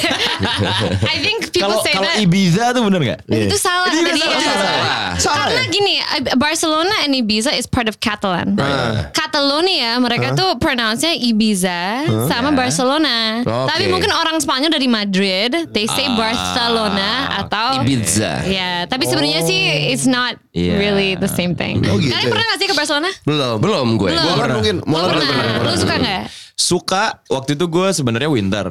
I 1.11 1.15
think 1.19 1.51
people 1.51 1.67
Kalau 1.67 1.83
say 1.83 1.91
kalau 1.91 2.07
that 2.07 2.23
Ibiza 2.23 2.71
tuh 2.71 2.81
bener 2.81 2.99
nggak? 3.03 3.19
itu 3.27 3.57
salah 3.57 3.91
Itu 3.91 3.99
kata 3.99 4.07
juga 4.07 4.11
dia. 4.15 4.27
Salah. 4.39 4.79
Salah 5.19 5.35
Karena 5.43 5.59
ya? 5.59 5.67
gini, 5.67 5.93
Barcelona 6.33 6.95
and 7.03 7.11
Ibiza 7.13 7.51
is 7.51 7.67
part 7.67 7.91
of 7.91 7.99
Catalan. 7.99 8.55
Catalonia 9.11 9.99
mereka 9.99 10.31
tuh 10.31 10.55
pronounce-nya 10.55 11.11
Ibiza 11.11 12.07
sama 12.31 12.55
Barcelona. 12.55 13.43
Oke. 13.43 13.67
Tapi 13.67 13.83
mungkin 13.91 14.12
orang 14.15 14.37
Spanyol 14.37 14.69
dari 14.69 14.85
Madrid, 14.85 15.51
they 15.71 15.85
say 15.85 16.05
Ah, 16.05 16.13
Barcelona 16.13 17.09
atau 17.39 17.81
Ibiza. 17.81 18.45
Ya, 18.45 18.85
tapi 18.85 19.05
sebenarnya 19.05 19.41
sih 19.41 19.61
it's 19.89 20.03
not 20.03 20.37
Iya. 20.51 20.73
really 20.77 21.09
the 21.13 21.27
same 21.27 21.53
thing. 21.53 21.81
Oh, 21.83 21.97
gitu 21.97 22.09
Kalian 22.09 22.27
ya? 22.27 22.31
pernah 22.31 22.45
gak 22.47 22.59
sih 22.59 22.67
ke 22.67 22.75
Barcelona? 22.75 23.09
Belum. 23.23 23.55
Belum 23.57 23.87
gue. 23.97 24.09
Belum. 24.11 24.23
Gua 24.23 24.35
kan 24.37 24.49
mungkin 24.53 24.75
belum 24.81 25.05
pernah? 25.09 25.27
pernah. 25.27 25.65
Lo 25.65 25.73
suka 25.73 25.95
gak? 25.97 26.23
Suka 26.53 27.03
waktu 27.27 27.51
itu 27.53 27.65
gue 27.65 27.87
sebenarnya 27.91 28.29
winter. 28.29 28.65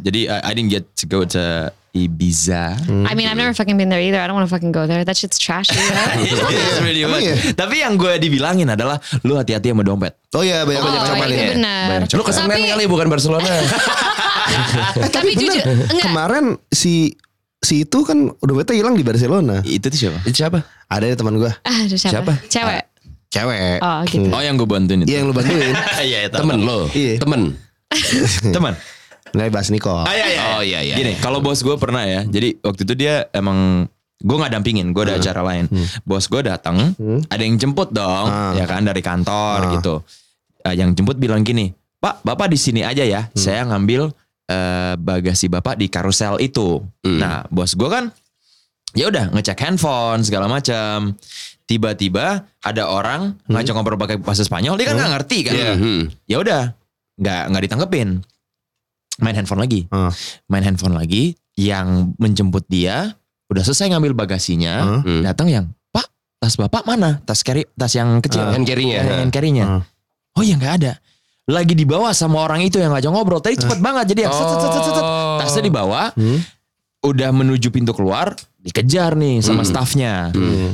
Jadi 0.00 0.28
I, 0.28 0.38
I 0.44 0.52
didn't 0.52 0.68
get 0.68 0.84
to 0.98 1.04
go 1.04 1.24
to 1.24 1.72
Ibiza. 1.94 2.74
I 3.06 3.14
mean, 3.14 3.30
I've 3.30 3.38
never 3.38 3.54
fucking 3.54 3.78
been 3.78 3.86
there 3.86 4.02
either. 4.02 4.18
I 4.18 4.26
don't 4.26 4.34
want 4.34 4.44
to 4.44 4.52
fucking 4.52 4.74
go 4.74 4.82
there. 4.84 5.06
That 5.06 5.14
shit's 5.14 5.38
trashy. 5.38 5.78
you 6.18 6.34
know? 6.34 6.50
It's 6.66 6.82
really 6.82 7.06
Emang 7.06 7.22
bad. 7.22 7.38
iya? 7.38 7.54
Tapi 7.54 7.86
yang 7.86 7.94
gue 7.94 8.18
dibilangin 8.18 8.66
adalah 8.66 8.98
lu 9.22 9.38
hati-hati 9.38 9.70
sama 9.70 9.86
dompet. 9.86 10.10
Oh 10.34 10.42
iya 10.42 10.66
banyak 10.66 10.82
oh, 10.82 10.84
banyak 10.84 11.02
coklat 11.06 11.28
itu 11.30 11.38
ya. 11.38 11.50
benar. 11.54 11.98
Lo 12.10 12.22
ke 12.26 12.32
sana 12.34 12.50
Tapi- 12.50 12.66
kali 12.66 12.84
bukan 12.90 13.06
Barcelona. 13.06 13.46
Tapi 15.16 15.30
jujur, 15.34 15.64
enggak. 15.64 16.04
Kemarin 16.04 16.44
si 16.70 17.14
si 17.58 17.88
itu 17.88 18.04
kan 18.04 18.28
dompetnya 18.38 18.76
hilang 18.76 18.94
di 18.94 19.02
Barcelona. 19.02 19.64
Itu 19.64 19.88
tuh 19.88 19.98
siapa? 19.98 20.18
Itu 20.28 20.36
siapa? 20.36 20.58
Ada 20.88 21.10
ya 21.10 21.14
teman 21.16 21.40
gua. 21.40 21.52
Ah, 21.64 21.84
siapa? 21.88 21.98
Siapa? 21.98 22.32
Cewek. 22.46 22.82
Cewek. 23.32 23.78
Oh, 23.82 24.00
gitu. 24.06 24.28
Oh 24.30 24.38
yang 24.38 24.54
gue 24.54 24.68
bantuin 24.68 25.02
itu. 25.02 25.10
Iya 25.10 25.16
yang 25.24 25.26
lu 25.26 25.34
bantuin. 25.34 25.74
Iya, 26.06 26.18
itu. 26.30 26.36
Temen 26.38 26.58
lo. 26.62 26.78
Iya. 26.92 27.18
Temen. 27.18 27.40
Teman. 28.54 28.72
Nah, 29.34 29.50
bahas 29.50 29.68
Niko. 29.74 29.90
Ah, 29.90 30.14
iya, 30.14 30.26
iya. 30.30 30.40
Oh, 30.54 30.62
iya, 30.62 30.80
iya. 30.86 30.94
Gini, 30.94 31.18
kalau 31.18 31.42
bos 31.42 31.58
gue 31.58 31.74
pernah 31.74 32.06
ya. 32.06 32.22
Jadi 32.22 32.62
waktu 32.62 32.86
itu 32.86 32.94
dia 32.94 33.26
emang 33.34 33.90
gue 34.22 34.36
nggak 34.38 34.54
dampingin, 34.54 34.94
gue 34.94 35.02
ada 35.02 35.18
acara 35.18 35.42
lain. 35.42 35.66
Bos 36.06 36.30
gue 36.30 36.46
datang, 36.46 36.94
ada 37.26 37.42
yang 37.42 37.58
jemput 37.58 37.90
dong, 37.90 38.30
Ah. 38.30 38.54
ya 38.54 38.64
kan 38.64 38.86
dari 38.86 39.02
kantor 39.02 39.74
gitu. 39.74 40.00
Eh, 40.62 40.78
yang 40.78 40.94
jemput 40.94 41.18
bilang 41.18 41.42
gini, 41.42 41.74
Pak, 41.98 42.22
bapak 42.22 42.48
di 42.48 42.56
sini 42.56 42.86
aja 42.86 43.02
ya. 43.02 43.26
Saya 43.34 43.66
ngambil 43.66 44.14
eh, 44.48 44.94
bagasi 44.96 45.48
bapak 45.48 45.80
di 45.80 45.86
karusel 45.88 46.40
itu. 46.40 46.82
Nah, 47.04 47.44
bos 47.48 47.72
gue 47.72 47.88
kan, 47.88 48.12
ya 48.92 49.08
udah 49.08 49.32
ngecek 49.34 49.60
handphone 49.60 50.22
segala 50.24 50.46
macam. 50.48 51.16
Tiba-tiba 51.64 52.44
ada 52.60 52.82
orang 52.92 53.40
ngajak 53.48 53.72
ngobrol 53.72 53.96
pakai 53.96 54.20
bahasa 54.20 54.44
Spanyol, 54.44 54.76
dia 54.76 54.92
kan 54.92 55.00
nggak 55.00 55.12
ngerti 55.16 55.38
kan. 55.48 55.54
Iya. 55.56 55.72
Hmm. 55.80 56.02
Ya 56.28 56.36
udah, 56.44 56.62
nggak 57.16 57.42
nggak 57.50 57.62
ditanggepin. 57.64 58.10
main 59.22 59.38
handphone 59.38 59.62
lagi. 59.62 59.86
Ah. 59.94 60.10
Main 60.50 60.66
handphone 60.66 60.98
lagi. 60.98 61.38
Yang 61.54 62.10
menjemput 62.18 62.66
dia 62.66 63.14
udah 63.46 63.62
selesai 63.62 63.94
ngambil 63.94 64.12
bagasinya. 64.26 65.00
Hmm. 65.00 65.22
Datang 65.22 65.46
yang, 65.46 65.70
Pak, 65.94 66.10
tas 66.42 66.58
bapak 66.58 66.82
mana? 66.82 67.22
Tas 67.22 67.46
carry, 67.46 67.62
tas 67.78 67.94
yang 67.94 68.18
kecil. 68.18 68.42
Ah. 68.42 68.52
Hand 68.52 68.66
carry-nya. 68.66 69.00
Hand 69.22 69.30
carry-nya. 69.30 69.64
Ah. 69.64 69.82
Oh 70.34 70.42
ya 70.42 70.58
nggak 70.58 70.74
ada. 70.82 70.92
Lagi 71.44 71.76
dibawa 71.76 72.08
sama 72.10 72.40
orang 72.40 72.64
itu 72.64 72.80
yang 72.80 72.88
ngajak 72.90 73.10
ngobrol. 73.10 73.36
Tadi 73.36 73.60
cepet 73.60 73.76
banget 73.76 74.16
jadi 74.16 74.24
yang 74.24 74.32
set, 74.32 74.46
set, 74.46 74.58
set, 74.58 74.72
set, 74.72 74.84
set. 74.90 75.04
Oh. 75.04 75.36
tasnya 75.36 75.62
dibawa. 75.62 76.02
Hmm. 76.12 76.40
Udah 77.04 77.28
menuju 77.30 77.68
pintu 77.68 77.92
keluar, 77.92 78.32
dikejar 78.58 79.12
nih 79.12 79.44
sama 79.44 79.60
Hmm. 79.60 79.68
staffnya. 79.68 80.32
Hmm. 80.32 80.72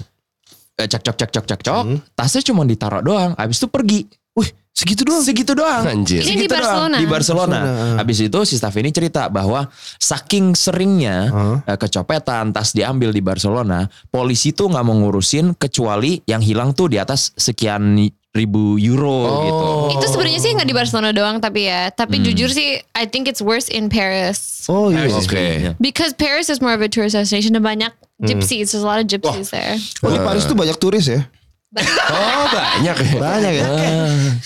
Eh, 0.79 0.87
Cek 0.87 1.03
cok 1.03 1.16
cek 1.16 1.31
cok 1.31 1.45
cek 1.45 1.61
cok. 1.61 1.85
Hmm. 1.85 1.99
Tasnya 2.14 2.43
cuma 2.47 2.62
ditaruh 2.62 3.03
doang. 3.03 3.35
Habis 3.35 3.59
itu 3.59 3.66
pergi. 3.66 4.01
Wih, 4.31 4.47
segitu 4.71 5.03
doang. 5.03 5.21
Segitu 5.21 5.53
doang. 5.53 5.83
Anjir. 5.83 6.23
Ini 6.23 6.39
di 6.39 6.47
Segitu 6.47 6.55
doang. 6.55 6.62
Barcelona? 6.62 6.97
Di 6.97 7.07
Barcelona. 7.11 7.59
Barcelona. 7.61 7.99
Habis 7.99 8.18
itu 8.23 8.39
si 8.47 8.55
staff 8.55 8.75
ini 8.79 8.91
cerita 8.91 9.27
bahwa 9.27 9.66
saking 9.99 10.55
seringnya 10.55 11.16
Hah? 11.29 11.57
eh, 11.66 11.77
kecopetan 11.77 12.55
tas 12.55 12.71
diambil 12.71 13.11
di 13.11 13.18
Barcelona, 13.18 13.85
polisi 14.07 14.55
tuh 14.55 14.71
nggak 14.71 14.85
mau 14.87 14.95
ngurusin 14.97 15.59
kecuali 15.59 16.23
yang 16.25 16.41
hilang 16.41 16.73
tuh 16.73 16.87
di 16.87 16.97
atas 16.97 17.35
sekian 17.35 17.99
ribu 18.31 18.78
euro 18.78 19.11
Oh. 19.26 19.43
gitu. 19.43 19.66
Itu 19.99 20.07
sebenarnya 20.07 20.39
sih 20.39 20.51
nggak 20.55 20.64
di 20.64 20.76
Barcelona 20.76 21.11
doang 21.11 21.37
tapi 21.39 21.66
ya. 21.66 21.91
Tapi 21.91 22.22
Hmm. 22.22 22.24
jujur 22.31 22.49
sih, 22.49 22.78
I 22.95 23.05
think 23.05 23.26
it's 23.26 23.43
worse 23.43 23.66
in 23.66 23.91
Paris. 23.91 24.64
Oh 24.70 24.87
iya. 24.89 25.11
Oke. 25.11 25.74
Because 25.83 26.14
Paris 26.14 26.47
is 26.47 26.62
more 26.62 26.70
of 26.70 26.81
a 26.81 26.87
tourist 26.87 27.14
destination 27.14 27.59
dan 27.59 27.62
banyak 27.62 27.91
gypsies. 28.22 28.70
There's 28.70 28.83
a 28.83 28.89
lot 28.89 29.03
of 29.03 29.11
gypsies 29.11 29.51
there. 29.51 29.74
Oh, 30.01 30.11
di 30.11 30.18
Paris 30.18 30.47
tuh 30.47 30.55
banyak 30.55 30.78
turis 30.78 31.07
ya? 31.07 31.26
Oh 32.11 32.47
banyak 32.51 32.97
ya. 32.99 33.12
Banyak 33.14 33.53
ya? 33.55 33.66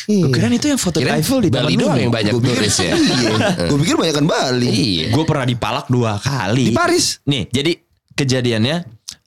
Gue 0.05 0.29
kira 0.29 0.49
itu 0.49 0.69
yang 0.69 0.77
foto 0.77 1.01
di 1.01 1.09
Kirain 1.09 1.25
Eiffel 1.25 1.41
di 1.41 1.49
Bali 1.49 1.73
doang 1.73 1.97
yang 1.97 2.13
banyak 2.13 2.37
turis 2.37 2.77
ya. 2.85 2.93
Gue 3.73 3.79
pikir 3.81 3.97
banyak 3.97 4.13
kan 4.13 4.27
Bali. 4.29 4.69
Iya. 4.69 5.09
Gue 5.09 5.25
pernah 5.25 5.49
dipalak 5.49 5.89
dua 5.89 6.21
kali. 6.21 6.69
Di 6.69 6.77
Paris. 6.77 7.25
Nih, 7.25 7.49
jadi 7.49 7.81
kejadiannya 8.13 8.77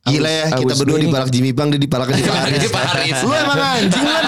Gila 0.08 0.30
ya, 0.30 0.46
kita 0.52 0.74
berdua 0.76 0.98
dipalak 0.98 1.30
Jimmy 1.30 1.52
Bang, 1.52 1.68
dia 1.68 1.78
dipalak 1.78 2.08
di 2.10 2.22
Paris. 2.22 2.58
Di 2.58 2.70
Paris. 2.70 3.16
Lu 3.22 3.32
emang 3.32 3.60
anjing 3.60 4.06
kan? 4.06 4.26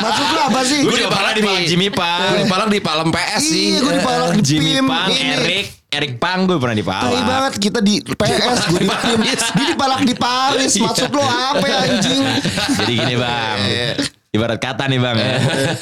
Maksud 0.00 0.26
lu 0.26 0.38
apa 0.40 0.60
sih? 0.62 0.78
Gue 0.80 0.92
juga 0.94 1.10
pernah 1.10 1.32
dipalak 1.32 1.62
Jimmy 1.66 1.88
Gue 1.88 1.98
Pang. 1.98 2.32
dipalak 2.38 2.68
di 2.68 2.80
Palem 2.80 3.08
PS 3.10 3.42
sih. 3.42 3.66
Iya, 3.66 3.78
gue 3.80 3.92
dipalak 3.96 4.30
di 4.32 4.42
Jimmy. 4.42 4.72
Pang. 4.80 5.08
Erik, 5.10 5.66
Erik 5.90 6.12
Pang 6.16 6.38
gue 6.46 6.56
pernah 6.56 6.72
Tai 6.72 6.80
dipalak. 6.80 7.22
banget 7.26 7.52
kita 7.58 7.78
di 7.78 7.94
PS, 8.00 8.58
gue 8.66 8.80
di 8.80 8.88
PIM. 8.88 9.18
Dia 9.20 9.36
dipalak 9.68 10.00
di 10.02 10.14
Paris. 10.14 10.72
Maksud 10.74 11.10
lu 11.10 11.20
apa 11.20 11.64
ya 11.64 11.78
anjing? 11.84 12.22
Jadi 12.78 12.92
gini 12.94 13.14
bang, 13.16 13.58
ibarat 14.30 14.58
kata 14.58 14.86
nih 14.86 14.98
bang. 14.98 15.16
ya. 15.18 15.34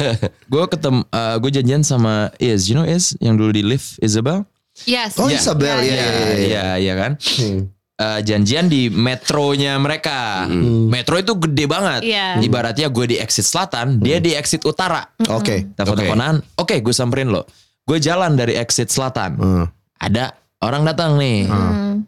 gue 0.53 0.65
ketemu, 0.67 1.01
gue 1.39 1.51
janjian 1.53 1.83
sama 1.85 2.33
Is, 2.39 2.67
you 2.67 2.75
know 2.75 2.83
Is 2.83 3.13
yang 3.19 3.37
dulu 3.37 3.53
di 3.53 3.61
lift 3.61 4.01
Isabel. 4.01 4.49
Yes. 4.83 5.19
Oh 5.19 5.27
Iya. 5.27 5.37
Isabel, 5.37 5.77
ya. 5.83 5.91
Iya, 5.91 6.07
iya, 6.39 6.65
iya 6.79 6.95
kan. 6.95 7.13
Hmm. 7.19 7.67
Eh, 7.99 8.23
janjian 8.23 8.71
di 8.71 8.87
metronya 8.95 9.75
mereka. 9.75 10.47
Metro 10.87 11.19
itu 11.19 11.35
gede 11.35 11.67
banget. 11.67 12.07
Iya. 12.07 12.39
Ibaratnya 12.39 12.87
gue 12.95 13.11
di 13.11 13.17
exit 13.19 13.43
selatan, 13.43 13.99
dia 13.99 14.23
di 14.23 14.39
exit 14.39 14.63
utara. 14.63 15.03
Oke. 15.27 15.75
Telepon-teleponan, 15.75 16.39
oke 16.63 16.79
gue 16.79 16.95
samperin 16.95 17.35
lo. 17.35 17.43
Gue 17.83 17.99
jalan 17.99 18.39
dari 18.39 18.55
exit 18.55 18.95
selatan. 18.95 19.35
Hmm. 19.35 19.67
Ada 19.99 20.31
orang 20.63 20.87
datang 20.87 21.19
nih. 21.19 21.51
Hmm. 21.51 22.07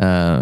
Eh, 0.00 0.40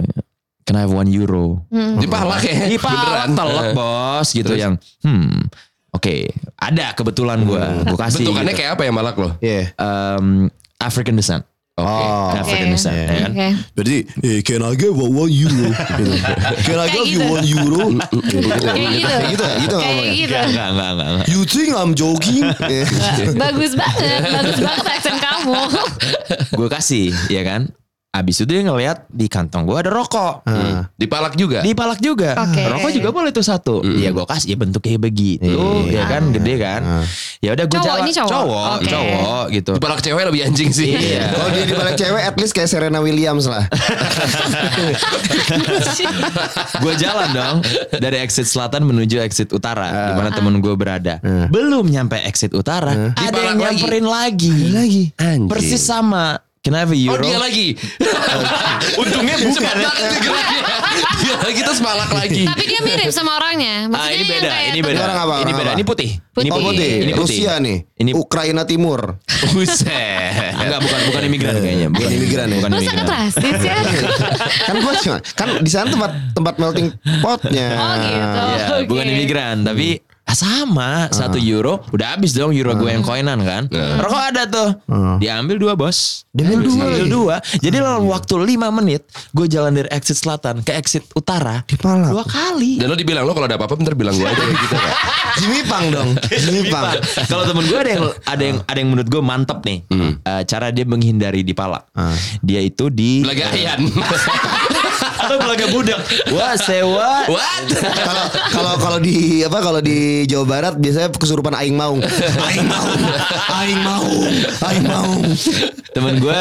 can 0.62 0.78
I 0.78 0.86
have 0.86 0.94
one 0.94 1.10
euro? 1.10 1.66
Hmm. 1.66 1.98
Dipalak 1.98 2.46
ya. 2.46 2.54
Di 2.70 2.78
palak 2.78 3.34
telak 3.34 3.74
bos 3.74 4.28
gitu 4.30 4.54
Terus? 4.54 4.62
yang 4.62 4.74
hmm 5.02 5.50
oke 5.96 6.28
ada 6.60 6.92
kebetulan 6.92 7.40
gue 7.48 7.64
gue 7.88 7.98
kasih 7.98 8.28
Bentukannya 8.28 8.52
gitu. 8.52 8.60
kayak 8.62 8.70
apa 8.78 8.82
ya 8.86 8.92
malak 8.94 9.16
lo? 9.18 9.34
Iya. 9.42 9.74
Um, 9.82 10.46
African 10.78 11.18
descent 11.18 11.42
Oh. 11.76 12.32
African 12.32 12.72
descent 12.72 12.96
ya 12.96 13.04
kan 13.28 13.30
Oke. 13.36 13.48
Berarti, 13.76 13.96
eh, 14.24 14.40
can 14.40 14.64
I 14.64 14.72
get 14.80 14.96
one, 14.96 15.12
one 15.12 15.28
euro? 15.28 15.68
Gitu. 15.76 16.12
Can 16.64 16.76
I 16.80 16.88
Kayak 16.88 17.04
give 17.04 17.08
you 17.12 17.20
gitu. 17.20 17.34
one 17.36 17.44
euro? 17.44 17.80
Gitu. 17.92 18.36
Kayak 18.40 18.88
gitu. 18.96 19.04
Kayak 19.04 19.24
gitu, 19.28 19.44
gitu 19.60 19.76
Kayak 19.76 20.08
gitu. 20.16 20.32
Enggak, 20.32 20.44
enggak, 20.48 20.68
enggak, 20.72 20.88
enggak, 20.96 21.08
enggak. 21.12 21.26
You 21.28 21.40
think 21.44 21.68
I'm 21.76 21.92
joking? 21.92 22.48
Eh. 22.64 22.86
Bagus 23.36 23.72
banget. 23.76 24.20
Bagus 24.24 24.58
banget 24.64 24.86
aksen 24.88 25.16
kamu. 25.20 25.60
Gue 26.56 26.68
kasih 26.72 27.12
ya 27.28 27.44
kan 27.44 27.68
Abis 28.16 28.40
itu 28.40 28.48
dia 28.48 28.64
ngeliat 28.64 29.04
di 29.06 29.28
kantong 29.28 29.68
gue 29.68 29.76
ada 29.76 29.92
rokok. 29.92 30.48
Ah. 30.48 30.88
Dipalak 30.96 31.36
juga. 31.36 31.60
Dipalak 31.60 32.00
juga. 32.00 32.32
Oke. 32.40 32.64
Rokok 32.64 32.90
juga 32.90 33.08
boleh 33.12 33.28
tuh 33.28 33.44
satu. 33.44 33.84
Ya 33.84 34.08
gue 34.08 34.24
kasih 34.24 34.52
ya 34.52 34.56
bentuknya 34.56 34.96
begitu. 34.96 35.44
Iya. 35.84 36.00
Ya 36.00 36.04
kan 36.08 36.32
gede 36.32 36.54
kan. 36.56 36.80
Ya 37.44 37.52
udah 37.52 37.64
gue 37.64 37.76
Cowok, 37.76 37.84
jalan. 37.86 38.00
ini 38.00 38.12
cowok? 38.16 38.32
Cowok, 38.32 38.72
Oke. 38.72 38.88
cowok 38.88 39.44
gitu. 39.52 39.72
Dipalak 39.76 40.00
cewek 40.00 40.24
lebih 40.24 40.40
anjing 40.48 40.70
sih. 40.72 40.88
Iya. 40.96 41.28
Kalau 41.36 41.48
dia 41.52 41.64
dibalik 41.64 41.94
cewek, 41.94 42.22
at 42.24 42.36
least 42.40 42.52
kayak 42.52 42.68
Serena 42.68 42.98
Williams 42.98 43.44
lah. 43.44 43.68
gue 46.76 46.94
jalan 46.96 47.28
dong 47.32 47.56
dari 47.92 48.16
exit 48.18 48.46
selatan 48.46 48.84
menuju 48.84 49.20
exit 49.20 49.50
utara 49.50 50.10
di 50.10 50.12
mana 50.16 50.30
temen 50.32 50.58
gue 50.58 50.74
berada. 50.74 51.18
Ah. 51.20 51.46
Belum 51.48 51.84
nyampe 51.84 52.16
exit 52.22 52.52
utara, 52.52 53.12
ada 53.12 53.28
Dipalak 53.28 53.44
yang 53.44 53.58
lagi. 53.58 53.76
nyamperin 53.76 54.06
lagi. 54.06 54.56
Lagi. 54.72 55.04
Anjing. 55.16 55.50
Persis 55.50 55.82
sama. 55.82 56.40
Can 56.66 56.74
I 56.74 56.82
have 56.82 56.90
a 56.90 56.98
Oh 56.98 57.14
euro? 57.14 57.22
dia 57.22 57.38
lagi. 57.38 57.78
Untungnya 59.00 59.38
Cepat 59.38 59.54
bukan. 59.54 59.62
ya. 59.62 59.86
banget 59.86 59.94
dia 60.02 60.18
geraknya. 60.18 60.62
Dia 61.16 61.34
lagi 61.38 61.60
terus 61.60 61.80
malak 61.80 62.10
lagi. 62.10 62.42
Tapi 62.42 62.64
dia 62.64 62.80
mirip 62.80 63.10
sama 63.10 63.36
orangnya. 63.36 63.86
Maksudnya 63.86 63.98
Ah, 64.00 64.08
ini 64.08 64.18
yang 64.18 64.30
beda, 64.32 64.48
kayak 64.48 64.66
ini 64.66 64.80
beda. 64.80 65.00
Orang 65.00 65.18
apa, 65.18 65.34
Ini 65.36 65.52
beda, 65.52 65.62
apa? 65.64 65.76
ini 65.76 65.84
putih. 65.84 66.10
Putih. 66.28 66.42
Ini 66.42 66.50
Oh 66.50 66.60
putih. 66.60 66.90
Ini 66.96 67.12
putih. 67.12 67.22
Rusia 67.22 67.52
nih. 67.58 67.76
Ini 67.96 68.10
Ukraina 68.14 68.62
Timur. 68.64 69.00
Buset. 69.52 70.52
Enggak, 70.56 70.80
bukan 70.82 70.98
bukan 71.06 71.22
imigran 71.24 71.54
kayaknya. 71.56 71.88
Bukan 71.88 72.00
Bukan 72.00 72.10
imigran 72.16 72.46
ya? 72.46 72.56
Bukan 72.56 72.70
Lu 72.70 72.80
sangat 72.80 73.06
rasis 73.06 73.58
ya. 73.60 73.76
kan 74.64 74.74
gua 74.80 74.94
cuma 74.96 75.16
kan 75.32 75.48
di 75.60 75.70
sana 75.70 75.86
tempat 75.88 76.10
tempat 76.32 76.54
melting 76.56 76.86
potnya. 77.20 77.68
Oh 77.74 77.94
gitu. 78.00 78.16
Ya, 78.16 78.66
Oke. 78.72 78.86
bukan 78.86 79.06
imigran, 79.08 79.56
tapi 79.62 79.86
ah, 80.26 80.36
sama. 80.36 80.90
Satu 81.08 81.38
euro 81.38 81.80
udah 81.94 82.18
habis 82.18 82.34
dong 82.34 82.52
euro 82.52 82.74
gue 82.74 82.90
yang 82.90 83.06
koinan 83.06 83.38
kan. 83.40 83.70
Rokok 83.72 84.22
ada 84.34 84.42
tuh. 84.46 84.70
Diambil 85.16 85.56
dua 85.56 85.72
bos. 85.72 86.26
Diambil 86.36 86.68
dua 86.68 86.74
diambil 86.76 87.06
dua 87.08 87.36
jadi 87.64 87.80
dalam 87.80 88.04
waktu 88.12 88.36
lima 88.44 88.68
menit 88.68 89.08
gue 89.32 89.48
jalan 89.48 89.72
dari 89.72 89.88
exit 89.88 90.20
selatan 90.20 90.60
ke 90.60 90.76
exit 90.76 91.00
utara 91.16 91.64
Dipalak. 91.64 92.12
dua 92.12 92.24
kali. 92.28 92.76
Dan 92.76 92.92
lo 92.92 92.96
dibilang 92.98 93.24
lo 93.24 93.32
kalau 93.32 93.48
ada 93.48 93.56
apa-apa 93.56 93.72
bentar 93.72 93.96
bilang 93.96 94.12
gue 94.12 94.28
aja 94.28 94.36
kayak 94.36 94.60
gitu 94.60 94.76
kan. 94.76 94.92
Jimmy 95.40 95.62
Pang 95.64 95.86
dong. 95.88 96.10
Jimmy 96.44 96.68
Pang. 96.68 97.00
Kalau 97.24 97.48
temen 97.48 97.64
gue 97.64 97.78
ada 97.80 97.90
yang 97.90 98.04
ada 98.28 98.42
yang 98.44 98.58
ada 98.68 98.78
yang 98.78 98.88
menurut 98.92 99.08
gue 99.08 99.22
mantep 99.24 99.58
nih. 99.64 99.78
Eh, 100.26 100.42
cara 100.44 100.68
dia 100.68 100.84
menghindari 100.84 101.40
dipalak. 101.40 101.88
Ah. 101.96 102.12
Dia 102.44 102.60
itu 102.60 102.92
di. 102.92 103.24
atau 105.26 105.36
belaga 105.42 105.66
budak. 105.74 106.00
Wah 106.30 106.54
sewa. 106.54 107.26
What? 107.26 107.66
Kalau 107.82 108.24
kalau 108.54 108.74
kalau 108.78 108.98
di 109.02 109.42
apa 109.42 109.58
kalau 109.58 109.80
di 109.82 110.24
Jawa 110.30 110.44
Barat 110.46 110.74
biasanya 110.78 111.10
kesurupan 111.10 111.58
aing 111.58 111.74
maung. 111.74 112.00
Aing 112.46 112.66
maung. 112.66 113.02
Aing 113.50 113.80
maung. 113.82 114.22
Aing 114.62 114.86
maung. 114.86 115.22
Temen 115.90 116.22
gue 116.22 116.38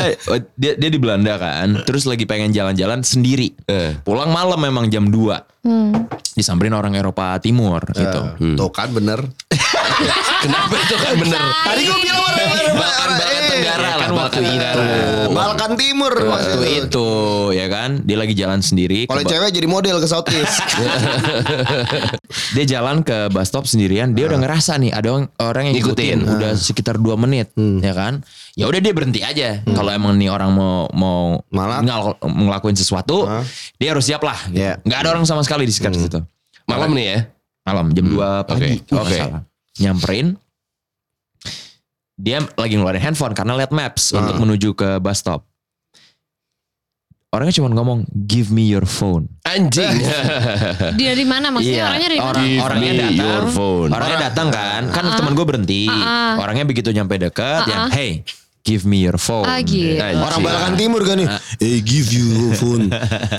dia 0.60 0.76
dia 0.76 0.90
di 0.92 1.00
Belanda 1.00 1.40
kan, 1.40 1.82
terus 1.88 2.04
lagi 2.06 2.28
pengen 2.28 2.52
jalan-jalan 2.52 3.02
sendiri. 3.02 3.56
Eh. 3.72 3.96
Pulang 4.04 4.30
malam 4.30 4.60
memang 4.60 4.92
jam 4.92 5.08
2 5.10 5.55
Hmm. 5.66 6.06
Disamperin 6.32 6.72
orang 6.72 6.94
Eropa 6.94 7.34
Timur 7.40 7.82
gitu. 7.90 8.22
Tuh 8.54 8.70
kan 8.70 8.94
bener. 8.94 9.18
Kenapa 10.44 10.76
itu 10.78 10.94
kan 10.94 11.14
bener? 11.16 11.42
Tadi 11.42 11.82
gue 11.84 12.00
bilang 12.00 12.22
orang 12.22 12.38
Balkan 12.76 13.10
Balkan 13.10 13.44
Tenggara 13.48 13.82
lah. 13.82 13.96
kan 13.96 14.10
waktu 14.12 14.40
Balkan 14.44 14.44
itu. 14.46 14.82
Balkan 15.32 15.72
Timur 15.74 16.14
Waktu 16.14 16.30
waktu 16.30 16.60
itu 16.84 17.10
ya 17.50 17.66
kan, 17.66 17.90
dia 18.04 18.18
lagi 18.20 18.34
jalan 18.34 18.60
sendiri. 18.60 19.08
Kalau 19.08 19.24
cewek 19.24 19.50
jadi 19.50 19.66
model 19.66 19.98
ke 19.98 20.06
Southeast. 20.06 20.60
dia 22.56 22.66
jalan 22.68 23.02
ke 23.02 23.32
bus 23.32 23.48
stop 23.48 23.64
sendirian, 23.66 24.12
dia 24.12 24.28
udah 24.28 24.38
ngerasa 24.38 24.76
nih 24.78 24.92
ada 24.92 25.10
orang- 25.40 25.66
yang 25.66 25.76
ngikutin, 25.76 26.18
Ngikutin. 26.20 26.36
udah 26.36 26.52
sekitar 26.54 27.00
2 27.00 27.16
menit, 27.18 27.50
ya 27.80 27.94
kan? 27.96 28.22
Ya 28.56 28.68
udah 28.68 28.80
dia 28.80 28.92
berhenti 28.92 29.20
aja. 29.20 29.64
Kalau 29.64 29.90
emang 29.90 30.16
nih 30.16 30.28
orang 30.28 30.52
mau 30.52 30.88
mau 30.92 31.40
ngelakuin 32.22 32.76
sesuatu, 32.76 33.24
Hah? 33.24 33.44
dia 33.76 33.92
harus 33.92 34.04
siap 34.04 34.20
lah. 34.20 34.36
Gitu. 34.48 34.60
Iya. 34.60 34.80
Nggak 34.80 35.00
ada 35.00 35.10
orang 35.12 35.26
sama 35.26 35.42
sekali 35.42 35.55
di 35.62 35.72
sekitar 35.72 35.96
situ. 35.96 36.20
Malam 36.66 36.92
nih 36.92 37.06
ya. 37.06 37.20
Malam 37.64 37.86
jam 37.92 38.06
2 38.06 38.20
pagi. 38.44 38.84
Oke, 38.84 39.00
oke. 39.00 39.16
salah. 39.16 39.42
Nyamperin. 39.78 40.28
Dia 42.16 42.40
lagi 42.40 42.74
ngeluarin 42.74 43.02
handphone 43.02 43.32
karena 43.32 43.56
lihat 43.56 43.72
maps 43.72 44.10
Ah. 44.10 44.20
untuk 44.20 44.40
menuju 44.40 44.72
ke 44.72 45.00
bus 45.00 45.18
stop. 45.18 45.44
Orangnya 47.30 47.52
cuma 47.54 47.68
ngomong, 47.68 48.08
give 48.24 48.48
me 48.48 48.64
your 48.64 48.88
phone. 48.88 49.28
Anjing. 49.44 49.92
Dia 50.96 51.12
dari 51.12 51.28
mana 51.28 51.52
maksudnya 51.52 51.76
Iya, 51.76 51.86
orangnya 51.86 52.08
dari 52.08 52.16
mana? 52.18 52.30
orang 52.32 52.46
Give 52.46 52.62
orangnya 52.64 52.88
me 52.88 52.96
datang. 52.98 53.20
your 53.20 53.44
phone. 53.52 53.90
Orangnya 53.92 54.18
datang 54.24 54.48
kan, 54.50 54.82
kan 54.88 55.04
temen 55.12 55.32
gue 55.36 55.44
berhenti. 55.46 55.82
Ah, 55.86 56.00
ah. 56.00 56.32
Orangnya 56.40 56.64
begitu 56.64 56.90
nyampe 56.90 57.20
deket, 57.20 57.62
Ah, 57.62 57.68
yang 57.68 57.82
ah. 57.82 57.92
hey, 57.92 58.24
give 58.66 58.84
me 58.84 59.06
your 59.06 59.16
phone. 59.22 59.46
Ah, 59.46 59.62
gitu. 59.62 60.02
Anjing. 60.02 60.20
Orang 60.20 60.42
Balakan 60.42 60.74
Timur 60.76 61.02
kan 61.06 61.16
nih. 61.22 61.30
Eh 61.62 61.78
give 61.86 62.10
you 62.10 62.52
phone. 62.58 62.90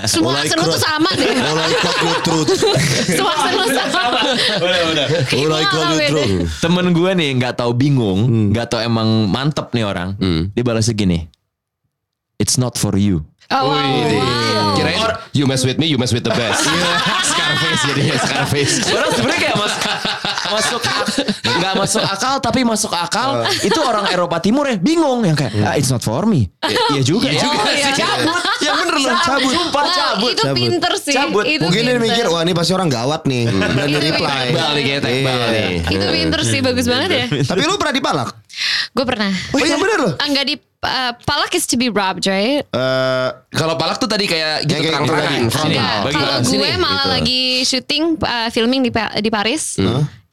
Semua 0.07 0.39
aksen 0.39 0.55
lu 0.57 0.65
tuh 0.71 0.79
sama 0.81 1.11
deh. 1.13 1.35
All 1.35 1.59
I 1.59 1.75
cut 1.77 1.97
your. 2.01 2.47
Semua 3.19 3.31
aksen 3.35 3.53
lu 3.59 3.67
sama. 3.75 4.21
Udah, 4.63 4.79
udah. 4.95 5.07
All 5.35 5.51
I 5.53 5.63
your. 5.67 6.27
Temen 6.63 6.85
gue 6.95 7.11
nih 7.13 7.29
nggak 7.37 7.53
tahu 7.59 7.71
bingung, 7.75 8.49
nggak 8.55 8.71
tahu 8.71 8.81
emang 8.81 9.27
mantep 9.27 9.67
nih 9.75 9.83
orang. 9.83 10.15
Dia 10.55 10.63
balasnya 10.63 10.95
gini. 10.95 11.27
It's 12.39 12.55
not 12.55 12.79
for 12.79 12.95
you. 12.95 13.27
Oh, 13.47 13.63
wow, 13.63 13.79
wow. 13.79 14.75
Kirain 14.75 14.99
you 15.31 15.45
mess 15.47 15.63
with 15.63 15.77
me, 15.77 15.87
you 15.87 15.95
mess 15.95 16.11
with 16.11 16.25
the 16.25 16.33
best. 16.35 16.67
Scarface 17.23 17.81
jadinya 17.87 18.15
Scarface. 18.19 18.73
Orang 18.91 19.11
sebenarnya 19.15 19.39
kayak 19.39 19.55
mas, 19.55 19.73
masuk 20.47 20.81
nggak 21.57 21.73
masuk 21.73 22.03
akal 22.03 22.33
tapi 22.39 22.61
masuk 22.63 22.91
akal 22.91 23.43
itu 23.61 23.79
orang 23.79 24.07
Eropa 24.11 24.37
Timur 24.39 24.67
ya 24.67 24.75
bingung 24.75 25.23
yang 25.23 25.35
kayak 25.35 25.53
ah, 25.63 25.75
it's 25.75 25.87
not 25.87 26.03
for 26.03 26.27
me. 26.27 26.51
Iya 26.67 27.01
juga. 27.03 27.31
Iya 27.31 27.39
juga 27.39 27.57
Oh, 27.57 27.71
sih. 27.71 27.93
Cabut. 27.95 28.41
Yang 28.59 28.75
bener 28.83 28.95
loh 28.99 29.15
cabut. 29.23 29.51
Sumpah 29.53 29.85
cabut. 29.89 30.31
itu 30.33 30.43
pinter 30.51 30.93
sih. 30.99 31.13
Cabut. 31.15 31.43
Itu 31.47 31.63
Mungkin 31.63 31.81
dia 31.87 31.97
mikir 31.99 32.25
wah 32.27 32.41
ini 32.43 32.51
pasti 32.51 32.71
orang 32.75 32.89
gawat 32.91 33.21
nih. 33.25 33.43
Berani 33.47 33.91
Itu 33.91 33.99
reply. 34.11 34.45
Tekbal 34.97 35.37
Iya. 35.37 35.47
nih. 35.51 35.71
Itu 35.87 36.05
pinter 36.11 36.39
sih, 36.43 36.59
bagus 36.59 36.85
banget 36.85 37.09
ya. 37.11 37.25
Tapi 37.47 37.61
lu 37.63 37.79
pernah 37.79 37.95
dipalak? 37.95 38.29
Gue 38.91 39.05
pernah. 39.05 39.31
Oh 39.53 39.59
iya 39.61 39.77
bener 39.77 39.97
loh. 40.03 40.13
Enggak 40.19 40.45
di 40.47 40.55
uh, 40.83 41.11
palak 41.25 41.53
is 41.55 41.65
to 41.65 41.75
be 41.77 41.89
robbed, 41.89 42.27
right? 42.27 42.61
Eh 42.61 43.29
Kalau 43.53 43.73
palak 43.79 43.97
tuh 43.97 44.09
tadi 44.09 44.29
kayak 44.29 44.67
gitu 44.67 44.81
kayak 44.81 44.93
terang-terangan. 44.93 45.41
gitu 45.49 46.09
kalau 46.13 46.35
gue 46.43 46.69
malah 46.77 47.05
gitu. 47.05 47.15
lagi 47.17 47.41
syuting 47.65 48.03
uh, 48.21 48.49
filming 48.53 48.81
di 48.85 48.91
di 48.93 49.29
Paris. 49.29 49.79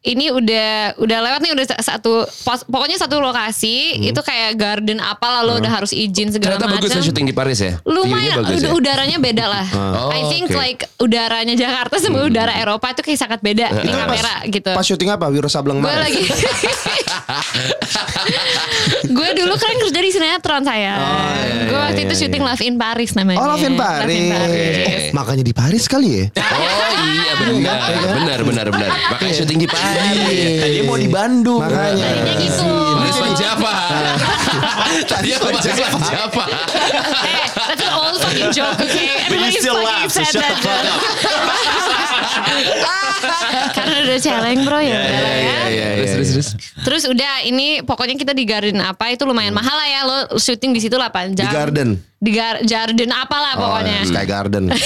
Ini 0.04 0.28
udah 0.30 0.70
udah 1.00 1.18
lewat 1.18 1.40
nih 1.40 1.52
udah 1.56 1.64
satu 1.80 2.28
pos- 2.44 2.68
pokoknya 2.68 3.00
satu 3.00 3.18
lokasi 3.18 4.04
itu 4.04 4.20
kayak 4.20 4.52
garden 4.52 5.00
apa 5.00 5.40
lalu 5.40 5.64
udah 5.64 5.80
harus 5.80 5.90
izin 5.90 6.28
segala 6.28 6.60
Ternyata 6.60 6.66
bagus 6.70 6.90
ya 6.90 6.94
macam. 6.94 7.08
syuting 7.08 7.24
di 7.24 7.32
Paris 7.32 7.58
ya. 7.58 7.72
Lumayan 7.82 8.36
bagus 8.38 8.60
ya. 8.60 8.70
udaranya 8.70 9.16
beda 9.16 9.44
lah. 9.48 9.64
Oh, 9.72 10.12
I 10.12 10.28
think 10.28 10.46
oke. 10.46 10.60
like 10.60 10.84
udaranya 11.00 11.56
Jakarta 11.56 11.96
sama 11.96 12.20
udara 12.22 12.52
Eropa 12.52 12.92
itu 12.92 13.00
kayak 13.00 13.16
sangat 13.18 13.40
beda 13.40 13.80
di 13.80 13.88
kamera 13.88 14.34
gitu. 14.44 14.70
pas 14.70 14.84
syuting 14.84 15.08
apa? 15.08 15.24
Wiro 15.32 15.48
Sableng 15.48 15.80
Gue 15.80 15.88
lagi 15.90 16.20
Gue 19.06 19.28
dulu 19.34 19.54
kan 19.54 19.72
kerja 19.78 20.00
di 20.00 20.10
sinetron 20.10 20.62
saya. 20.62 20.94
gue 21.64 21.78
waktu 21.80 22.04
itu 22.04 22.14
syuting 22.18 22.42
Love 22.42 22.60
in 22.60 22.76
Paris 22.76 23.12
namanya. 23.14 23.40
Oh 23.40 23.48
Love 23.48 23.64
in 23.64 23.74
Paris. 23.74 24.20
Oke. 24.20 24.36
Oh, 24.36 25.16
makanya 25.16 25.44
di 25.44 25.54
Paris 25.54 25.84
kali 25.86 26.08
ya? 26.12 26.24
Oh 26.34 26.92
iya 27.06 27.32
benar, 27.40 27.78
benar, 28.12 28.40
benar, 28.44 28.66
benar. 28.68 28.90
Makanya 29.10 29.32
syuting 29.34 29.58
di 29.58 29.68
Paris. 29.68 29.93
Tadi 29.94 30.80
mau 30.82 30.96
di 30.98 31.08
Bandung. 31.08 31.60
Makanya. 31.62 32.04
Tadinya 32.04 32.34
gitu. 32.40 32.66
Nulis 32.66 33.16
Java. 33.40 33.72
Tadi 35.04 35.28
apa 35.34 35.48
Java? 35.58 35.98
Java. 36.02 36.44
Eh, 37.24 37.46
that's 37.50 37.82
an 37.82 37.92
old 37.94 38.16
fucking 38.22 38.50
joke, 38.50 38.78
okay? 38.78 39.08
But 39.26 39.38
you 39.42 39.50
Everybody 39.50 39.58
still 39.58 39.78
fucking 39.78 40.10
said 40.10 40.34
that. 40.38 40.54
Karena 43.74 43.94
udah 44.06 44.18
celeng 44.20 44.60
bro 44.64 44.78
ya. 44.80 44.98
udah 45.00 45.20
lah 45.20 45.36
ya. 45.38 45.56
Terus, 45.94 46.10
terus, 46.10 46.28
terus. 46.30 46.48
Terus 46.84 47.02
udah 47.08 47.32
ini 47.46 47.80
pokoknya 47.82 48.14
kita 48.14 48.32
di 48.36 48.44
garden 48.44 48.78
apa 48.80 49.10
itu 49.10 49.24
lumayan 49.24 49.54
mahal 49.56 49.74
lah 49.74 49.88
ya 49.88 50.00
lo 50.04 50.18
syuting 50.36 50.76
di 50.76 50.80
situ 50.82 50.94
8 50.94 51.32
Di 51.32 51.42
jam. 51.42 51.50
garden. 51.50 51.88
Di 52.24 52.30
gar 52.32 52.56
garden 52.64 53.10
apalah 53.12 53.52
pokoknya. 53.54 54.00
Sky 54.02 54.24
Garden. 54.24 54.64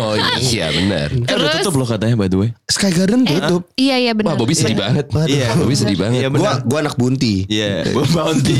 Oh 0.00 0.14
iya 0.40 0.70
benar. 0.70 1.08
Eh 1.10 1.22
udah 1.30 1.54
Terus- 1.54 1.62
tutup 1.62 1.74
loh 1.78 1.86
katanya 1.86 2.18
by 2.18 2.26
the 2.26 2.38
way. 2.38 2.50
Sky 2.66 2.90
Garden 2.90 3.22
tutup. 3.22 3.62
Iya 3.74 3.96
iya 3.98 4.12
Wah 4.12 4.34
benar. 4.34 4.36
Bobby 4.36 4.54
sedih 4.54 4.74
banget. 4.74 5.06
Iya. 5.26 5.54
Bobby 5.54 5.74
sedih 5.74 5.96
banget. 5.96 6.20
Iya, 6.20 6.28
Gua 6.30 6.58
gua 6.62 6.78
anak 6.82 6.98
bunti. 6.98 7.46
Iya, 7.46 7.86
bounty. 8.16 8.56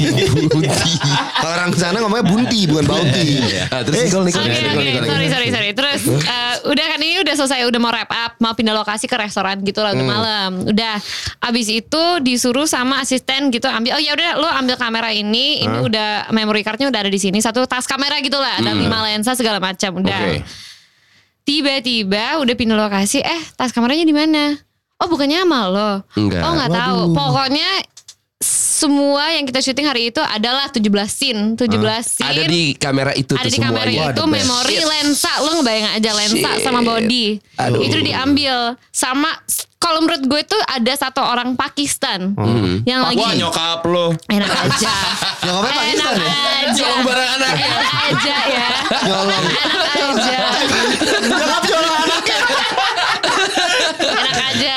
Kalau 1.35 1.53
orang 1.53 1.71
sana 1.75 1.99
ngomongnya 1.99 2.27
bunti 2.27 2.61
bukan 2.65 2.85
bounty. 2.87 3.29
Ah, 3.71 3.83
terus 3.83 4.07
Nicole, 4.07 4.25
Nicole, 4.29 4.45
Oke 4.45 4.61
Nicole, 4.61 5.09
sorry 5.09 5.27
sorry 5.29 5.49
sorry 5.51 5.71
terus 5.73 6.01
eh, 6.07 6.55
udah 6.67 6.85
kan 6.87 6.99
ini 7.01 7.17
udah 7.21 7.35
selesai 7.35 7.65
udah 7.65 7.81
mau 7.81 7.91
wrap 7.91 8.09
up 8.09 8.33
mau 8.39 8.53
pindah 8.53 8.73
lokasi 8.73 9.07
ke 9.07 9.17
restoran 9.17 9.59
gitu 9.63 9.81
lah 9.81 9.93
udah 9.93 10.07
malam 10.07 10.51
udah 10.67 10.95
abis 11.43 11.67
itu 11.71 12.03
disuruh 12.21 12.67
sama 12.67 13.01
asisten 13.01 13.49
gitu 13.49 13.67
ambil 13.67 13.97
oh 13.97 14.03
ya 14.03 14.13
udah 14.13 14.31
lo 14.37 14.49
ambil 14.51 14.77
kamera 14.77 15.11
ini 15.11 15.63
ini 15.63 15.79
udah 15.81 16.29
memory 16.31 16.61
cardnya 16.61 16.89
udah 16.89 17.01
ada 17.01 17.11
di 17.11 17.17
sini 17.17 17.39
satu 17.39 17.65
tas 17.65 17.80
kamera 17.85 18.19
gitu 18.19 18.35
lah 18.35 18.59
ada 18.59 18.73
lima 18.73 19.01
lensa 19.03 19.33
segala 19.33 19.57
macam 19.59 20.01
udah. 20.01 20.21
Oke. 20.31 20.41
tiba-tiba 21.43 22.39
udah 22.39 22.55
pindah 22.55 22.77
lokasi 22.77 23.21
eh 23.21 23.43
tas 23.55 23.71
kameranya 23.71 24.03
di 24.03 24.13
mana? 24.13 24.55
Oh 24.97 25.07
bukannya 25.07 25.41
sama 25.41 25.61
lo 25.67 25.93
Enggak. 26.15 26.43
oh 26.43 26.53
nggak 26.53 26.71
tahu. 26.71 27.01
Pokoknya 27.13 27.71
semua 28.41 29.29
yang 29.31 29.45
kita 29.45 29.61
syuting 29.61 29.85
hari 29.85 30.09
itu 30.09 30.21
adalah 30.21 30.69
17 30.69 30.81
scene 31.07 31.41
17 31.53 31.69
scene 32.01 32.25
Ada 32.27 32.43
di 32.47 32.73
kamera 32.73 33.13
itu 33.13 33.37
ada 33.37 33.45
tuh 33.45 33.53
di 33.53 33.61
kamera 33.61 33.85
semuanya. 33.85 34.13
itu 34.13 34.23
memori 34.25 34.77
lensa. 34.79 35.33
Lo 35.41 35.51
ngebayang 35.57 35.89
aja 35.95 36.11
lensa 36.15 36.49
Shit. 36.51 36.65
sama 36.65 36.81
body. 36.81 37.27
Aduh. 37.59 37.81
itu 37.81 37.99
diambil 38.01 38.57
sama 38.89 39.29
kalau 39.81 39.99
menurut 39.99 40.21
gue 40.23 40.43
tuh 40.47 40.61
ada 40.63 40.93
satu 40.93 41.19
orang 41.19 41.57
Pakistan 41.57 42.37
yang 42.85 43.01
lagi 43.03 43.17
Wah 43.17 43.33
nyokap 43.33 43.81
lo. 43.83 44.13
enak 44.29 44.47
aja 44.47 44.93
Nyokapnya 45.49 45.73
Pakistan 45.73 46.13
enak 46.13 46.21
ya? 46.21 46.37
aja 46.63 46.69
Nyolong 46.77 47.03
barang 47.03 47.29
anak. 47.33 47.55
enak 47.57 47.89
aja 48.07 48.37
ya 48.47 48.69
Nyolong. 49.03 49.45
enak 49.49 49.89
aja 49.89 50.39
Nyokap 51.27 51.63
nyolong 51.65 51.95
anaknya. 51.99 52.39
enak 53.99 54.39
aja 54.47 54.77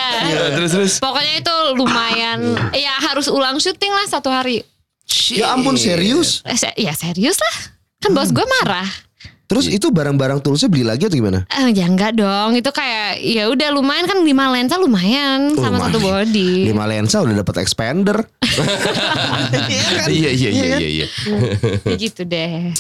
terus 0.54 0.72
terus. 0.72 0.93
pokoknya 0.97 1.34
itu 1.38 1.56
lumayan 1.76 2.39
ya 2.72 2.93
harus 3.01 3.28
ulang 3.28 3.58
syuting 3.58 3.91
lah 3.91 4.08
satu 4.08 4.28
hari 4.28 4.64
Ya 5.30 5.51
ampun 5.51 5.76
serius. 5.76 6.41
Eh, 6.41 6.56
se- 6.56 6.74
ya 6.76 6.91
serius 6.91 7.36
lah 7.38 7.56
kan 7.99 8.12
bos 8.12 8.30
gue 8.30 8.41
marah 8.41 8.88
Terus 9.54 9.70
itu 9.70 9.88
barang-barang 9.93 10.41
toolsnya 10.41 10.66
beli 10.66 10.82
lagi 10.82 11.06
atau 11.06 11.14
gimana? 11.14 11.45
Eh, 11.45 11.70
ya 11.78 11.86
enggak 11.86 12.18
dong 12.18 12.58
itu 12.58 12.70
kayak 12.74 13.22
ya 13.22 13.45
udah 13.54 13.70
lumayan 13.70 14.10
kan 14.10 14.18
lima 14.26 14.49
lensa 14.49 14.82
lumayan 14.82 15.54
sama 15.54 15.78
lumayan. 15.78 15.86
satu 15.93 15.97
body 16.01 16.74
Lima 16.74 16.89
lensa 16.89 17.22
udah 17.22 17.45
dapat 17.45 17.62
expander. 17.62 18.18
Iya 20.04 20.30
iya 20.34 20.49
iya 20.49 20.66
iya. 20.78 20.89
iya. 20.89 21.08
Ya 21.86 21.95
gitu 21.95 22.26
deh 22.26 22.74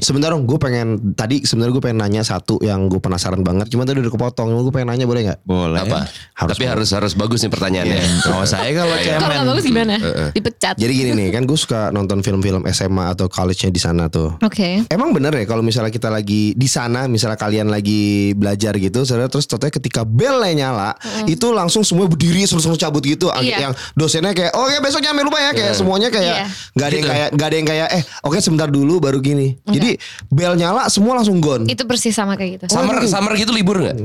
Sebentar 0.00 0.32
dong, 0.32 0.44
gue 0.48 0.58
pengen 0.58 1.14
tadi 1.14 1.44
sebenarnya 1.44 1.72
gue 1.76 1.82
pengen 1.84 1.98
nanya 2.00 2.22
satu 2.24 2.58
yang 2.64 2.88
gue 2.88 2.98
penasaran 2.98 3.40
banget. 3.44 3.68
Cuma 3.70 3.84
tadi 3.84 4.00
udah 4.00 4.12
kepotong. 4.12 4.48
Gue 4.64 4.72
pengen 4.74 4.94
nanya 4.94 5.04
boleh 5.06 5.22
nggak? 5.28 5.38
Boleh. 5.44 5.80
Apa? 5.84 6.08
Harus 6.34 6.50
Tapi 6.56 6.64
harus 6.66 6.88
harus 6.94 7.12
bagus 7.14 7.44
nih 7.44 7.52
pertanyaannya. 7.52 7.98
Kalau 8.24 8.44
saya 8.48 8.70
kalau 8.72 8.96
kalau 8.96 9.18
nggak 9.20 9.36
cemen. 9.36 9.48
bagus 9.52 9.64
gimana 9.66 9.94
dipecat 10.32 10.74
Jadi 10.78 10.92
gini 10.92 11.10
nih, 11.14 11.28
kan 11.34 11.42
gue 11.44 11.58
suka 11.58 11.90
nonton 11.90 12.20
film-film 12.22 12.62
SMA 12.70 13.04
atau 13.12 13.26
college-nya 13.28 13.70
di 13.70 13.80
sana 13.80 14.06
tuh. 14.08 14.38
oke 14.40 14.88
Emang 14.88 15.10
bener 15.12 15.34
ya 15.34 15.44
kalau 15.44 15.62
misalnya 15.64 15.92
kita 15.98 16.08
lagi 16.08 16.54
di 16.54 16.64
sana, 16.64 17.04
misalnya 17.04 17.34
kalian 17.34 17.66
lagi 17.66 17.98
belajar 18.32 18.72
gitu, 18.74 19.02
saudara 19.02 19.26
terus 19.26 19.44
totalnya 19.44 19.74
ketika 19.74 20.02
belnya 20.02 20.54
nyala, 20.56 20.90
itu 21.24 21.50
langsung 21.50 21.82
semua 21.82 22.06
berdiri 22.06 22.46
langsung 22.46 22.72
cabut 22.74 23.02
gitu. 23.02 23.26
Iya. 23.34 23.58
Yang 23.60 23.72
dosennya 23.92 24.30
kayak, 24.30 24.54
oke 24.54 24.74
besok 24.78 25.02
jangan 25.02 25.20
lupa 25.20 25.38
ya, 25.38 25.50
kayak 25.50 25.74
semuanya 25.74 26.08
kayak 26.08 26.24
Iya. 26.30 26.46
nggak 26.72 26.86
ada 26.86 26.94
yang 26.94 27.02
Gitu. 27.02 27.10
kayak 27.10 27.28
nggak 27.30 27.46
ada 27.46 27.56
yang 27.56 27.66
kayak, 27.66 27.88
eh 27.90 28.02
oke 28.22 28.38
sebentar 28.38 28.68
dulu 28.68 28.94
baru 28.98 29.18
gini. 29.18 29.58
Jadi 29.64 29.98
bel 30.28 30.54
nyala 30.54 30.86
semua 30.86 31.14
langsung 31.14 31.38
gone. 31.38 31.66
itu 31.66 31.82
persis 31.82 32.12
sama 32.12 32.34
kayak 32.34 32.50
gitu 32.56 32.64
Summer 32.70 33.02
summer 33.04 33.32
gitu 33.34 33.50
libur 33.50 33.76
nggak? 33.78 33.96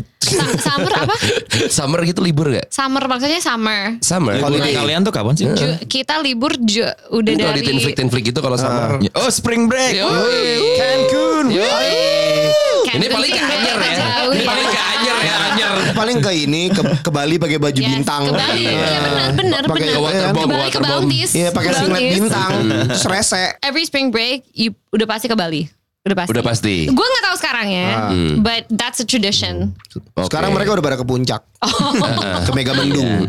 Summer 0.58 0.92
apa 0.98 1.16
Summer 1.78 2.00
gitu 2.02 2.20
libur 2.20 2.50
nggak? 2.50 2.68
summer 2.68 3.04
maksudnya 3.06 3.38
summer 3.38 4.00
Summer. 4.00 4.40
Holiday. 4.40 4.74
kalian 4.74 5.04
tuh 5.04 5.12
kapan 5.12 5.34
sih? 5.34 5.46
Ju- 5.46 5.78
kita 5.86 6.18
libur 6.18 6.56
ju- 6.58 6.88
udah 7.12 7.30
Ini 7.30 7.38
kalau 7.38 7.52
dari 7.52 7.62
di 7.62 7.70
tinflik 7.70 7.94
tinflik 7.94 8.24
gitu 8.26 8.40
kalau 8.40 8.56
summer. 8.56 8.98
Oh 9.14 9.30
spring 9.30 9.68
break. 9.68 9.94
Yoi. 9.94 10.76
Cancun. 10.76 11.46
Ini 12.94 13.08
paling 13.10 13.32
ke 13.32 13.42
Anyer 13.42 13.78
ya. 13.80 13.94
Ini 14.30 14.44
paling 14.44 14.68
ke 14.68 14.80
Anyer 14.80 15.18
ya 15.20 15.36
Anyer. 15.48 15.74
Paling 15.94 16.18
ke 16.20 16.32
ini 16.36 16.62
ke, 16.70 16.82
ke 17.00 17.10
Bali 17.10 17.36
pakai 17.38 17.58
baju 17.58 17.76
Yes, 17.76 17.90
bintang. 17.92 18.22
ke 18.24 18.34
Bali. 18.34 18.64
Iya, 18.64 18.98
benar, 19.02 19.30
benar, 19.34 19.62
Pakai 19.66 19.88
benar. 19.88 20.00
waterbomb, 20.00 20.44
Ke 20.44 20.48
Bali, 20.48 20.62
ke 20.62 20.78
waterbomb. 20.78 21.04
Baltis. 21.06 21.30
Iya 21.34 21.50
pakai 21.50 21.70
singlet 21.72 22.02
bintang, 22.12 22.52
terus 22.88 23.06
rese. 23.06 23.44
Every 23.60 23.84
spring 23.84 24.10
break, 24.10 24.46
you 24.52 24.74
udah 24.90 25.06
pasti 25.06 25.26
ke 25.26 25.34
Bali. 25.34 25.66
Udah 26.04 26.18
pasti. 26.18 26.30
Udah 26.30 26.44
pasti. 26.44 26.76
Gue 26.86 27.06
nggak 27.08 27.24
tahu 27.24 27.36
sekarang 27.40 27.68
ya, 27.70 27.88
but 28.38 28.68
that's 28.70 29.00
a 29.00 29.08
tradition. 29.08 29.72
Oke. 30.14 30.28
Sekarang 30.28 30.52
mereka 30.52 30.76
udah 30.76 30.84
pada 30.84 30.98
ke 30.98 31.06
puncak, 31.06 31.42
ke 32.44 32.52
Mega 32.52 32.76
Mendung. 32.76 33.24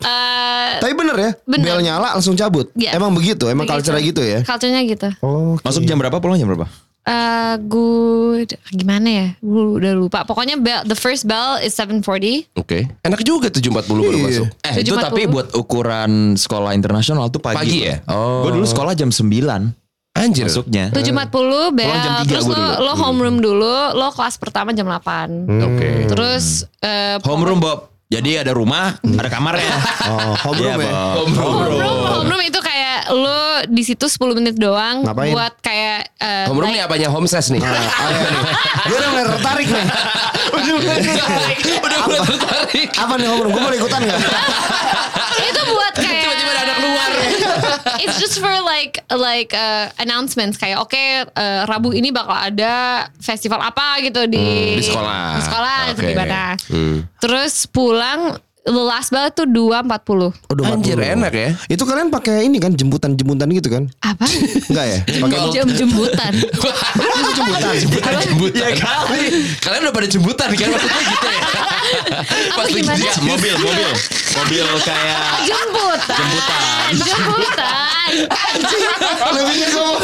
Eh, 0.00 0.70
Tapi 0.76 0.92
bener 0.92 1.14
ya, 1.14 1.30
Bener. 1.44 1.66
bel 1.68 1.80
nyala 1.80 2.08
langsung 2.12 2.34
cabut. 2.34 2.66
Yes. 2.74 2.92
Emang 2.92 3.12
begitu, 3.12 3.46
emang 3.46 3.62
begitu. 3.62 3.86
culture 3.86 4.02
gitu 4.02 4.22
ya. 4.22 4.42
Culture-nya 4.42 4.82
gitu. 4.84 5.08
Oh, 5.20 5.54
Masuk 5.60 5.84
jam 5.84 5.96
berapa 5.96 6.18
pulang 6.18 6.34
jam 6.34 6.50
berapa? 6.50 6.66
Eh, 7.02 7.54
gue 7.58 8.44
gimana 8.70 9.08
ya? 9.08 9.26
Gue 9.36 9.78
udah 9.78 9.92
lupa. 9.94 10.18
Pokoknya 10.22 10.54
bell, 10.54 10.84
the 10.84 10.94
first 10.94 11.24
bell 11.24 11.56
is 11.58 11.72
7.40. 11.72 12.52
Oke. 12.54 12.86
Enak 13.00 13.20
juga 13.20 13.48
7.40 13.48 13.72
baru 13.88 14.04
Iya. 14.12 14.22
masuk. 14.22 14.46
Eh 14.62 14.74
itu 14.78 14.92
7.40. 14.92 15.02
tapi 15.02 15.20
buat 15.26 15.46
ukuran 15.54 16.10
sekolah 16.34 16.70
internasional 16.70 17.26
tuh 17.26 17.40
pagi. 17.40 17.56
Pagi 17.58 17.78
Bro. 17.78 17.88
ya? 17.88 17.96
Oh. 18.06 18.44
Gue 18.44 18.50
dulu 18.54 18.66
sekolah 18.66 18.92
jam 18.92 19.08
9 19.08 19.72
Anjir. 20.12 20.44
masuknya. 20.46 20.92
7.40 20.92 21.32
bell. 21.72 21.88
Pulang 21.88 22.00
jam 22.00 22.12
tiga 22.18 22.28
Terus 22.28 22.44
gua 22.44 22.52
lo, 22.52 22.60
dulu. 22.60 22.84
lo 22.84 22.92
homeroom 22.94 23.36
dulu. 23.38 23.74
Lo 23.96 24.06
kelas 24.10 24.34
pertama 24.36 24.68
jam 24.70 24.86
8. 24.86 25.48
Oke. 25.48 25.88
Terus 26.06 26.44
eh, 26.78 27.16
Homeroom 27.22 27.58
Bob. 27.58 27.88
Jadi 28.10 28.34
ada 28.36 28.50
rumah, 28.50 28.98
ada 28.98 29.30
kamarnya. 29.30 29.70
oh, 30.04 30.34
homeroom 30.44 30.74
Iya, 30.76 30.82
ya. 30.82 30.90
Bob. 30.90 31.30
Homeroom, 31.30 31.78
homeroom 32.12 32.42
itu 32.42 32.58
kayak 32.58 32.89
lo 33.08 33.40
di 33.66 33.82
situ 33.82 34.04
10 34.04 34.20
menit 34.36 34.56
doang 34.56 35.02
Ngapain? 35.02 35.32
buat 35.32 35.54
kayak 35.58 36.00
eh, 36.16 36.44
Homeroom 36.46 36.68
like- 36.68 36.76
nih 36.76 36.82
apanya 36.84 37.08
homeless 37.08 37.48
nih. 37.48 37.60
Nah, 37.60 37.72
ayo 38.04 38.18
nih. 38.20 38.42
Gue 38.84 38.96
udah 38.96 39.08
mulai 39.08 39.24
tertarik 39.26 39.68
nih. 39.68 39.86
Udah 40.50 40.74
mulai 40.76 40.98
tertarik. 41.00 41.58
Udah 41.80 41.98
mulai 42.04 42.20
tertarik. 42.26 42.88
Apa 42.92 43.14
nih 43.16 43.26
Om? 43.26 43.38
Gue 43.48 43.62
boleh 43.62 43.78
ikutan 43.78 44.00
gak? 44.02 44.18
itu 45.50 45.60
buat 45.64 45.94
kayak 45.94 46.20
Tiba-tiba 46.20 46.50
ada 46.50 46.60
anak 46.60 46.76
keluar. 46.76 47.10
It's 48.00 48.16
just 48.18 48.36
for 48.36 48.52
like 48.60 49.00
like 49.08 49.50
uh, 49.52 49.88
announcements 49.96 50.56
kayak 50.56 50.76
oke 50.76 50.96
uh, 51.32 51.64
Rabu 51.64 51.94
ini 51.94 52.10
bakal 52.10 52.34
ada 52.34 53.06
festival 53.18 53.62
apa 53.62 54.02
gitu 54.02 54.26
di 54.26 54.76
di 54.76 54.84
sekolah. 54.84 55.22
Di 55.38 55.42
sekolah 55.44 55.76
atau 55.88 56.02
Oke. 56.02 56.10
di 56.10 56.16
mana. 56.18 56.42
Hmm. 56.68 56.96
Terus 57.22 57.54
pulang 57.64 58.36
the 58.64 58.82
last 58.84 59.08
banget 59.08 59.32
tuh 59.40 59.46
2.40. 59.48 60.52
Udah 60.52 60.64
Anjir 60.68 60.96
40. 61.00 61.16
enak 61.16 61.32
ya. 61.32 61.48
Itu 61.68 61.82
kalian 61.88 62.12
pakai 62.12 62.44
ini 62.44 62.60
kan 62.60 62.76
jemputan-jemputan 62.76 63.48
gitu 63.56 63.68
kan? 63.72 63.84
Apa? 64.04 64.24
Enggak 64.68 64.86
ya? 64.86 64.98
Pakai 65.24 65.38
Jam 65.52 65.66
jembutan. 65.72 66.32
jemputan. 66.34 66.92
Jembutan, 67.80 68.14
jembutan. 68.20 68.60
Ya 68.60 68.68
kali. 68.76 69.22
Kalian 69.64 69.80
udah 69.88 69.94
pada 69.94 70.08
jembutan 70.10 70.48
kan 70.52 70.68
maksudnya 70.70 71.02
gitu 71.08 71.26
ya. 71.26 71.42
Apa 72.54 72.62
gimana? 72.68 73.00
Ya, 73.00 73.14
mobil, 73.24 73.54
mobil. 73.58 73.90
Mobil 74.32 74.64
kayak 74.80 75.42
Jemputan. 75.42 76.16
Jemputan. 76.16 76.92
Jemputan. 76.94 78.12
Lebihnya 79.30 79.68
kamu. 79.68 79.94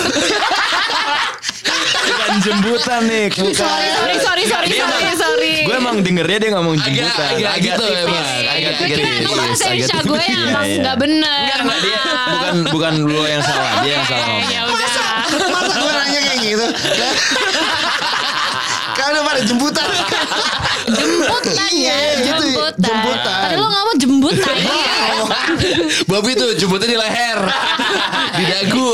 bukan 2.06 2.30
jembutan 2.40 3.00
nih, 3.04 3.28
bukan. 3.32 3.54
Sorry, 3.56 3.88
sorry, 3.88 4.16
sorry, 4.16 4.44
sorry, 4.44 4.68
Dia 4.68 4.80
sorry, 4.80 5.04
emang- 5.04 5.16
sorry. 5.16 5.54
Gue 5.62 5.76
emang 5.76 6.00
dengernya 6.00 6.38
dia 6.38 6.50
ngomong 6.52 6.74
Agak, 6.76 6.86
jembutan. 6.88 7.28
agak 7.28 7.54
gitu 7.60 7.84
tipis. 7.84 8.00
emang. 8.00 8.24
Agak 8.46 8.72
Gue 8.72 8.86
kira 8.88 8.96
tipis, 8.96 9.20
emang 9.20 9.36
bahasa 9.36 9.64
agak 9.66 10.02
gue 10.02 10.20
yang 10.20 10.36
Iya, 10.36 10.48
emang 10.48 10.64
iya. 10.64 10.80
nggak 10.80 10.96
bener. 10.96 11.36
Enggak, 11.36 11.58
enggak 11.60 11.80
dia 11.80 12.00
bukan 12.26 12.54
bukan 12.68 12.94
lu 13.04 13.22
yang 13.24 13.42
salah, 13.42 13.70
dia 13.80 13.92
yang 13.92 14.04
salah 14.04 14.24
ngomong. 14.24 14.48
Ya 14.48 14.60
udah. 14.64 14.88
Masa 15.46 15.74
gue 15.76 15.92
nanya 15.92 16.20
kayak 16.20 16.40
gitu? 16.42 16.66
Kalian 18.96 19.12
udah 19.12 19.24
pada 19.24 19.40
jemputan. 19.42 19.86
Jemputan 20.88 21.54
Iya, 21.68 21.92
ya, 21.92 22.12
gitu 22.16 22.44
ya. 22.44 22.48
jemputan. 22.48 22.80
Jemputan. 22.80 23.40
Tadi 23.42 23.54
lo 23.54 23.66
ngomong 23.66 23.85
jembutan. 24.30 24.95
Bobby 26.10 26.32
tuh 26.32 26.54
jemputnya 26.54 26.88
di 26.88 26.96
leher. 26.96 27.38
di 28.32 28.44
dagu. 28.44 28.90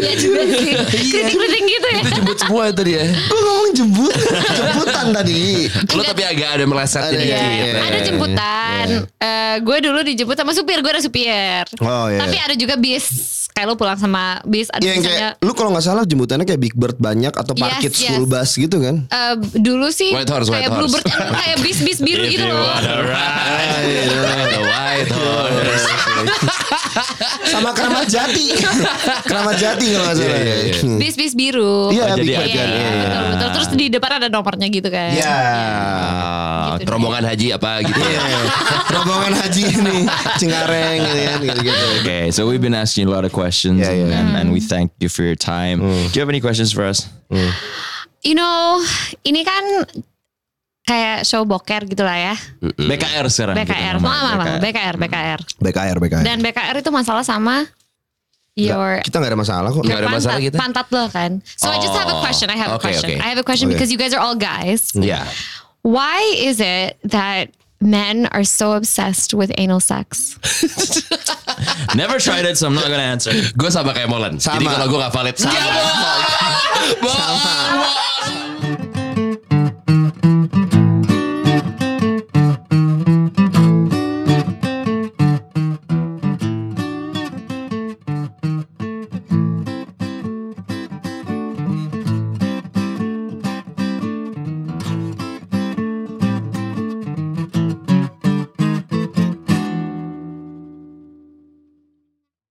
Ya 0.00 0.12
juga 0.14 0.42
sih. 0.48 0.72
Keriting-keriting 0.74 1.64
gitu 1.66 1.86
ya. 1.88 1.98
itu 1.98 2.10
jemput 2.14 2.38
semua 2.38 2.62
itu 2.68 2.82
dia. 2.82 3.04
Gue 3.06 3.40
ngomong 3.40 3.70
jembut. 3.72 4.14
Jemputan 4.52 5.06
tadi. 5.12 5.66
Lu 5.88 6.02
tapi 6.02 6.22
agak 6.22 6.48
ada 6.52 6.64
melesetnya 6.64 7.10
Ada, 7.12 7.22
iya, 7.22 7.38
iya, 7.38 7.64
Ada 7.78 7.90
iya. 7.92 8.04
jemputan. 8.04 8.86
Eh, 9.16 9.54
gue 9.60 9.76
dulu 9.80 9.98
dijemput 10.02 10.34
sama 10.34 10.52
supir, 10.52 10.78
gue 10.78 10.90
ada 10.90 11.00
supir. 11.00 11.64
Oh, 11.78 12.06
iya. 12.06 12.18
Tapi 12.18 12.36
ada 12.38 12.54
juga 12.54 12.74
bis. 12.74 13.06
Kayak 13.52 13.68
lo 13.68 13.76
pulang 13.76 13.94
sama 13.94 14.40
bis, 14.42 14.66
ada 14.66 14.80
Iya 14.80 14.96
yang 14.96 15.04
misalnya. 15.04 15.28
kayak 15.36 15.44
lu 15.44 15.52
kalau 15.52 15.70
nggak 15.70 15.84
salah 15.84 16.02
jemputannya 16.02 16.42
kayak 16.42 16.56
Big 16.58 16.72
Bird 16.72 16.96
banyak 16.96 17.28
atau 17.30 17.52
Yes, 17.52 17.60
parkit 17.60 17.92
yes. 17.92 18.00
school 18.02 18.24
bus 18.24 18.50
gitu 18.50 18.80
kan? 18.80 19.04
eh, 19.04 19.34
dulu 19.54 19.92
sih 19.92 20.08
White 20.08 20.24
horse, 20.26 20.48
white 20.48 20.64
kayak 20.64 20.70
horse. 20.72 20.80
bluebird 20.88 21.04
kayak 21.36 21.56
bis-bis 21.60 22.00
biru 22.00 22.24
gitu 22.26 22.42
loh. 22.42 22.64
The 24.48 24.60
white 24.62 25.10
horse. 25.10 25.21
Sama 27.44 27.70
Keramat 27.72 28.06
Jati. 28.08 28.46
Keramat 29.24 29.56
Jati 29.56 29.86
kalau 29.92 30.04
nggak 30.08 30.16
salah. 30.16 30.28
Iya, 30.32 30.38
iya, 30.40 30.56
iya. 30.64 30.74
Hmm. 30.82 30.98
Bis-bis 30.98 31.32
biru. 31.34 31.92
Iya, 31.92 32.04
Oh, 32.04 32.16
Big 32.16 32.24
jadi 32.24 32.32
Bird 32.32 32.42
ada. 32.42 32.52
kan. 32.52 32.68
Iya, 32.68 32.88
iya. 32.88 32.88
Betul, 33.02 33.22
betul. 33.28 33.48
Terus 33.52 33.68
di 33.72 33.86
depan 33.88 34.10
ada 34.16 34.28
nomornya 34.28 34.66
gitu 34.68 34.88
kan. 34.88 35.10
Iya. 35.12 35.32
Ah, 35.32 36.40
Gitu 36.72 36.82
deh. 36.82 36.88
Rombongan 36.88 37.24
haji 37.28 37.46
apa 37.52 37.70
gitu. 37.84 38.00
Iya. 38.00 38.22
Rombongan 38.90 39.32
haji 39.36 39.62
ini 39.76 39.96
Cingareng 40.38 40.96
gitu 41.02 41.20
kan 41.20 41.38
gitu-gitu. 41.44 41.86
Okay, 42.00 42.24
so 42.32 42.48
we've 42.48 42.62
been 42.62 42.74
asking 42.74 43.06
a 43.06 43.12
lot 43.12 43.24
of 43.24 43.32
questions, 43.32 43.78
Yeah, 43.78 43.92
yeah. 43.92 44.16
And, 44.16 44.28
and 44.34 44.46
we 44.48 44.60
thank 44.60 44.88
you 44.98 45.08
for 45.08 45.20
your 45.22 45.36
time. 45.36 45.84
Do 45.84 46.14
you 46.16 46.20
have 46.20 46.32
any 46.32 46.40
questions 46.40 46.72
for 46.72 46.88
us? 46.88 47.04
You 48.22 48.34
know, 48.34 48.80
ini 49.22 49.42
kan 49.42 49.84
kayak 50.82 51.22
show 51.22 51.42
boker 51.42 51.86
gitu 51.86 52.02
lah 52.02 52.18
ya. 52.18 52.34
BKR 52.74 53.26
sekarang. 53.28 53.54
BKR. 53.54 53.96
nama, 53.96 54.08
Lama, 54.08 54.18
lama, 54.34 54.44
BKR, 54.58 54.94
BKR. 54.98 55.40
BKR 55.56 55.96
BKR. 55.98 56.22
Dan 56.22 56.38
BKR 56.40 56.76
itu 56.78 56.90
masalah 56.90 57.22
sama 57.22 57.66
your 58.52 59.00
Kita 59.00 59.16
nggak 59.16 59.32
ada 59.32 59.38
masalah 59.38 59.68
kok. 59.70 59.80
Nggak 59.80 59.96
ada 59.96 60.08
pantat, 60.10 60.18
masalah 60.20 60.40
kita. 60.42 60.56
pantat 60.58 60.86
lo 60.90 61.04
kan. 61.08 61.30
So 61.56 61.70
I 61.70 61.78
just 61.78 61.94
have 61.94 62.10
a 62.10 62.16
Oh, 62.16 62.20
question. 62.20 62.50
I 62.50 62.58
have 62.58 62.70
a 62.74 62.76
okay, 62.76 62.92
question. 62.92 63.08
okay. 63.14 63.20
I 63.22 63.28
have 63.32 63.40
a 63.40 63.46
question 63.46 63.70
Okay. 63.70 63.78
because 63.78 63.88
you 63.88 63.96
guys 63.96 64.12
are 64.12 64.20
all 64.20 64.36
guys. 64.36 64.92
Yeah. 64.92 65.24
Why 65.80 66.20
is 66.36 66.60
it 66.60 67.00
that 67.08 67.50
men 67.80 68.28
are 68.30 68.44
so 68.44 68.76
obsessed 68.76 69.32
with 69.32 69.50
anal 69.56 69.80
sex? 69.80 70.36
Never 71.96 72.18
tried 72.18 72.44
it, 72.44 72.58
so 72.58 72.66
I'm 72.68 72.74
not 72.74 72.86
gonna 72.86 73.02
answer. 73.02 73.32
Gue 73.56 73.70
sama 73.70 73.94
kayak 73.94 74.10
Molan. 74.10 74.36
Jadi 74.36 74.62
Sama. 74.62 74.70
kalau 74.78 74.86
gue 74.90 74.98
gak 75.00 75.12
valid. 75.14 75.34
Sama. 75.38 75.58
Bohong. 75.58 76.20
Bohong. 77.02 78.81